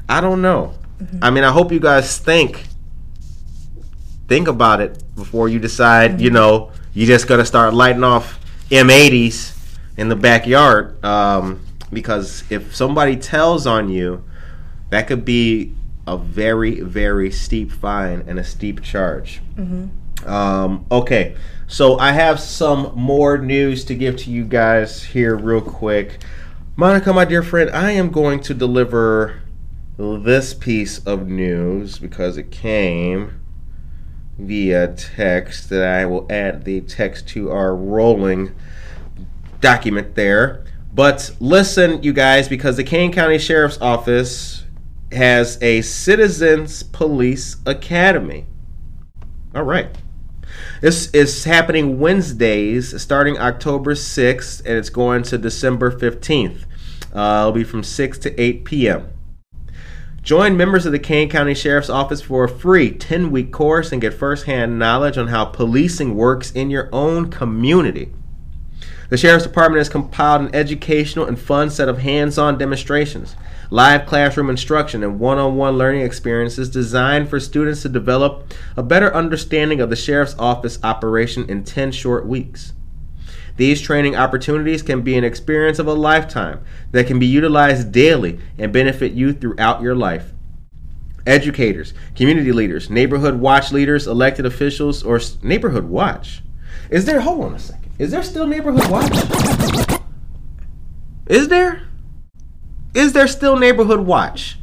I 0.10 0.22
don't 0.22 0.42
know. 0.42 0.76
Mm-hmm. 1.00 1.20
I 1.22 1.30
mean, 1.32 1.44
I 1.44 1.52
hope 1.52 1.72
you 1.72 1.80
guys 1.80 2.18
think 2.18 2.68
think 4.28 4.48
about 4.48 4.82
it 4.82 5.04
before 5.16 5.50
you 5.50 5.60
decide. 5.60 6.22
You 6.22 6.30
know, 6.30 6.72
you 6.94 7.06
just 7.06 7.28
gonna 7.28 7.46
start 7.46 7.74
lighting 7.74 8.04
off 8.04 8.40
M80s 8.70 9.56
in 9.98 10.10
the 10.10 10.16
backyard 10.16 11.04
um, 11.04 11.66
because 11.92 12.44
if 12.50 12.76
somebody 12.76 13.16
tells 13.16 13.68
on 13.68 13.90
you, 13.90 14.24
that 14.90 15.08
could 15.08 15.26
be 15.26 15.76
a 16.06 16.18
very 16.18 16.82
very 16.82 17.32
steep 17.32 17.72
fine 17.72 18.24
and 18.28 18.38
a 18.40 18.44
steep 18.44 18.82
charge. 18.82 19.42
Um, 20.26 20.86
okay, 20.92 21.36
so 21.68 21.98
I 21.98 22.12
have 22.12 22.40
some 22.40 22.92
more 22.96 23.38
news 23.38 23.84
to 23.86 23.96
give 23.96 24.18
to 24.18 24.32
you 24.32 24.44
guys 24.44 25.04
here, 25.04 25.36
real 25.36 25.62
quick. 25.62 26.24
Monica, 26.76 27.14
my 27.14 27.26
dear 27.26 27.44
friend, 27.44 27.70
I 27.70 27.92
am 27.92 28.10
going 28.10 28.40
to 28.42 28.54
deliver 28.54 29.42
this 29.98 30.54
piece 30.54 31.00
of 31.00 31.28
news 31.28 32.00
because 32.00 32.38
it 32.38 32.52
came 32.52 33.40
via 34.38 34.88
text 34.94 35.70
that 35.70 35.84
I 35.84 36.06
will 36.06 36.26
add 36.30 36.66
the 36.66 36.82
text 36.82 37.28
to 37.30 37.52
our 37.52 37.76
rolling 37.76 38.56
document 39.62 40.16
there. 40.16 40.66
But 40.94 41.32
listen, 41.40 42.04
you 42.04 42.14
guys, 42.14 42.48
because 42.48 42.78
the 42.78 42.84
Kane 42.84 43.12
County 43.12 43.38
Sheriff's 43.38 43.80
Office 43.82 44.64
has 45.12 45.62
a 45.62 45.82
Citizens 45.82 46.84
Police 46.84 47.58
Academy. 47.66 48.46
All 49.56 49.64
right. 49.64 49.96
This 50.84 51.10
is 51.12 51.46
happening 51.46 51.98
Wednesdays, 51.98 53.02
starting 53.02 53.38
October 53.38 53.94
6th, 53.94 54.60
and 54.66 54.78
it's 54.78 54.90
going 54.90 55.24
to 55.24 55.38
December 55.38 55.90
15th. 55.90 56.66
Uh, 57.16 57.40
it'll 57.40 57.54
be 57.54 57.64
from 57.64 57.84
6 57.84 58.18
to 58.18 58.38
8 58.38 58.66
p.m. 58.66 59.08
Join 60.22 60.58
members 60.58 60.86
of 60.86 60.92
the 60.92 61.00
Kane 61.00 61.30
County 61.30 61.54
Sheriff's 61.54 61.90
Office 61.90 62.22
for 62.22 62.44
a 62.44 62.50
free 62.50 62.92
10 62.92 63.32
week 63.32 63.54
course 63.54 63.94
and 63.94 64.02
get 64.02 64.14
firsthand 64.14 64.78
knowledge 64.78 65.18
on 65.18 65.30
how 65.30 65.46
policing 65.46 66.16
works 66.16 66.52
in 66.52 66.70
your 66.70 66.90
own 66.92 67.32
community. 67.32 68.12
The 69.10 69.16
Sheriff's 69.16 69.46
Department 69.46 69.78
has 69.78 69.88
compiled 69.88 70.42
an 70.42 70.54
educational 70.54 71.28
and 71.28 71.40
fun 71.40 71.70
set 71.70 71.88
of 71.88 72.00
hands 72.00 72.38
on 72.38 72.58
demonstrations, 72.58 73.38
live 73.70 74.06
classroom 74.06 74.50
instruction, 74.50 75.04
and 75.04 75.20
one 75.20 75.38
on 75.38 75.56
one 75.56 75.78
learning 75.78 76.02
experiences 76.02 76.70
designed 76.70 77.30
for 77.30 77.40
students 77.40 77.82
to 77.82 77.90
develop 77.90 78.54
a 78.78 78.84
better 78.84 79.14
understanding 79.14 79.80
of 79.80 79.90
the 79.90 79.96
Sheriff's 79.96 80.36
Office 80.38 80.80
operation 80.84 81.50
in 81.50 81.64
10 81.64 81.92
short 81.92 82.26
weeks. 82.26 82.74
These 83.56 83.82
training 83.82 84.16
opportunities 84.16 84.82
can 84.82 85.02
be 85.02 85.16
an 85.16 85.24
experience 85.24 85.78
of 85.78 85.88
a 85.88 85.94
lifetime 85.94 86.64
that 86.92 87.06
can 87.06 87.20
be 87.20 87.28
utilized 87.28 87.92
daily 87.92 88.40
and 88.58 88.74
benefit 88.74 89.12
you 89.12 89.32
throughout 89.32 89.82
your 89.82 89.96
life. 89.96 90.32
Educators, 91.26 91.94
community 92.16 92.52
leaders, 92.52 92.90
neighborhood 92.90 93.40
watch 93.40 93.72
leaders, 93.72 94.08
elected 94.08 94.46
officials, 94.46 95.04
or 95.04 95.22
neighborhood 95.42 95.86
watch. 95.86 96.42
Is 96.90 97.06
there, 97.06 97.22
hold 97.22 97.46
on 97.46 97.56
a 97.56 97.60
second, 97.60 97.92
is 98.00 98.12
there 98.12 98.24
still 98.24 98.48
neighborhood 98.48 98.90
watch? 98.90 99.12
Is 101.28 101.48
there? 101.48 101.84
Is 102.94 103.14
there 103.14 103.28
still 103.28 103.58
neighborhood 103.58 104.02
watch? 104.02 104.58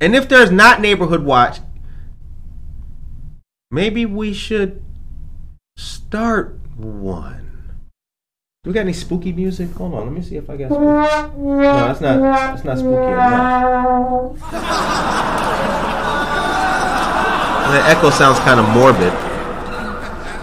And 0.00 0.14
if 0.14 0.28
there's 0.28 0.50
not 0.50 0.80
neighborhood 0.80 1.24
watch, 1.24 1.58
maybe 3.70 4.06
we 4.06 4.32
should 4.32 4.82
start 5.76 6.58
one. 6.76 7.42
Do 8.62 8.70
we 8.70 8.74
got 8.74 8.80
any 8.80 8.92
spooky 8.92 9.32
music? 9.32 9.70
Hold 9.72 9.94
on, 9.94 10.04
let 10.04 10.12
me 10.12 10.22
see 10.22 10.36
if 10.36 10.50
I 10.50 10.56
got 10.56 10.68
spooky. 10.68 10.82
No, 10.82 11.60
that's 11.60 12.00
not 12.00 12.20
that's 12.20 12.64
not 12.64 12.78
spooky 12.78 13.12
enough. 13.12 14.52
The 17.66 17.82
echo 17.82 18.10
sounds 18.10 18.38
kind 18.38 18.60
of 18.60 18.68
morbid. 18.68 19.12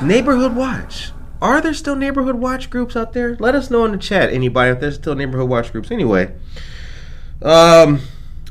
Neighborhood 0.05 0.57
watch. 0.57 1.13
Are 1.43 1.59
there 1.59 1.73
still 1.73 1.97
neighborhood 1.97 2.35
watch 2.35 2.69
groups 2.69 2.95
out 2.95 3.11
there? 3.11 3.35
Let 3.35 3.53
us 3.53 3.69
know 3.69 3.83
in 3.83 3.91
the 3.91 3.97
chat, 3.97 4.31
anybody, 4.31 4.71
if 4.71 4.79
there's 4.79 4.95
still 4.95 5.13
neighborhood 5.13 5.49
watch 5.49 5.73
groups. 5.73 5.91
Anyway, 5.91 6.33
um, 7.41 7.99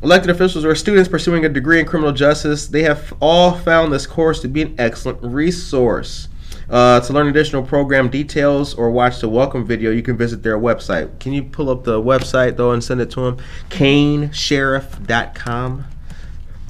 elected 0.03 0.29
officials 0.29 0.67
or 0.67 0.75
students 0.75 1.09
pursuing 1.09 1.47
a 1.47 1.49
degree 1.49 1.81
in 1.81 1.87
criminal 1.87 2.13
justice, 2.13 2.67
they 2.67 2.83
have 2.83 3.15
all 3.19 3.55
found 3.55 3.95
this 3.95 4.07
course 4.07 4.43
to 4.43 4.49
be 4.49 4.61
an 4.61 4.75
excellent 4.77 5.23
resource. 5.23 6.29
Uh, 6.69 7.01
to 7.01 7.15
learn 7.15 7.29
additional 7.29 7.63
program 7.63 8.11
details 8.11 8.75
or 8.75 8.91
watch 8.91 9.21
the 9.21 9.29
welcome 9.29 9.65
video, 9.65 9.91
you 9.91 10.03
can 10.03 10.19
visit 10.19 10.43
their 10.43 10.59
website. 10.59 11.19
Can 11.19 11.33
you 11.33 11.45
pull 11.45 11.71
up 11.71 11.85
the 11.85 11.99
website 11.99 12.59
though 12.59 12.73
and 12.73 12.85
send 12.85 13.01
it 13.01 13.11
to 13.13 13.23
them? 13.23 13.39
KaneSheriff.com. 13.71 15.85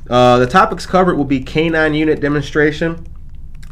Uh, 0.08 0.38
the 0.38 0.46
topics 0.46 0.86
covered 0.86 1.16
will 1.16 1.24
be 1.24 1.40
canine 1.40 1.94
unit 1.94 2.20
demonstration, 2.20 3.08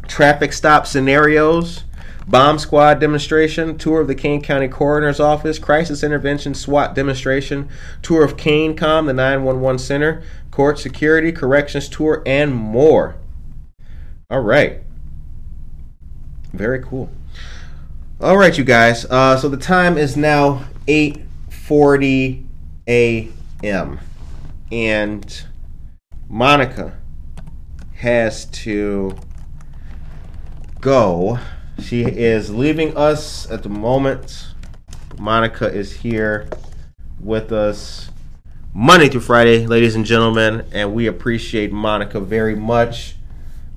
traffic 0.09 0.51
stop 0.51 0.85
scenarios, 0.85 1.85
Bomb 2.27 2.59
Squad 2.59 2.99
demonstration, 2.99 3.77
tour 3.77 4.01
of 4.01 4.07
the 4.07 4.15
Kane 4.15 4.41
County 4.41 4.67
Coroner's 4.67 5.19
Office, 5.19 5.59
Crisis 5.59 6.03
Intervention 6.03 6.53
SWAT 6.53 6.95
demonstration, 6.95 7.67
tour 8.01 8.23
of 8.23 8.37
KaneComm, 8.37 9.07
the 9.07 9.13
911 9.13 9.79
Center, 9.79 10.23
court 10.51 10.79
security, 10.79 11.31
corrections 11.31 11.89
tour, 11.89 12.21
and 12.25 12.53
more. 12.53 13.15
All 14.29 14.41
right. 14.41 14.81
Very 16.53 16.81
cool. 16.81 17.09
All 18.19 18.37
right, 18.37 18.55
you 18.57 18.63
guys. 18.63 19.05
Uh, 19.05 19.35
so 19.37 19.49
the 19.49 19.57
time 19.57 19.97
is 19.97 20.15
now 20.15 20.65
8:40 20.87 22.45
a.m. 22.87 23.99
and 24.71 25.43
Monica 26.29 26.97
has 27.95 28.45
to 28.45 29.17
go. 30.79 31.39
She 31.81 32.03
is 32.03 32.49
leaving 32.49 32.95
us 32.95 33.49
at 33.49 33.63
the 33.63 33.69
moment. 33.69 34.47
Monica 35.17 35.67
is 35.67 35.91
here 35.91 36.47
with 37.19 37.51
us 37.51 38.09
Monday 38.73 39.09
through 39.09 39.21
Friday, 39.21 39.67
ladies 39.67 39.95
and 39.95 40.05
gentlemen, 40.05 40.65
and 40.71 40.93
we 40.93 41.07
appreciate 41.07 41.71
Monica 41.71 42.19
very 42.19 42.55
much 42.55 43.15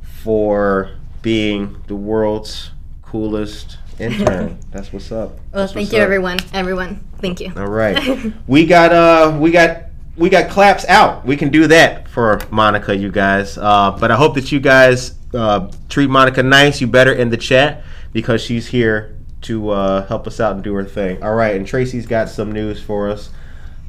for 0.03 0.91
being 1.23 1.83
the 1.89 1.97
world's 1.97 2.71
coolest 3.03 3.79
intern. 3.99 4.59
That's 4.71 4.93
what's 4.93 5.11
up. 5.11 5.31
Well, 5.31 5.63
That's 5.63 5.73
thank 5.73 5.93
you, 5.93 5.99
up. 5.99 6.05
everyone. 6.05 6.39
Everyone, 6.53 7.03
thank 7.19 7.41
you. 7.41 7.53
All 7.57 7.67
right. 7.67 8.33
we 8.47 8.67
got 8.67 8.93
uh 8.93 9.37
we 9.41 9.51
got 9.51 9.85
we 10.17 10.29
got 10.29 10.51
claps 10.51 10.85
out. 10.87 11.27
We 11.27 11.37
can 11.37 11.49
do 11.49 11.67
that 11.67 12.09
for 12.09 12.41
Monica, 12.51 12.97
you 12.97 13.11
guys. 13.11 13.59
Uh, 13.59 13.97
but 13.99 14.11
I 14.11 14.17
hope 14.17 14.35
that 14.37 14.53
you 14.53 14.61
guys 14.61 15.15
uh, 15.35 15.71
treat 15.89 16.09
Monica 16.09 16.43
nice. 16.43 16.81
You 16.81 16.87
better 16.87 17.13
in 17.13 17.31
the 17.31 17.37
chat 17.37 17.85
because 18.13 18.41
she's 18.41 18.69
here 18.69 19.17
to 19.43 19.71
uh, 19.71 20.07
help 20.07 20.27
us 20.27 20.41
out 20.41 20.55
and 20.55 20.65
do 20.65 20.75
her 20.75 20.85
thing. 20.85 21.23
All 21.23 21.35
right, 21.35 21.55
and 21.55 21.67
Tracy's 21.67 22.07
got 22.07 22.29
some 22.29 22.53
news 22.53 22.83
for 22.83 23.11
us. 23.11 23.31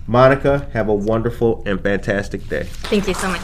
Monica, 0.08 0.70
have 0.74 0.90
a 0.90 0.94
wonderful 0.94 1.64
and 1.66 1.82
fantastic 1.82 2.48
day. 2.48 2.64
Thank 2.64 3.08
you 3.08 3.14
so 3.14 3.30
much. 3.30 3.42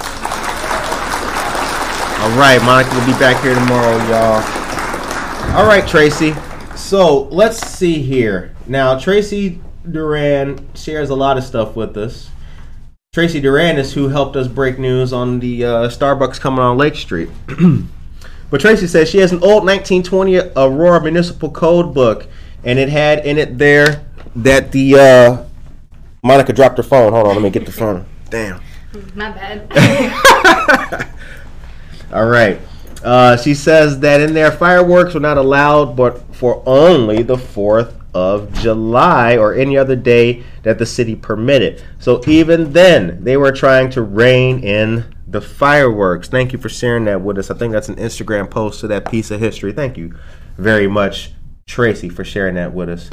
All 2.22 2.38
right, 2.38 2.62
Monica 2.64 2.94
will 2.94 3.06
be 3.06 3.14
back 3.14 3.42
here 3.42 3.56
tomorrow, 3.56 3.98
y'all. 4.08 5.56
All 5.56 5.66
right, 5.66 5.88
Tracy. 5.88 6.34
So 6.76 7.24
let's 7.26 7.58
see 7.58 8.02
here. 8.02 8.56
Now, 8.68 8.98
Tracy 9.00 9.62
Duran 9.90 10.70
shares 10.76 11.10
a 11.10 11.16
lot 11.16 11.38
of 11.38 11.44
stuff 11.44 11.76
with 11.76 11.98
us. 11.98 12.31
Tracy 13.14 13.42
Duran 13.42 13.78
is 13.78 13.92
who 13.92 14.08
helped 14.08 14.38
us 14.38 14.48
break 14.48 14.80
news 14.80 15.12
on 15.12 15.42
the 15.42 15.66
uh, 15.66 15.70
Starbucks 15.90 16.40
coming 16.40 16.62
on 16.62 16.78
Lake 16.78 16.96
Street. 16.96 17.28
but 18.50 18.62
Tracy 18.62 18.88
says 18.88 19.10
she 19.10 19.18
has 19.18 19.34
an 19.34 19.40
old 19.40 19.66
1920 19.66 20.38
Aurora 20.56 21.02
Municipal 21.02 21.52
Code 21.52 21.94
book, 21.94 22.28
and 22.64 22.80
it 22.80 22.88
had 22.88 23.26
in 23.26 23.38
it 23.38 23.58
there 23.58 24.06
that 24.34 24.72
the 24.72 24.96
uh, 24.96 25.44
Monica 26.24 26.54
dropped 26.54 26.78
her 26.78 26.84
phone. 26.84 27.12
Hold 27.12 27.28
on, 27.28 27.34
let 27.34 27.44
me 27.44 27.50
get 27.50 27.66
the 27.66 27.74
phone. 27.74 28.06
Damn. 28.30 28.62
My 29.14 29.32
bad. 29.32 29.68
All 32.14 32.28
right. 32.28 32.62
Uh, 33.04 33.36
she 33.36 33.54
says 33.54 34.00
that 34.00 34.22
in 34.22 34.34
there, 34.34 34.54
fireworks 34.54 35.16
were 35.16 35.20
not 35.20 35.38
allowed, 35.38 35.98
but 35.98 36.34
for 36.34 36.64
only 36.66 37.24
the 37.24 37.36
4th 37.36 38.01
of 38.14 38.54
July 38.54 39.38
or 39.38 39.54
any 39.54 39.78
other 39.78 39.96
day 39.96 40.44
that 40.64 40.78
the 40.78 40.86
city 40.86 41.16
permitted. 41.16 41.84
So 42.00 42.22
even 42.28 42.74
then, 42.74 43.24
they 43.24 43.38
were 43.38 43.52
trying 43.52 43.90
to 43.92 44.02
rein 44.02 44.64
in 44.64 45.16
the 45.28 45.42
fireworks. 45.42 46.28
Thank 46.28 46.52
you 46.52 46.60
for 46.60 46.70
sharing 46.70 47.06
that 47.06 47.22
with 47.22 47.38
us. 47.38 47.50
I 47.50 47.56
think 47.56 47.72
that's 47.72 47.90
an 47.90 47.96
Instagram 47.96 48.50
post 48.50 48.82
to 48.82 48.88
that 48.88 49.10
piece 49.10 49.32
of 49.32 49.40
history. 49.40 49.72
Thank 49.72 49.98
you 49.98 50.14
very 50.58 50.88
much, 50.88 51.32
Tracy, 51.68 52.10
for 52.10 52.24
sharing 52.24 52.56
that 52.56 52.74
with 52.74 52.90
us. 52.90 53.10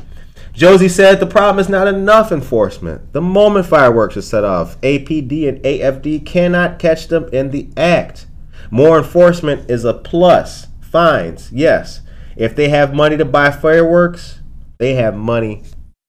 Josie 0.53 0.89
said 0.89 1.21
the 1.21 1.27
problem 1.27 1.61
is 1.61 1.69
not 1.69 1.87
enough 1.87 2.33
enforcement. 2.33 3.13
The 3.13 3.21
moment 3.21 3.67
fireworks 3.67 4.17
are 4.17 4.23
set 4.23 4.43
off, 4.43 4.81
APD 4.81 5.49
and 5.49 5.59
AFD 5.63 6.27
cannot 6.27 6.81
catch 6.81 7.07
them 7.07 7.29
in 7.33 7.51
the 7.51 7.69
act. 7.77 8.27
More 8.71 8.99
enforcement 8.99 9.71
is 9.71 9.85
a 9.85 9.95
plus. 9.95 10.67
Fines, 10.81 11.53
yes. 11.53 12.01
If 12.37 12.57
they 12.57 12.71
have 12.71 12.93
money 12.95 13.17
to 13.17 13.25
buy 13.25 13.51
fireworks, 13.53 14.38
they 14.79 14.95
have 14.95 15.15
money 15.15 15.65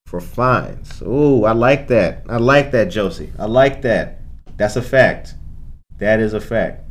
for 0.05 0.20
fines. 0.20 1.01
Ooh, 1.01 1.43
I 1.43 1.51
like 1.51 1.88
that. 1.88 2.24
I 2.30 2.38
like 2.38 2.72
that, 2.72 2.86
Josie. 2.86 3.32
I 3.38 3.45
like 3.45 3.82
that. 3.84 4.22
That's 4.57 4.76
a 4.76 4.82
fact. 4.82 5.36
That 5.99 6.20
is 6.20 6.34
a 6.34 6.41
fact. 6.41 6.84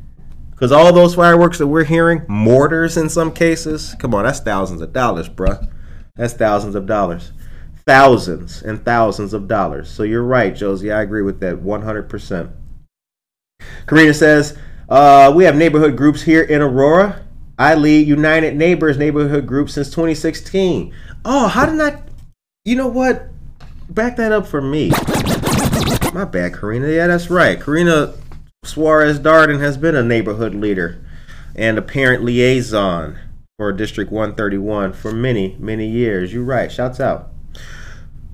Because 0.51 0.72
all 0.72 0.93
those 0.93 1.14
fireworks 1.14 1.59
that 1.59 1.66
we're 1.66 1.85
hearing, 1.85 2.24
mortars 2.29 2.97
in 2.97 3.09
some 3.09 3.33
cases, 3.33 3.95
come 3.99 4.14
on, 4.14 4.24
that's 4.24 4.41
thousands 4.41 4.81
of 4.81 4.93
dollars, 4.93 5.29
bruh. 5.29 5.70
That's 6.16 6.35
thousands 6.35 6.74
of 6.74 6.87
dollars. 6.87 7.33
Thousands 7.87 8.62
and 8.62 8.85
thousands 8.85 9.33
of 9.33 9.47
dollars. 9.47 9.89
So 9.89 10.03
you're 10.03 10.24
right, 10.24 10.55
Josie. 10.55 10.93
I 10.93 11.03
agree 11.03 11.22
with 11.22 11.41
that 11.41 11.57
100%. 11.57 12.53
Karina 13.87 14.14
says, 14.14 14.59
uh, 14.89 15.33
we 15.35 15.45
have 15.45 15.57
neighborhood 15.57 15.97
groups 15.97 16.22
here 16.22 16.43
in 16.43 16.61
Aurora. 16.61 17.24
I 17.59 17.74
lead 17.74 18.07
United 18.07 18.57
Neighbors 18.57 18.99
neighborhood 18.99 19.47
group 19.47 19.68
since 19.68 19.89
2016. 19.91 20.95
Oh, 21.25 21.49
how 21.49 21.66
did 21.66 21.81
I? 21.81 22.03
You 22.64 22.77
know 22.77 22.89
what? 22.89 23.29
Back 23.91 24.16
that 24.16 24.33
up 24.33 24.47
for 24.47 24.61
me. 24.61 24.91
My 26.12 26.25
bad, 26.25 26.55
Karina. 26.55 26.89
Yeah, 26.89 27.07
that's 27.07 27.31
right. 27.31 27.61
Karina 27.61 28.14
Suarez 28.64 29.19
Darden 29.19 29.61
has 29.61 29.77
been 29.77 29.95
a 29.95 30.03
neighborhood 30.03 30.55
leader 30.55 31.05
and 31.55 31.79
a 31.79 31.83
parent 31.83 32.25
liaison 32.25 33.19
for 33.59 33.73
District 33.73 34.11
131 34.12 34.93
for 34.93 35.12
many, 35.12 35.57
many 35.59 35.89
years. 35.89 36.33
You're 36.33 36.45
right. 36.45 36.71
Shouts 36.71 37.01
out. 37.01 37.31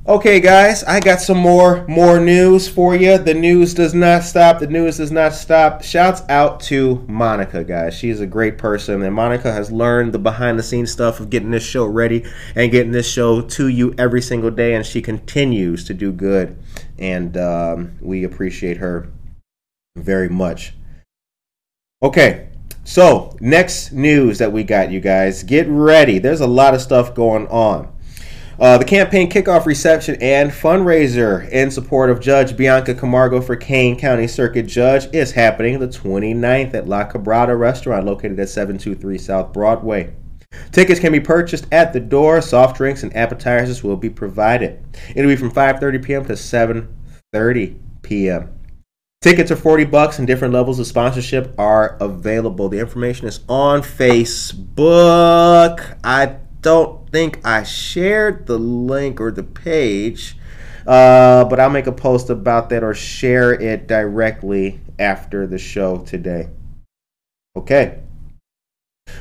Okay, 0.06 0.38
guys, 0.38 0.84
I 0.84 1.00
got 1.00 1.22
some 1.22 1.38
more 1.38 1.86
more 1.88 2.20
news 2.20 2.68
for 2.68 2.94
you. 2.94 3.16
The 3.16 3.32
news 3.32 3.72
does 3.72 3.94
not 3.94 4.22
stop. 4.22 4.58
The 4.58 4.66
news 4.66 4.98
does 4.98 5.10
not 5.10 5.32
stop. 5.32 5.82
Shouts 5.82 6.20
out 6.28 6.60
to 6.64 7.02
Monica, 7.08 7.64
guys. 7.64 7.94
She's 7.94 8.20
a 8.20 8.26
great 8.26 8.58
person, 8.58 9.00
and 9.00 9.14
Monica 9.14 9.50
has 9.50 9.72
learned 9.72 10.12
the 10.12 10.18
behind 10.18 10.58
the 10.58 10.62
scenes 10.62 10.92
stuff 10.92 11.20
of 11.20 11.30
getting 11.30 11.52
this 11.52 11.64
show 11.64 11.86
ready 11.86 12.22
and 12.54 12.70
getting 12.70 12.92
this 12.92 13.10
show 13.10 13.40
to 13.40 13.68
you 13.68 13.94
every 13.96 14.20
single 14.20 14.50
day, 14.50 14.74
and 14.74 14.84
she 14.84 15.00
continues 15.00 15.84
to 15.84 15.94
do 15.94 16.12
good. 16.12 16.58
And 16.98 17.38
um, 17.38 17.96
we 18.02 18.24
appreciate 18.24 18.76
her 18.76 19.08
very 19.96 20.28
much. 20.28 20.74
Okay, 22.02 22.50
so 22.84 23.34
next 23.40 23.92
news 23.92 24.36
that 24.36 24.52
we 24.52 24.64
got, 24.64 24.90
you 24.90 25.00
guys, 25.00 25.42
get 25.44 25.66
ready. 25.66 26.18
There's 26.18 26.42
a 26.42 26.46
lot 26.46 26.74
of 26.74 26.82
stuff 26.82 27.14
going 27.14 27.46
on. 27.48 27.93
Uh, 28.58 28.78
the 28.78 28.84
campaign 28.84 29.28
kickoff 29.28 29.66
reception 29.66 30.16
and 30.20 30.50
fundraiser 30.50 31.48
in 31.50 31.70
support 31.70 32.08
of 32.08 32.20
Judge 32.20 32.56
Bianca 32.56 32.94
Camargo 32.94 33.40
for 33.40 33.56
Kane 33.56 33.98
County 33.98 34.28
Circuit 34.28 34.66
Judge 34.66 35.12
is 35.12 35.32
happening 35.32 35.80
the 35.80 35.88
29th 35.88 36.72
at 36.74 36.86
La 36.88 37.04
Quebrada 37.04 37.58
Restaurant 37.58 38.06
located 38.06 38.38
at 38.38 38.48
723 38.48 39.18
South 39.18 39.52
Broadway. 39.52 40.14
Tickets 40.70 41.00
can 41.00 41.10
be 41.10 41.18
purchased 41.18 41.66
at 41.72 41.92
the 41.92 41.98
door. 41.98 42.40
Soft 42.40 42.76
drinks 42.76 43.02
and 43.02 43.16
appetizers 43.16 43.82
will 43.82 43.96
be 43.96 44.08
provided. 44.10 44.80
It'll 45.16 45.30
be 45.30 45.34
from 45.36 45.50
5:30 45.50 46.04
p.m. 46.04 46.24
to 46.26 46.34
7:30 46.34 47.76
p.m. 48.02 48.50
Tickets 49.20 49.50
are 49.50 49.56
40 49.56 49.84
bucks 49.86 50.18
and 50.18 50.26
different 50.28 50.54
levels 50.54 50.78
of 50.78 50.86
sponsorship 50.86 51.54
are 51.58 51.96
available. 52.00 52.68
The 52.68 52.78
information 52.78 53.26
is 53.26 53.40
on 53.48 53.80
Facebook. 53.80 54.68
I 56.04 56.36
don't 56.60 57.03
think 57.14 57.38
I 57.46 57.62
shared 57.62 58.48
the 58.48 58.58
link 58.58 59.20
or 59.20 59.30
the 59.30 59.44
page, 59.44 60.36
uh, 60.84 61.44
but 61.44 61.60
I'll 61.60 61.70
make 61.70 61.86
a 61.86 61.92
post 61.92 62.28
about 62.28 62.70
that 62.70 62.82
or 62.82 62.92
share 62.92 63.52
it 63.52 63.86
directly 63.86 64.80
after 64.98 65.46
the 65.46 65.56
show 65.56 65.98
today. 65.98 66.48
Okay. 67.54 68.00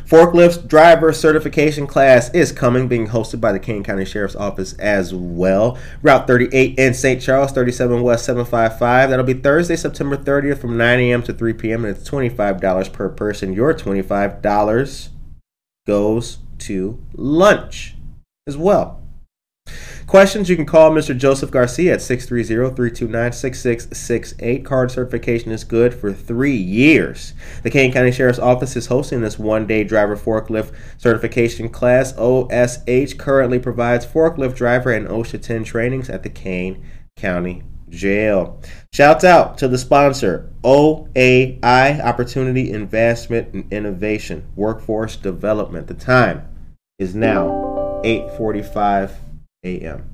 Forklift 0.08 0.68
driver 0.68 1.14
certification 1.14 1.86
class 1.86 2.34
is 2.34 2.52
coming, 2.52 2.88
being 2.88 3.10
hosted 3.10 3.40
by 3.40 3.52
the 3.52 3.60
Kane 3.60 3.84
County 3.84 4.06
Sheriff's 4.06 4.36
Office 4.36 4.74
as 4.80 5.14
well. 5.14 5.78
Route 6.02 6.26
38 6.26 6.80
in 6.80 6.96
St. 6.96 7.22
Charles, 7.22 7.52
37 7.52 8.02
West 8.02 8.26
755. 8.26 9.12
That'll 9.12 9.24
be 9.24 9.36
Thursday, 9.36 9.76
September 9.76 10.18
30th 10.18 10.58
from 10.58 10.78
9 10.78 11.00
a.m. 11.00 11.22
to 11.22 11.32
3 11.32 11.54
p.m. 11.54 11.86
and 11.86 11.96
it's 11.96 12.10
$25 12.10 12.92
per 12.92 13.10
person. 13.10 13.54
Your 13.54 13.72
$25 13.76 15.10
goes 15.86 16.40
to 16.68 17.00
lunch 17.14 17.96
as 18.48 18.58
well. 18.58 19.04
Questions, 20.06 20.50
you 20.50 20.58
can 20.58 20.66
call 20.66 20.92
Mr. 20.92 21.18
Joseph 21.18 21.50
Garcia 21.50 21.94
at 21.94 22.00
630-329-6668. 22.00 24.66
Card 24.66 24.92
certification 24.92 25.52
is 25.52 25.64
good 25.64 25.94
for 25.94 26.12
three 26.12 26.56
years. 26.56 27.34
The 27.64 27.72
Kane 27.72 27.94
County 27.94 28.12
Sheriff's 28.12 28.40
Office 28.40 28.76
is 28.76 28.88
hosting 28.88 29.22
this 29.22 29.40
one-day 29.40 29.86
driver 29.86 30.18
forklift 30.18 30.74
certification 30.98 31.70
class. 31.70 32.14
OSH 32.18 33.14
currently 33.18 33.60
provides 33.60 34.06
forklift 34.06 34.56
driver 34.56 34.92
and 34.92 35.08
OSHA 35.08 35.42
10 35.42 35.64
trainings 35.64 36.10
at 36.10 36.24
the 36.24 36.30
Kane 36.30 36.84
County 37.16 37.64
Jail. 37.90 38.60
Shouts 38.94 39.24
out 39.24 39.58
to 39.60 39.70
the 39.70 39.78
sponsor, 39.78 40.52
OAI, 40.64 42.04
Opportunity 42.04 42.72
Investment 42.72 43.54
and 43.54 43.72
Innovation, 43.72 44.48
Workforce 44.56 45.16
Development. 45.16 45.88
The 45.88 45.94
time 45.94 46.50
is 47.04 47.14
now 47.14 48.02
8:45 48.04 49.12
a.m. 49.66 50.10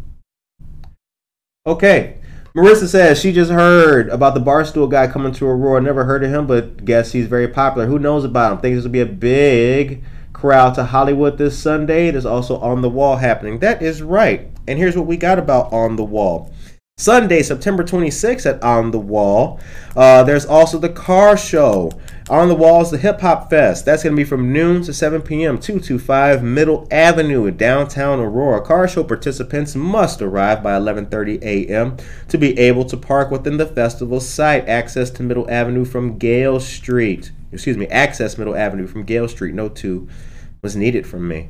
Okay. 1.65 2.15
Marissa 2.55 2.87
says 2.87 3.19
she 3.19 3.31
just 3.31 3.51
heard 3.51 4.09
about 4.09 4.33
the 4.33 4.39
barstool 4.39 4.89
guy 4.89 5.05
coming 5.05 5.31
to 5.33 5.45
Aurora. 5.45 5.79
Never 5.79 6.03
heard 6.03 6.23
of 6.23 6.31
him, 6.31 6.47
but 6.47 6.83
guess 6.83 7.11
he's 7.11 7.27
very 7.27 7.47
popular. 7.47 7.85
Who 7.85 7.99
knows 7.99 8.25
about 8.25 8.53
him? 8.53 8.57
Think 8.57 8.75
this 8.75 8.83
will 8.83 8.91
be 8.91 9.01
a 9.01 9.05
big 9.05 10.03
crowd 10.33 10.73
to 10.75 10.85
Hollywood 10.85 11.37
this 11.37 11.57
Sunday. 11.57 12.09
There's 12.09 12.25
also 12.25 12.57
On 12.57 12.81
the 12.81 12.89
Wall 12.89 13.17
happening. 13.17 13.59
That 13.59 13.83
is 13.83 14.01
right. 14.01 14.49
And 14.67 14.79
here's 14.79 14.97
what 14.97 15.05
we 15.05 15.15
got 15.15 15.37
about 15.37 15.71
On 15.71 15.95
the 15.95 16.03
Wall. 16.03 16.51
Sunday, 16.97 17.43
September 17.43 17.83
26th 17.83 18.45
at 18.45 18.63
On 18.63 18.89
the 18.89 18.99
Wall. 18.99 19.59
Uh, 19.95 20.23
there's 20.23 20.45
also 20.45 20.79
the 20.79 20.89
car 20.89 21.37
show. 21.37 21.91
On 22.29 22.47
the 22.47 22.53
Walls, 22.53 22.91
the 22.91 22.99
Hip 22.99 23.21
Hop 23.21 23.49
Fest. 23.49 23.85
That's 23.85 24.03
going 24.03 24.15
to 24.15 24.21
be 24.21 24.23
from 24.23 24.53
noon 24.53 24.83
to 24.83 24.93
7 24.93 25.23
p.m. 25.23 25.57
225 25.57 26.43
Middle 26.43 26.87
Avenue 26.91 27.47
in 27.47 27.57
downtown 27.57 28.19
Aurora. 28.19 28.61
Car 28.61 28.87
show 28.87 29.03
participants 29.03 29.73
must 29.73 30.21
arrive 30.21 30.61
by 30.61 30.73
11:30 30.73 31.41
a.m. 31.41 31.97
to 32.27 32.37
be 32.37 32.55
able 32.59 32.85
to 32.85 32.95
park 32.95 33.31
within 33.31 33.57
the 33.57 33.65
festival 33.65 34.19
site. 34.19 34.69
Access 34.69 35.09
to 35.09 35.23
Middle 35.23 35.49
Avenue 35.49 35.85
from 35.85 36.19
Gale 36.19 36.59
Street. 36.59 37.31
Excuse 37.51 37.77
me, 37.77 37.87
access 37.87 38.37
Middle 38.37 38.55
Avenue 38.55 38.85
from 38.85 39.05
Gale 39.05 39.27
Street. 39.27 39.55
No 39.55 39.67
two 39.67 40.07
was 40.61 40.75
needed 40.75 41.07
from 41.07 41.27
me. 41.27 41.49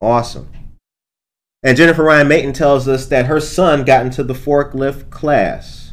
Awesome. 0.00 0.48
And 1.60 1.76
Jennifer 1.76 2.04
Ryan 2.04 2.28
Mayton 2.28 2.52
tells 2.52 2.86
us 2.86 3.06
that 3.06 3.26
her 3.26 3.40
son 3.40 3.84
got 3.84 4.06
into 4.06 4.22
the 4.22 4.34
forklift 4.34 5.10
class. 5.10 5.92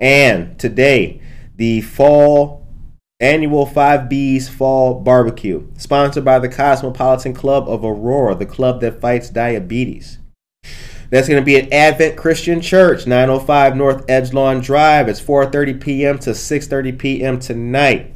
And 0.00 0.58
today, 0.58 1.20
the 1.54 1.82
fall 1.82 2.61
annual 3.22 3.66
5B's 3.66 4.48
Fall 4.48 5.00
Barbecue, 5.00 5.66
sponsored 5.78 6.24
by 6.24 6.40
the 6.40 6.48
Cosmopolitan 6.48 7.32
Club 7.32 7.68
of 7.68 7.84
Aurora, 7.84 8.34
the 8.34 8.44
club 8.44 8.80
that 8.80 9.00
fights 9.00 9.30
diabetes. 9.30 10.18
That's 11.10 11.28
going 11.28 11.40
to 11.40 11.44
be 11.44 11.56
at 11.56 11.72
Advent 11.72 12.16
Christian 12.16 12.60
Church, 12.60 13.06
905 13.06 13.76
North 13.76 14.06
Edgelawn 14.06 14.62
Drive. 14.62 15.08
It's 15.08 15.20
4:30 15.20 15.80
p.m. 15.80 16.18
to 16.20 16.30
6:30 16.30 16.98
p.m. 16.98 17.38
tonight. 17.38 18.12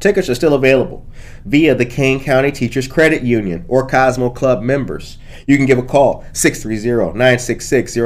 Tickets 0.00 0.28
are 0.28 0.34
still 0.34 0.54
available 0.54 1.06
via 1.44 1.74
the 1.74 1.84
Kane 1.84 2.22
County 2.22 2.50
Teachers 2.50 2.88
Credit 2.88 3.22
Union 3.22 3.64
or 3.68 3.86
Cosmo 3.86 4.30
Club 4.30 4.62
members. 4.62 5.18
You 5.46 5.56
can 5.56 5.66
give 5.66 5.78
a 5.78 5.82
call 5.82 6.24
630 6.32 7.18
966 7.18 7.96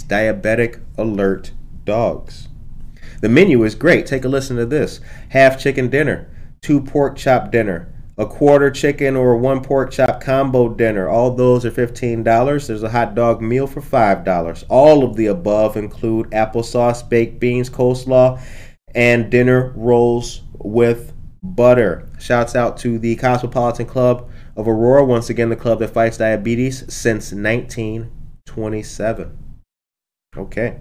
diabetic 0.03 0.79
alert 0.97 1.51
dogs. 1.85 2.49
The 3.21 3.29
menu 3.29 3.63
is 3.63 3.75
great. 3.75 4.05
Take 4.05 4.25
a 4.25 4.29
listen 4.29 4.57
to 4.57 4.65
this. 4.65 4.99
Half 5.29 5.59
chicken 5.59 5.89
dinner 5.89 6.29
two 6.61 6.81
pork 6.81 7.17
chop 7.17 7.51
dinner 7.51 7.92
a 8.17 8.25
quarter 8.25 8.69
chicken 8.69 9.15
or 9.15 9.37
one 9.37 9.61
pork 9.61 9.91
chop 9.91 10.21
combo 10.21 10.67
dinner. 10.69 11.09
All 11.09 11.31
those 11.31 11.65
are 11.65 11.71
$15. 11.71 12.67
There's 12.67 12.83
a 12.83 12.89
hot 12.89 13.15
dog 13.15 13.41
meal 13.41 13.65
for 13.67 13.81
$5. 13.81 14.63
All 14.69 15.03
of 15.03 15.15
the 15.15 15.25
above 15.27 15.77
include 15.77 16.29
applesauce, 16.31 17.07
baked 17.07 17.39
beans, 17.39 17.69
coleslaw, 17.69 18.41
and 18.93 19.31
dinner 19.31 19.73
rolls 19.75 20.41
with 20.53 21.13
butter. 21.41 22.09
Shouts 22.19 22.55
out 22.55 22.77
to 22.77 22.99
the 22.99 23.15
Cosmopolitan 23.15 23.87
Club 23.87 24.29
of 24.55 24.67
Aurora, 24.67 25.03
once 25.03 25.31
again, 25.31 25.49
the 25.49 25.55
club 25.55 25.79
that 25.79 25.89
fights 25.89 26.17
diabetes 26.17 26.81
since 26.93 27.31
1927. 27.31 29.37
Okay. 30.37 30.79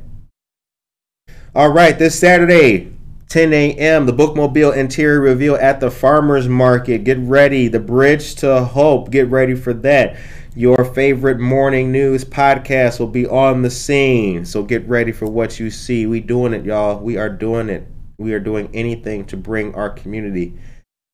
All 1.55 1.71
right, 1.71 1.99
this 1.99 2.19
Saturday, 2.19 2.92
10 3.33 3.55
a.m. 3.55 4.05
The 4.05 4.13
Bookmobile 4.13 4.77
interior 4.77 5.19
reveal 5.19 5.55
at 5.55 5.81
the 5.81 5.91
farmers 5.91 6.49
market. 6.49 7.05
Get 7.05 7.17
ready. 7.21 7.67
The 7.67 7.81
Bridge 7.81 8.35
to 8.35 8.63
Hope. 8.63 9.11
Get 9.11 9.31
ready 9.31 9.55
for 9.55 9.73
that. 9.73 10.19
Your 10.55 10.85
favorite 10.85 11.41
morning 11.41 11.91
news 11.91 12.27
podcast 12.27 13.01
will 13.01 13.07
be 13.07 13.27
on 13.27 13.63
the 13.63 13.71
scene. 13.71 14.45
So 14.45 14.63
get 14.63 14.87
ready 14.87 15.13
for 15.13 15.25
what 15.25 15.59
you 15.59 15.71
see. 15.71 16.05
We 16.05 16.21
doing 16.21 16.53
it, 16.53 16.67
y'all. 16.67 16.99
We 16.99 17.17
are 17.17 17.31
doing 17.31 17.71
it. 17.71 17.87
We 18.19 18.35
are 18.35 18.39
doing 18.39 18.69
anything 18.75 19.25
to 19.29 19.39
bring 19.39 19.75
our 19.75 19.89
community 19.89 20.53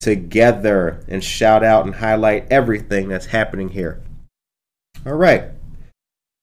together 0.00 1.04
and 1.06 1.22
shout 1.22 1.62
out 1.62 1.86
and 1.86 1.94
highlight 1.94 2.50
everything 2.50 3.06
that's 3.08 3.26
happening 3.26 3.68
here. 3.68 4.02
All 5.06 5.14
right. 5.14 5.44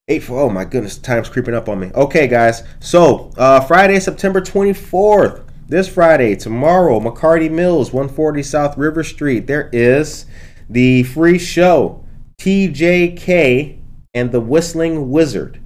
Eight 0.07 0.23
four. 0.23 0.39
Oh 0.39 0.49
my 0.49 0.63
goodness, 0.63 0.97
time's 0.97 1.27
creeping 1.27 1.53
up 1.53 1.67
on 1.67 1.81
me. 1.81 1.91
Okay, 1.93 2.29
guys. 2.29 2.63
So 2.79 3.33
uh, 3.35 3.59
Friday, 3.59 3.99
September 3.99 4.39
twenty 4.39 4.71
fourth 4.71 5.44
this 5.67 5.87
Friday, 5.87 6.35
tomorrow, 6.35 6.99
McCarty 6.99 7.49
Mills, 7.49 7.91
140 7.91 8.43
South 8.43 8.77
River 8.77 9.03
Street, 9.03 9.47
there 9.47 9.69
is 9.73 10.25
the 10.69 11.03
free 11.03 11.39
show, 11.39 12.05
TJK 12.39 13.81
and 14.13 14.31
the 14.31 14.39
Whistling 14.39 15.09
Wizard. 15.09 15.59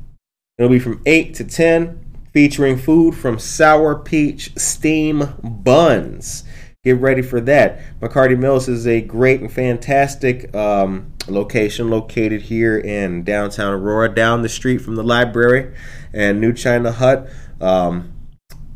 It'll 0.58 0.70
be 0.70 0.80
from 0.80 1.02
8 1.06 1.34
to 1.36 1.44
10, 1.44 2.10
featuring 2.34 2.78
food 2.78 3.16
from 3.16 3.40
Sour 3.40 4.00
Peach 4.00 4.52
Steam 4.58 5.36
Buns. 5.42 6.44
Get 6.84 6.98
ready 7.02 7.22
for 7.22 7.42
that. 7.42 8.00
McCarty 8.00 8.38
Mills 8.38 8.70
is 8.70 8.88
a 8.88 9.02
great 9.02 9.42
and 9.42 9.52
fantastic 9.52 10.56
um, 10.56 11.12
location 11.28 11.90
located 11.90 12.44
here 12.44 12.78
in 12.78 13.26
downtown 13.26 13.74
Aurora, 13.74 14.14
down 14.14 14.44
the 14.44 14.50
street 14.50 14.78
from 14.78 14.96
the 14.96 15.04
library 15.04 15.76
and 16.14 16.40
New 16.40 16.54
China 16.54 16.94
Hut. 16.94 17.30
Um, 17.60 18.14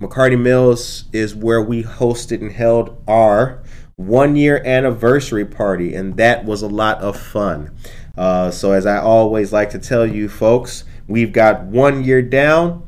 McCarty 0.03 0.39
Mills 0.39 1.05
is 1.13 1.33
where 1.33 1.61
we 1.61 1.81
hosted 1.81 2.41
and 2.41 2.51
held 2.51 3.01
our 3.07 3.63
one 3.95 4.35
year 4.35 4.61
anniversary 4.65 5.45
party, 5.45 5.95
and 5.95 6.17
that 6.17 6.43
was 6.43 6.61
a 6.61 6.67
lot 6.67 6.99
of 6.99 7.17
fun. 7.17 7.73
Uh, 8.17 8.51
so, 8.51 8.73
as 8.73 8.85
I 8.85 8.97
always 8.97 9.53
like 9.53 9.69
to 9.69 9.79
tell 9.79 10.05
you 10.05 10.27
folks, 10.27 10.83
we've 11.07 11.31
got 11.31 11.63
one 11.63 12.03
year 12.03 12.21
down, 12.21 12.85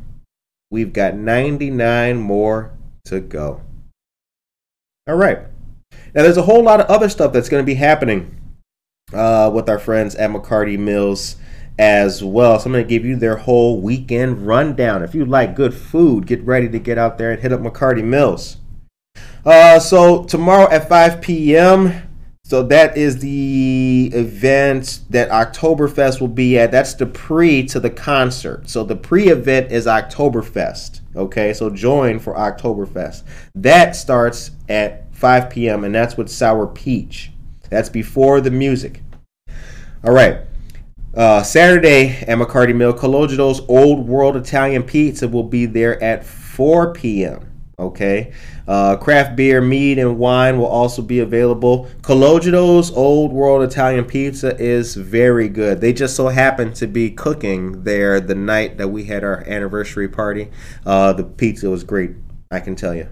we've 0.70 0.91
got 0.91 1.16
99 1.16 2.18
more 2.18 2.74
to 3.05 3.22
go. 3.22 3.61
All 5.07 5.16
right. 5.16 5.39
Now, 6.13 6.24
there's 6.24 6.38
a 6.38 6.43
whole 6.43 6.63
lot 6.63 6.82
of 6.82 6.88
other 6.88 7.07
stuff 7.07 7.32
that's 7.32 7.47
going 7.47 7.61
to 7.61 7.66
be 7.66 7.76
happening 7.76 8.36
uh, 9.13 9.49
with 9.53 9.70
our 9.70 9.80
friends 9.80 10.16
at 10.16 10.32
McCarty 10.32 10.78
Mills 10.78 11.38
as 11.78 12.23
well. 12.23 12.59
So 12.59 12.67
I'm 12.67 12.71
going 12.71 12.84
to 12.84 12.89
give 12.89 13.05
you 13.05 13.15
their 13.15 13.38
whole 13.38 13.82
weekend 13.82 14.47
rundown. 14.47 15.03
If 15.03 15.13
you 15.13 15.26
like 15.26 15.55
good 15.55 15.73
food, 15.73 16.28
get 16.28 16.41
ready 16.43 16.69
to 16.69 16.80
get 16.80 16.97
out 16.97 17.17
there 17.17 17.32
and 17.32 17.41
hit 17.41 17.51
up 17.51 17.61
McCarty 17.61 18.03
Mills. 18.03 18.57
Uh, 19.45 19.80
so 19.80 20.23
tomorrow 20.23 20.69
at 20.71 20.89
5 20.89 21.21
p.m. 21.21 22.01
So 22.45 22.61
that 22.61 22.95
is 22.95 23.17
the 23.19 24.11
event 24.13 24.99
that 25.09 25.30
Oktoberfest 25.30 26.21
will 26.21 26.28
be 26.28 26.59
at. 26.59 26.71
That's 26.71 26.93
the 26.93 27.07
pre 27.07 27.65
to 27.65 27.80
the 27.80 27.89
concert. 27.89 28.69
So 28.69 28.84
the 28.84 28.95
pre-event 28.95 29.71
is 29.71 29.88
Oktoberfest. 29.88 31.01
Okay, 31.15 31.53
so 31.53 31.71
join 31.71 32.19
for 32.19 32.36
Oktoberfest. 32.36 33.23
That 33.55 33.95
starts 33.95 34.51
at 34.69 35.15
5 35.15 35.49
p.m. 35.49 35.84
and 35.84 35.95
that's 35.95 36.17
with 36.17 36.30
Sour 36.30 36.67
Peach. 36.67 37.32
That's 37.71 37.89
before 37.89 38.41
the 38.41 38.51
music. 38.51 39.01
All 40.03 40.13
right. 40.13 40.41
Uh, 41.16 41.41
Saturday 41.41 42.09
at 42.28 42.38
McCarty 42.38 42.76
Mill, 42.76 42.93
Cologito's 42.93 43.61
Old 43.70 44.05
World 44.05 44.36
Italian 44.36 44.84
Pizza 44.84 45.30
will 45.30 45.43
be 45.43 45.66
there 45.66 46.01
at 46.03 46.26
4 46.26 46.93
p.m. 46.93 47.51
Okay. 47.80 48.34
Uh, 48.68 48.97
craft 48.97 49.38
beer, 49.38 49.61
mead, 49.61 49.97
and 49.97 50.18
wine 50.18 50.57
will 50.57 50.66
also 50.66 51.01
be 51.01 51.20
available. 51.20 51.89
Cologito's 52.01 52.91
Old 52.91 53.32
World 53.32 53.63
Italian 53.63 54.03
Pizza 54.03 54.61
is 54.61 54.95
very 54.95 55.47
good. 55.47 55.80
They 55.80 55.93
just 55.93 56.18
so 56.18 56.28
happened 56.28 56.76
to 56.76 56.88
be 56.88 57.11
cooking 57.11 57.84
there 57.84 58.20
the 58.20 58.36
night 58.36 58.78
that 58.78 58.89
we 58.89 59.05
had 59.05 59.24
our 59.24 59.41
anniversary 59.47 60.09
party. 60.09 60.51
Uh, 60.86 61.13
the 61.13 61.24
pizza 61.24 61.70
was 61.70 61.86
great, 61.86 62.11
I 62.51 62.59
can 62.59 62.76
tell 62.76 62.93
you. 62.93 63.07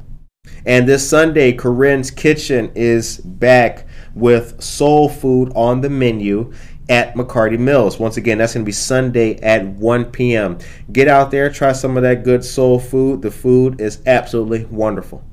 And 0.66 0.88
this 0.88 1.10
Sunday, 1.10 1.54
Corinne's 1.54 2.12
Kitchen 2.12 2.72
is 2.76 3.18
back 3.18 3.88
with 4.14 4.62
soul 4.62 5.08
food 5.10 5.51
on 5.56 5.82
the 5.82 5.89
menu 5.89 6.54
at 6.89 7.15
McCarty 7.15 7.57
Mills. 7.57 7.99
Once 7.99 8.17
again, 8.17 8.38
that's 8.38 8.53
going 8.53 8.63
to 8.63 8.67
be 8.67 8.71
Sunday 8.71 9.39
at 9.41 9.65
1 9.65 10.05
p.m. 10.05 10.57
Get 10.91 11.07
out 11.07 11.31
there, 11.31 11.49
try 11.49 11.71
some 11.71 11.97
of 11.97 12.03
that 12.03 12.23
good 12.23 12.43
soul 12.43 12.79
food. 12.79 13.21
The 13.21 13.31
food 13.31 13.79
is 13.79 14.01
absolutely 14.05 14.65
wonderful. 14.65 15.23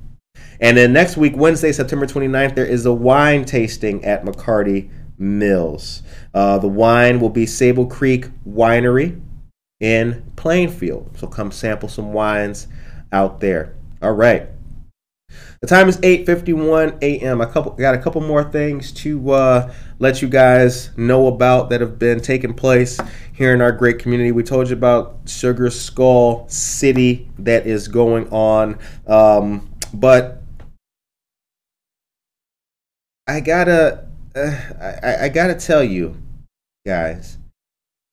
And 0.60 0.76
then 0.76 0.92
next 0.92 1.16
week, 1.16 1.34
Wednesday, 1.36 1.72
September 1.72 2.06
29th, 2.06 2.54
there 2.54 2.66
is 2.66 2.86
a 2.86 2.92
wine 2.92 3.44
tasting 3.44 4.04
at 4.04 4.24
McCarty 4.24 4.90
Mills. 5.18 6.02
Uh, 6.34 6.58
the 6.58 6.68
wine 6.68 7.20
will 7.20 7.30
be 7.30 7.46
Sable 7.46 7.86
Creek 7.86 8.26
Winery 8.46 9.20
in 9.80 10.30
Plainfield. 10.36 11.16
So 11.18 11.26
come 11.26 11.50
sample 11.50 11.88
some 11.88 12.12
wines 12.12 12.68
out 13.12 13.40
there. 13.40 13.74
All 14.02 14.12
right. 14.12 14.48
The 15.62 15.66
time 15.66 15.90
is 15.90 15.98
8:51 15.98 17.02
a.m. 17.02 17.42
I 17.42 17.44
couple 17.44 17.72
got 17.72 17.94
a 17.94 17.98
couple 17.98 18.22
more 18.22 18.42
things 18.42 18.92
to 18.92 19.32
uh, 19.32 19.74
let 19.98 20.22
you 20.22 20.28
guys 20.28 20.88
know 20.96 21.26
about 21.26 21.68
that 21.68 21.82
have 21.82 21.98
been 21.98 22.20
taking 22.20 22.54
place 22.54 22.98
here 23.34 23.52
in 23.52 23.60
our 23.60 23.70
great 23.70 23.98
community. 23.98 24.32
We 24.32 24.42
told 24.42 24.70
you 24.70 24.76
about 24.76 25.18
Sugar 25.26 25.68
Skull 25.68 26.48
City 26.48 27.28
that 27.40 27.66
is 27.66 27.88
going 27.88 28.26
on, 28.30 28.78
um, 29.06 29.70
but 29.92 30.40
I 33.26 33.40
gotta 33.40 34.06
uh, 34.34 34.60
I, 34.80 35.24
I, 35.24 35.28
gotta 35.28 35.54
tell 35.54 35.84
you 35.84 36.16
guys 36.86 37.36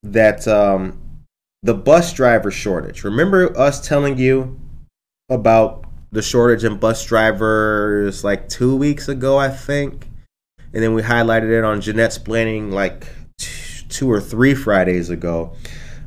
that 0.03 0.45
um, 0.49 0.99
the 1.63 1.73
bus 1.73 2.11
driver 2.11 2.51
shortage. 2.51 3.05
Remember 3.05 3.57
us 3.57 3.87
telling 3.87 4.17
you 4.17 4.59
about 5.29 5.86
the 6.11 6.21
shortage 6.21 6.63
in 6.63 6.77
bus 6.77 7.05
drivers 7.05 8.23
like 8.23 8.49
two 8.49 8.75
weeks 8.75 9.07
ago, 9.07 9.37
I 9.37 9.49
think. 9.49 10.07
And 10.73 10.83
then 10.83 10.93
we 10.93 11.01
highlighted 11.01 11.57
it 11.57 11.63
on 11.63 11.81
Jeanette's 11.81 12.17
planning 12.17 12.71
like 12.71 13.07
t- 13.37 13.85
two 13.89 14.11
or 14.11 14.19
three 14.19 14.53
Fridays 14.53 15.09
ago. 15.09 15.55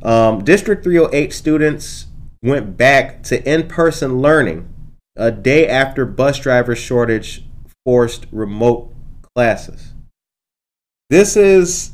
Um, 0.03 0.45
District 0.45 0.83
308 0.83 1.33
students 1.33 2.07
went 2.43 2.77
back 2.77 3.23
to 3.25 3.43
in 3.51 3.69
person 3.69 4.21
learning 4.21 4.69
a 5.17 5.31
day 5.31 5.69
after 5.69 6.07
bus 6.07 6.39
driver 6.39 6.75
shortage 6.75 7.45
forced 7.85 8.27
remote 8.33 8.93
classes. 9.35 9.93
This 11.11 11.37
is 11.37 11.93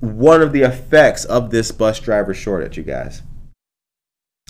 one 0.00 0.42
of 0.42 0.52
the 0.52 0.62
effects 0.62 1.24
of 1.24 1.50
this 1.50 1.72
bus 1.72 2.00
driver 2.00 2.34
shortage, 2.34 2.76
you 2.76 2.82
guys. 2.82 3.22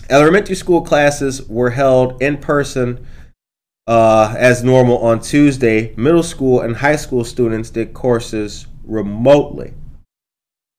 Elementary 0.09 0.55
school 0.55 0.81
classes 0.81 1.47
were 1.47 1.69
held 1.69 2.21
in 2.21 2.37
person 2.37 3.05
uh, 3.87 4.33
as 4.37 4.63
normal 4.63 4.97
on 4.99 5.19
Tuesday. 5.19 5.93
Middle 5.95 6.23
school 6.23 6.61
and 6.61 6.77
high 6.77 6.95
school 6.95 7.23
students 7.23 7.69
did 7.69 7.93
courses 7.93 8.67
remotely. 8.83 9.73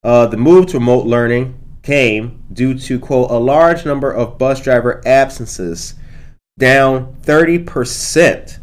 Uh, 0.03 0.27
the 0.27 0.37
move 0.37 0.67
to 0.67 0.79
remote 0.79 1.07
learning 1.07 1.59
came 1.83 2.43
due 2.53 2.79
to, 2.79 2.99
quote, 2.99 3.31
a 3.31 3.39
large 3.39 3.85
number 3.85 4.11
of 4.11 4.39
bus 4.39 4.61
driver 4.61 5.03
absences, 5.07 5.95
down 6.59 7.17
30% 7.23 8.59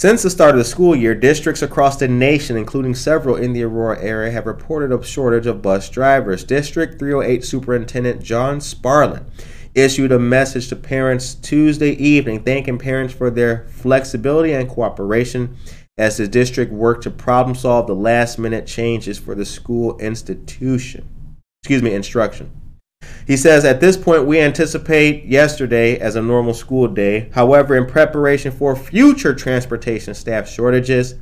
since 0.00 0.22
the 0.22 0.30
start 0.30 0.52
of 0.52 0.56
the 0.56 0.64
school 0.64 0.96
year, 0.96 1.14
districts 1.14 1.60
across 1.60 1.98
the 1.98 2.08
nation, 2.08 2.56
including 2.56 2.94
several 2.94 3.36
in 3.36 3.52
the 3.52 3.62
Aurora 3.62 4.00
area, 4.00 4.30
have 4.30 4.46
reported 4.46 4.98
a 4.98 5.04
shortage 5.04 5.46
of 5.46 5.60
bus 5.60 5.90
drivers. 5.90 6.42
District 6.42 6.98
308 6.98 7.44
Superintendent 7.44 8.22
John 8.22 8.62
Sparlin 8.62 9.26
issued 9.74 10.10
a 10.10 10.18
message 10.18 10.68
to 10.68 10.76
parents 10.76 11.34
Tuesday 11.34 11.90
evening 11.90 12.42
thanking 12.44 12.78
parents 12.78 13.12
for 13.12 13.28
their 13.28 13.66
flexibility 13.68 14.54
and 14.54 14.70
cooperation 14.70 15.54
as 15.98 16.16
the 16.16 16.26
district 16.26 16.72
worked 16.72 17.02
to 17.02 17.10
problem 17.10 17.54
solve 17.54 17.86
the 17.86 17.94
last 17.94 18.38
minute 18.38 18.66
changes 18.66 19.18
for 19.18 19.34
the 19.34 19.44
school 19.44 19.98
institution. 19.98 21.06
Excuse 21.62 21.82
me, 21.82 21.92
instruction. 21.92 22.50
He 23.30 23.36
says, 23.36 23.64
At 23.64 23.80
this 23.80 23.96
point, 23.96 24.26
we 24.26 24.40
anticipate 24.40 25.24
yesterday 25.24 25.96
as 26.00 26.16
a 26.16 26.20
normal 26.20 26.52
school 26.52 26.88
day. 26.88 27.30
However, 27.32 27.76
in 27.76 27.86
preparation 27.86 28.50
for 28.50 28.74
future 28.74 29.36
transportation 29.36 30.14
staff 30.14 30.48
shortages, 30.48 31.14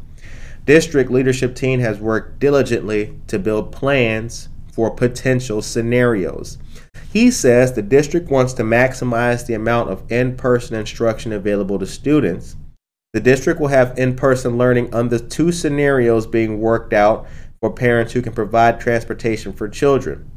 district 0.65 1.11
leadership 1.11 1.55
team 1.55 1.81
has 1.81 1.99
worked 1.99 2.39
diligently 2.39 3.15
to 3.27 3.39
build 3.39 3.73
plans 3.73 4.49
for 4.73 4.91
potential 4.91 5.61
scenarios. 5.61 6.57
He 7.13 7.31
says 7.31 7.75
the 7.75 7.83
district 7.83 8.31
wants 8.31 8.55
to 8.55 8.63
maximize 8.63 9.45
the 9.45 9.53
amount 9.53 9.91
of 9.91 10.11
in 10.11 10.35
person 10.35 10.77
instruction 10.77 11.35
available 11.35 11.79
to 11.79 11.87
students. 11.87 12.57
The 13.13 13.21
district 13.21 13.61
will 13.61 13.69
have 13.69 13.99
in 13.99 14.17
person 14.17 14.57
learning 14.57 14.95
under 14.95 15.19
two 15.19 15.53
scenarios 15.53 16.27
being 16.27 16.59
worked 16.59 16.95
out 16.95 17.27
for 17.61 17.71
parents 17.71 18.15
who 18.15 18.23
can 18.23 18.33
provide 18.33 18.81
transportation 18.81 19.53
for 19.53 19.69
children. 19.69 20.31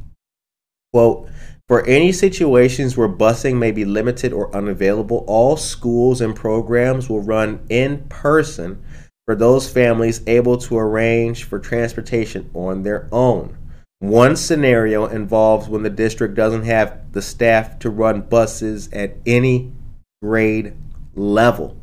Quote, 0.92 1.28
for 1.68 1.86
any 1.86 2.12
situations 2.12 2.96
where 2.96 3.08
busing 3.08 3.56
may 3.56 3.70
be 3.70 3.84
limited 3.84 4.32
or 4.32 4.54
unavailable, 4.54 5.24
all 5.26 5.56
schools 5.56 6.20
and 6.20 6.36
programs 6.36 7.08
will 7.08 7.22
run 7.22 7.64
in 7.70 8.04
person 8.08 8.82
for 9.24 9.34
those 9.34 9.70
families 9.70 10.20
able 10.26 10.58
to 10.58 10.76
arrange 10.76 11.44
for 11.44 11.58
transportation 11.58 12.50
on 12.52 12.82
their 12.82 13.08
own. 13.12 13.56
One 14.00 14.36
scenario 14.36 15.06
involves 15.06 15.68
when 15.68 15.82
the 15.82 15.88
district 15.88 16.34
doesn't 16.34 16.64
have 16.64 17.12
the 17.12 17.22
staff 17.22 17.78
to 17.78 17.90
run 17.90 18.22
buses 18.22 18.90
at 18.92 19.16
any 19.24 19.72
grade 20.20 20.74
level. 21.14 21.76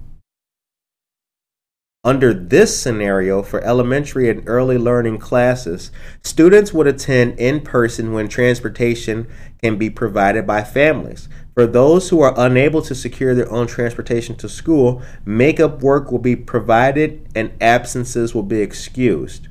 Under 2.06 2.34
this 2.34 2.80
scenario, 2.80 3.44
for 3.44 3.62
elementary 3.62 4.30
and 4.30 4.48
early 4.48 4.78
learning 4.78 5.18
classes, 5.18 5.92
students 6.24 6.74
would 6.74 6.88
attend 6.88 7.38
in 7.38 7.60
person 7.60 8.14
when 8.14 8.30
transportation 8.30 9.28
can 9.62 9.78
be 9.78 9.90
provided 9.90 10.48
by 10.48 10.64
families. 10.64 11.28
For 11.56 11.68
those 11.68 12.08
who 12.08 12.22
are 12.22 12.34
unable 12.38 12.82
to 12.84 12.96
secure 12.96 13.36
their 13.36 13.52
own 13.52 13.68
transportation 13.68 14.38
to 14.38 14.48
school, 14.48 15.02
makeup 15.26 15.84
work 15.84 16.10
will 16.10 16.20
be 16.20 16.38
provided 16.38 17.28
and 17.36 17.52
absences 17.60 18.34
will 18.34 18.44
be 18.44 18.62
excused. 18.62 19.50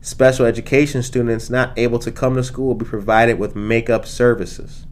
Special 0.00 0.44
education 0.44 1.04
students 1.04 1.50
not 1.50 1.78
able 1.78 2.00
to 2.00 2.10
come 2.10 2.34
to 2.34 2.42
school 2.42 2.66
will 2.66 2.74
be 2.74 2.84
provided 2.84 3.38
with 3.38 3.54
makeup 3.54 4.06
services. 4.06 4.86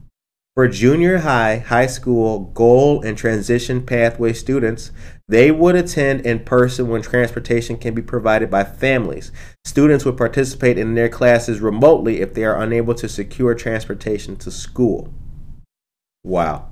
For 0.55 0.69
junior 0.69 1.17
high, 1.17 1.57
high 1.57 1.87
school, 1.87 2.51
goal, 2.53 3.01
and 3.01 3.17
transition 3.17 3.85
pathway 3.85 4.31
students, 4.31 4.91
they 5.27 5.51
would 5.51 5.75
attend 5.75 6.25
in 6.25 6.45
person 6.45 6.87
when 6.87 7.01
transportation 7.01 7.75
can 7.75 7.93
be 7.93 8.01
provided 8.01 8.49
by 8.49 8.63
families. 8.63 9.33
Students 9.65 10.05
would 10.05 10.15
participate 10.15 10.77
in 10.77 10.95
their 10.95 11.09
classes 11.09 11.59
remotely 11.59 12.21
if 12.21 12.33
they 12.33 12.45
are 12.45 12.61
unable 12.61 12.93
to 12.95 13.09
secure 13.09 13.53
transportation 13.53 14.37
to 14.37 14.51
school. 14.51 15.13
Wow. 16.23 16.69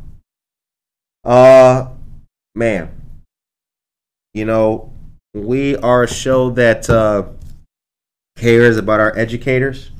Uh 1.26 1.90
man. 2.56 2.90
You 4.34 4.46
know, 4.46 4.94
we 5.34 5.76
are 5.76 6.04
a 6.04 6.08
show 6.08 6.52
that 6.52 6.90
uh 6.90 7.26
cares 8.38 8.78
about 8.78 9.02
our 9.02 9.18
educators 9.18 9.92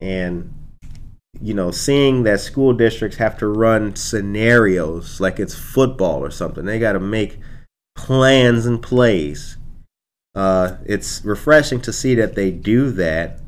and 0.00 0.53
you 1.40 1.54
know, 1.54 1.70
seeing 1.70 2.22
that 2.24 2.40
school 2.40 2.72
districts 2.72 3.18
have 3.18 3.38
to 3.38 3.46
run 3.46 3.96
scenarios 3.96 5.20
like 5.20 5.38
it's 5.38 5.54
football 5.54 6.24
or 6.24 6.30
something. 6.30 6.64
They 6.64 6.78
got 6.78 6.92
to 6.92 7.00
make 7.00 7.38
plans 7.96 8.66
and 8.66 8.82
plays. 8.82 9.56
Uh, 10.34 10.76
it's 10.84 11.24
refreshing 11.24 11.80
to 11.82 11.92
see 11.92 12.14
that 12.16 12.34
they 12.34 12.50
do 12.50 12.90
that 12.90 13.40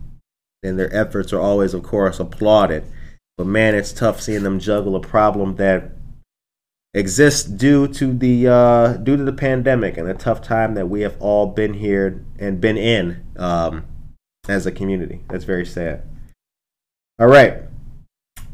and 0.62 0.78
their 0.78 0.94
efforts 0.94 1.32
are 1.32 1.40
always, 1.40 1.74
of 1.74 1.82
course, 1.82 2.20
applauded. 2.20 2.84
But 3.36 3.46
man, 3.46 3.74
it's 3.74 3.92
tough 3.92 4.20
seeing 4.20 4.42
them 4.42 4.58
juggle 4.58 4.96
a 4.96 5.00
problem 5.00 5.56
that 5.56 5.92
exists 6.94 7.44
due 7.44 7.86
to 7.88 8.12
the 8.12 8.48
uh, 8.48 8.92
due 8.94 9.16
to 9.16 9.24
the 9.24 9.32
pandemic 9.32 9.98
and 9.98 10.08
the 10.08 10.14
tough 10.14 10.40
time 10.40 10.74
that 10.74 10.88
we 10.88 11.02
have 11.02 11.20
all 11.20 11.46
been 11.46 11.74
here 11.74 12.24
and 12.38 12.60
been 12.60 12.78
in 12.78 13.24
um, 13.36 13.84
as 14.48 14.66
a 14.66 14.72
community. 14.72 15.22
That's 15.28 15.44
very 15.44 15.66
sad. 15.66 16.02
All 17.18 17.26
right. 17.26 17.62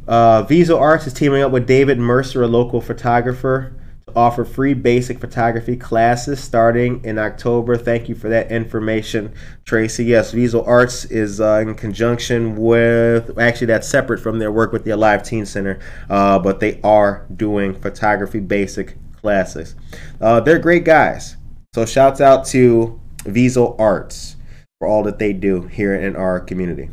Uh, 0.07 0.43
Visual 0.43 0.79
Arts 0.79 1.07
is 1.07 1.13
teaming 1.13 1.43
up 1.43 1.53
with 1.53 1.67
David 1.67 1.99
Mercer, 1.99 2.43
a 2.43 2.49
local 2.49 2.81
photographer, 2.81 3.73
to 4.07 4.13
offer 4.17 4.45
free 4.45 4.75
basic 4.75 5.21
photography 5.21 5.77
classes 5.77 6.43
starting 6.43 7.05
in 7.05 7.19
October. 7.19 7.77
Thank 7.77 8.09
you 8.09 8.15
for 8.17 8.29
that 8.29 8.51
information, 8.51 9.33
Tracy. 9.65 10.05
Yes, 10.05 10.33
Visual 10.33 10.65
Arts 10.65 11.05
is 11.05 11.41
uh, 11.41 11.65
in 11.67 11.75
conjunction 11.77 12.57
with, 12.57 13.39
actually, 13.39 13.69
that's 13.69 13.89
separate 13.89 14.19
from 14.19 14.41
their 14.41 14.51
work 14.51 14.73
with 14.73 14.85
the 14.85 14.91
Alive 14.91 15.23
Teen 15.23 15.47
Center, 15.47 15.79
uh, 16.11 16.39
but 16.39 16.59
they 16.59 16.81
are 16.83 17.27
doing 17.37 17.73
photography 17.73 18.41
basic 18.41 18.97
classes. 19.21 19.77
Uh, 20.21 20.41
they're 20.41 20.59
great 20.59 20.85
guys. 20.85 21.37
So, 21.75 21.87
shouts 21.87 22.21
out 22.21 22.45
to 22.47 23.01
Visual 23.25 23.77
Arts 23.79 24.37
for 24.79 24.89
all 24.89 25.05
that 25.05 25.21
they 25.21 25.33
do 25.33 25.63
here 25.69 25.95
in 25.95 26.17
our 26.17 26.41
community. 26.41 26.91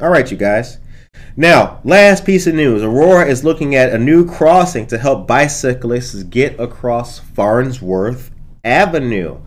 All 0.00 0.10
right, 0.10 0.28
you 0.28 0.36
guys. 0.36 0.78
Now, 1.36 1.80
last 1.82 2.24
piece 2.24 2.46
of 2.46 2.54
news 2.54 2.82
Aurora 2.84 3.26
is 3.26 3.42
looking 3.42 3.74
at 3.74 3.92
a 3.92 3.98
new 3.98 4.24
crossing 4.24 4.86
to 4.86 4.98
help 4.98 5.26
bicyclists 5.26 6.22
get 6.22 6.60
across 6.60 7.18
Farnsworth 7.18 8.30
Avenue. 8.62 9.40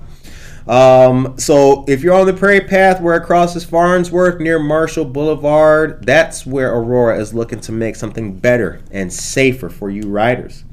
Um, 0.68 1.36
so, 1.38 1.86
if 1.88 2.04
you're 2.04 2.14
on 2.14 2.28
the 2.28 2.34
Prairie 2.34 2.60
Path 2.60 3.00
where 3.00 3.16
it 3.16 3.24
crosses 3.26 3.64
Farnsworth 3.64 4.42
near 4.42 4.60
Marshall 4.60 5.06
Boulevard, 5.06 6.06
that's 6.06 6.46
where 6.46 6.74
Aurora 6.74 7.22
is 7.22 7.34
looking 7.34 7.62
to 7.62 7.72
make 7.72 7.96
something 7.96 8.38
better 8.38 8.82
and 8.92 9.12
safer 9.14 9.70
for 9.70 9.90
you 9.90 10.10
riders. 10.10 10.66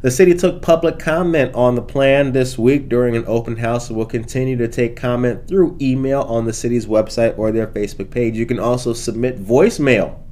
The 0.00 0.10
city 0.10 0.34
took 0.34 0.62
public 0.62 0.98
comment 0.98 1.54
on 1.54 1.74
the 1.74 1.82
plan 1.82 2.32
this 2.32 2.58
week 2.58 2.88
during 2.88 3.16
an 3.16 3.24
open 3.26 3.56
house 3.56 3.88
and 3.88 3.98
will 3.98 4.06
continue 4.06 4.56
to 4.56 4.68
take 4.68 4.96
comment 4.96 5.46
through 5.46 5.76
email 5.78 6.22
on 6.22 6.46
the 6.46 6.52
city's 6.54 6.86
website 6.86 7.38
or 7.38 7.52
their 7.52 7.66
Facebook 7.66 8.10
page. 8.10 8.36
You 8.36 8.46
can 8.46 8.58
also 8.58 8.94
submit 8.94 9.42
voicemail 9.42 10.23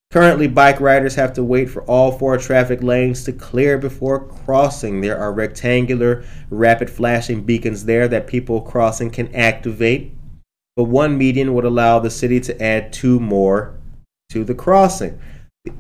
Currently, 0.10 0.48
bike 0.48 0.80
riders 0.80 1.16
have 1.16 1.34
to 1.34 1.44
wait 1.44 1.70
for 1.70 1.84
all 1.84 2.18
four 2.18 2.38
traffic 2.38 2.82
lanes 2.82 3.26
to 3.26 3.34
clear 3.34 3.78
before 3.78 4.26
crossing. 4.26 5.02
There 5.02 5.18
are 5.18 5.34
rectangular 5.34 6.24
rapid 6.50 6.90
flashing 6.90 7.44
beacons 7.44 7.84
there 7.84 8.08
that 8.08 8.26
people 8.26 8.62
crossing 8.62 9.10
can 9.12 9.36
activate, 9.36 10.14
but 10.78 10.86
one 10.86 11.18
median 11.18 11.54
would 11.54 11.66
allow 11.66 12.00
the 12.00 12.10
city 12.10 12.40
to 12.40 12.64
add 12.64 12.94
two 12.94 13.20
more 13.20 13.78
to 14.30 14.46
the 14.46 14.56
crossing. 14.56 15.20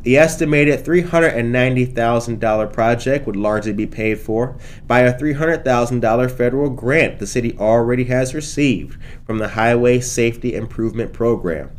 The 0.03 0.17
estimated 0.17 0.83
$390,000 0.83 2.73
project 2.73 3.25
would 3.25 3.37
largely 3.37 3.71
be 3.71 3.87
paid 3.87 4.19
for 4.19 4.57
by 4.85 4.99
a 4.99 5.17
$300,000 5.17 6.31
federal 6.31 6.69
grant 6.69 7.19
the 7.19 7.27
city 7.27 7.57
already 7.57 8.03
has 8.05 8.35
received 8.35 9.01
from 9.25 9.37
the 9.37 9.47
Highway 9.49 10.01
Safety 10.01 10.53
Improvement 10.53 11.13
Program. 11.13 11.71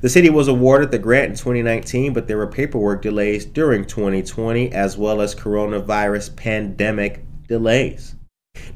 The 0.00 0.08
city 0.08 0.30
was 0.30 0.48
awarded 0.48 0.90
the 0.90 0.98
grant 0.98 1.30
in 1.30 1.36
2019, 1.36 2.14
but 2.14 2.26
there 2.26 2.38
were 2.38 2.46
paperwork 2.46 3.02
delays 3.02 3.44
during 3.44 3.84
2020 3.84 4.72
as 4.72 4.96
well 4.96 5.20
as 5.20 5.34
coronavirus 5.34 6.36
pandemic 6.36 7.22
delays. 7.46 8.14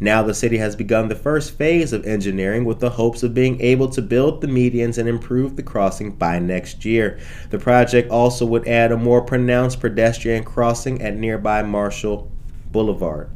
Now 0.01 0.23
the 0.23 0.35
city 0.35 0.59
has 0.59 0.77
begun 0.77 1.09
the 1.09 1.15
first 1.15 1.57
phase 1.57 1.95
of 1.95 2.07
engineering 2.07 2.67
with 2.67 2.79
the 2.79 2.91
hopes 2.91 3.23
of 3.23 3.33
being 3.33 3.59
able 3.63 3.89
to 3.89 4.03
build 4.03 4.43
the 4.43 4.47
medians 4.47 4.99
and 4.99 5.09
improve 5.09 5.57
the 5.57 5.63
crossing 5.63 6.13
by 6.13 6.39
next 6.39 6.85
year. 6.85 7.19
The 7.49 7.59
project 7.59 8.11
also 8.11 8.45
would 8.45 8.69
add 8.69 8.93
a 8.93 8.97
more 8.97 9.23
pronounced 9.23 9.81
pedestrian 9.81 10.45
crossing 10.45 11.01
at 11.01 11.17
nearby 11.17 11.63
Marshall 11.63 12.31
Boulevard. 12.71 13.31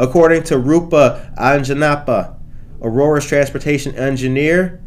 According 0.00 0.42
to 0.44 0.58
Rupa 0.58 1.32
Anjanappa, 1.38 2.36
Aurora's 2.82 3.26
transportation 3.26 3.94
engineer, 3.94 4.82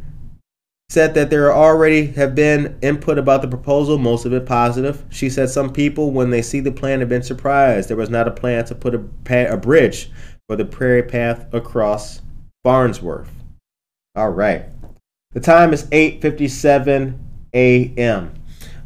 said 0.90 1.14
that 1.14 1.30
there 1.30 1.54
already 1.54 2.08
have 2.08 2.34
been 2.34 2.78
input 2.82 3.20
about 3.20 3.44
the 3.44 3.48
proposal, 3.48 4.00
most 4.00 4.26
of 4.26 4.34
it 4.34 4.46
positive. 4.48 5.06
She 5.10 5.30
said 5.30 5.50
some 5.50 5.72
people, 5.72 6.12
when 6.12 6.32
they 6.32 6.42
see 6.42 6.62
the 6.62 6.72
plan, 6.72 7.00
have 7.00 7.10
been 7.10 7.22
surprised. 7.22 7.90
There 7.90 7.98
was 7.98 8.10
not 8.10 8.28
a 8.28 8.32
plan 8.32 8.66
to 8.66 8.76
put 8.76 8.96
a, 8.96 9.54
a 9.54 9.58
bridge 9.58 10.10
for 10.48 10.56
the 10.56 10.66
prairie 10.66 11.04
path 11.04 11.46
across 11.54 12.22
Farnsworth. 12.64 13.30
All 14.16 14.32
right. 14.32 14.66
The 15.34 15.40
time 15.40 15.74
is 15.74 15.86
8:57 15.86 17.20
a.m. 17.54 18.34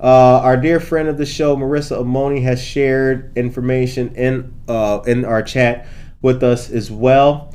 Uh, 0.01 0.39
our 0.39 0.57
dear 0.57 0.81
friend 0.81 1.07
of 1.07 1.17
the 1.17 1.25
show, 1.25 1.55
Marissa 1.55 1.97
Amoni, 2.03 2.43
has 2.43 2.61
shared 2.61 3.31
information 3.37 4.13
in 4.15 4.53
uh, 4.67 4.99
in 5.07 5.23
our 5.23 5.41
chat 5.41 5.87
with 6.21 6.43
us 6.43 6.69
as 6.69 6.91
well 6.91 7.53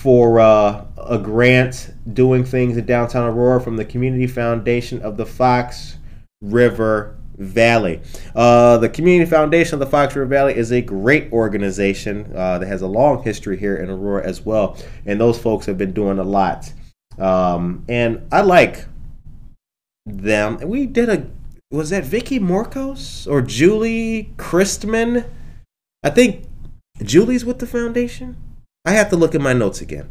for 0.00 0.40
uh, 0.40 0.86
a 0.96 1.18
grant 1.18 1.92
doing 2.14 2.42
things 2.42 2.78
in 2.78 2.86
downtown 2.86 3.28
Aurora 3.28 3.60
from 3.60 3.76
the 3.76 3.84
Community 3.84 4.26
Foundation 4.26 5.02
of 5.02 5.18
the 5.18 5.26
Fox 5.26 5.98
River 6.40 7.18
Valley. 7.36 8.00
Uh, 8.34 8.78
the 8.78 8.88
Community 8.88 9.30
Foundation 9.30 9.74
of 9.74 9.80
the 9.80 9.86
Fox 9.86 10.16
River 10.16 10.26
Valley 10.26 10.56
is 10.56 10.72
a 10.72 10.80
great 10.80 11.30
organization 11.34 12.32
uh, 12.34 12.58
that 12.58 12.66
has 12.66 12.80
a 12.80 12.86
long 12.86 13.22
history 13.22 13.58
here 13.58 13.76
in 13.76 13.90
Aurora 13.90 14.26
as 14.26 14.40
well, 14.40 14.74
and 15.04 15.20
those 15.20 15.38
folks 15.38 15.66
have 15.66 15.76
been 15.76 15.92
doing 15.92 16.18
a 16.18 16.24
lot. 16.24 16.72
Um, 17.18 17.84
and 17.86 18.26
I 18.32 18.40
like 18.40 18.86
them. 20.06 20.56
We 20.66 20.86
did 20.86 21.10
a 21.10 21.26
was 21.70 21.90
that 21.90 22.04
Vicky 22.04 22.40
Morcos 22.40 23.30
or 23.30 23.42
Julie 23.42 24.32
Christman? 24.38 25.28
I 26.02 26.08
think 26.08 26.46
Julie's 27.02 27.44
with 27.44 27.58
the 27.58 27.66
foundation. 27.66 28.36
I 28.90 28.94
have 28.94 29.10
to 29.10 29.16
look 29.16 29.36
at 29.36 29.40
my 29.40 29.52
notes 29.52 29.80
again. 29.80 30.10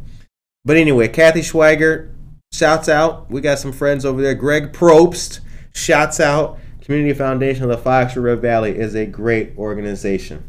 But 0.64 0.78
anyway, 0.78 1.08
Kathy 1.08 1.40
Schweiger 1.40 2.14
shouts 2.50 2.88
out. 2.88 3.30
We 3.30 3.42
got 3.42 3.58
some 3.58 3.72
friends 3.72 4.06
over 4.06 4.22
there. 4.22 4.34
Greg 4.34 4.72
Probst 4.72 5.40
shouts 5.74 6.18
out. 6.18 6.58
Community 6.80 7.12
Foundation 7.12 7.64
of 7.64 7.68
the 7.68 7.76
Fox 7.76 8.16
River 8.16 8.40
Valley 8.40 8.78
is 8.78 8.94
a 8.94 9.04
great 9.04 9.52
organization. 9.58 10.48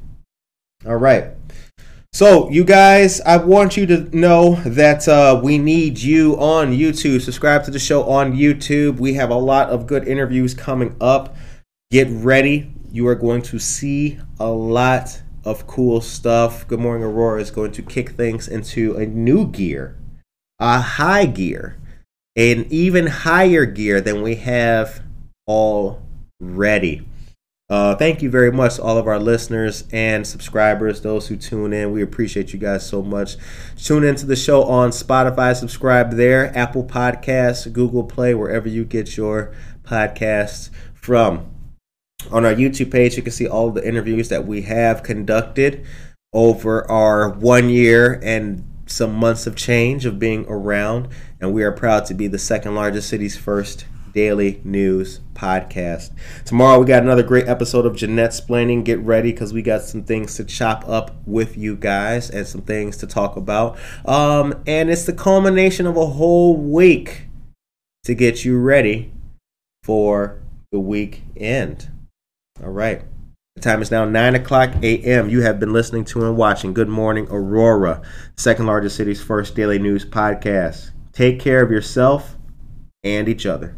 All 0.85 0.95
right. 0.95 1.31
So, 2.13 2.49
you 2.49 2.63
guys, 2.63 3.19
I 3.19 3.35
want 3.35 3.75
you 3.75 3.85
to 3.87 4.17
know 4.17 4.55
that 4.65 5.09
uh, 5.09 5.41
we 5.43 5.57
need 5.57 5.99
you 5.99 6.39
on 6.39 6.71
YouTube. 6.71 7.19
Subscribe 7.19 7.65
to 7.65 7.71
the 7.71 7.79
show 7.79 8.09
on 8.09 8.31
YouTube. 8.31 8.97
We 8.97 9.15
have 9.15 9.29
a 9.29 9.35
lot 9.35 9.69
of 9.71 9.87
good 9.87 10.07
interviews 10.07 10.53
coming 10.53 10.95
up. 11.01 11.35
Get 11.91 12.07
ready. 12.09 12.71
You 12.93 13.09
are 13.09 13.15
going 13.15 13.41
to 13.41 13.59
see 13.59 14.19
a 14.39 14.49
lot 14.49 15.21
of 15.43 15.67
cool 15.67 16.01
stuff. 16.01 16.67
Good 16.67 16.79
Morning 16.79 17.03
Aurora 17.03 17.41
is 17.41 17.51
going 17.51 17.71
to 17.73 17.81
kick 17.81 18.11
things 18.11 18.47
into 18.47 18.95
a 18.95 19.05
new 19.05 19.47
gear, 19.47 19.97
a 20.59 20.79
high 20.79 21.25
gear, 21.25 21.77
an 22.35 22.65
even 22.69 23.07
higher 23.07 23.65
gear 23.65 24.01
than 24.01 24.21
we 24.21 24.35
have 24.35 25.01
already. 25.47 27.07
Uh, 27.69 27.95
thank 27.95 28.21
you 28.21 28.29
very 28.29 28.51
much 28.51 28.77
all 28.79 28.97
of 28.97 29.07
our 29.07 29.17
listeners 29.17 29.85
and 29.93 30.27
subscribers, 30.27 31.01
those 31.01 31.29
who 31.29 31.37
tune 31.37 31.71
in. 31.71 31.93
We 31.93 32.01
appreciate 32.01 32.51
you 32.51 32.59
guys 32.59 32.85
so 32.85 33.01
much. 33.01 33.37
Tune 33.77 34.03
into 34.03 34.25
the 34.25 34.35
show 34.35 34.63
on 34.63 34.89
Spotify, 34.89 35.55
subscribe 35.55 36.11
there, 36.15 36.55
Apple 36.57 36.83
Podcasts, 36.83 37.71
Google 37.71 38.03
Play, 38.03 38.33
wherever 38.33 38.67
you 38.67 38.83
get 38.83 39.15
your 39.15 39.53
podcasts 39.83 40.69
from. 40.93 41.49
On 42.29 42.45
our 42.45 42.53
YouTube 42.53 42.91
page, 42.91 43.17
you 43.17 43.23
can 43.23 43.31
see 43.31 43.47
all 43.47 43.71
the 43.71 43.85
interviews 43.87 44.29
that 44.29 44.45
we 44.45 44.61
have 44.63 45.03
conducted 45.03 45.85
over 46.33 46.89
our 46.89 47.29
one 47.29 47.69
year 47.69 48.19
and 48.23 48.67
some 48.85 49.13
months 49.13 49.47
of 49.47 49.55
change 49.55 50.05
of 50.05 50.19
being 50.19 50.45
around. 50.47 51.07
And 51.39 51.53
we 51.53 51.63
are 51.63 51.71
proud 51.71 52.05
to 52.05 52.13
be 52.13 52.27
the 52.27 52.39
second 52.39 52.75
largest 52.75 53.09
city's 53.09 53.37
first 53.37 53.85
daily 54.13 54.61
news 54.63 55.21
podcast. 55.33 56.11
Tomorrow 56.45 56.79
we 56.79 56.85
got 56.85 57.03
another 57.03 57.23
great 57.23 57.47
episode 57.47 57.85
of 57.85 57.95
Jeanette 57.95 58.31
Splaining. 58.31 58.83
Get 58.83 58.99
ready 58.99 59.31
because 59.31 59.53
we 59.53 59.61
got 59.61 59.81
some 59.81 60.03
things 60.03 60.35
to 60.35 60.43
chop 60.43 60.87
up 60.87 61.15
with 61.25 61.57
you 61.57 61.75
guys 61.75 62.29
and 62.29 62.45
some 62.45 62.61
things 62.61 62.97
to 62.97 63.07
talk 63.07 63.35
about. 63.37 63.77
Um, 64.05 64.61
and 64.67 64.89
it's 64.89 65.05
the 65.05 65.13
culmination 65.13 65.87
of 65.87 65.97
a 65.97 66.05
whole 66.05 66.57
week 66.57 67.27
to 68.03 68.13
get 68.13 68.43
you 68.43 68.59
ready 68.59 69.13
for 69.83 70.41
the 70.71 70.79
weekend. 70.79 71.89
All 72.63 72.69
right. 72.69 73.01
The 73.55 73.61
time 73.61 73.81
is 73.81 73.91
now 73.91 74.05
9 74.05 74.35
o'clock 74.35 74.75
a.m. 74.83 75.29
You 75.29 75.41
have 75.41 75.59
been 75.59 75.73
listening 75.73 76.05
to 76.05 76.25
and 76.25 76.37
watching 76.37 76.73
Good 76.73 76.87
Morning 76.87 77.27
Aurora, 77.29 78.01
second 78.37 78.65
largest 78.65 78.95
city's 78.95 79.21
first 79.21 79.55
daily 79.55 79.79
news 79.79 80.05
podcast. 80.05 80.91
Take 81.11 81.39
care 81.39 81.61
of 81.61 81.71
yourself 81.71 82.37
and 83.03 83.27
each 83.27 83.45
other. 83.45 83.75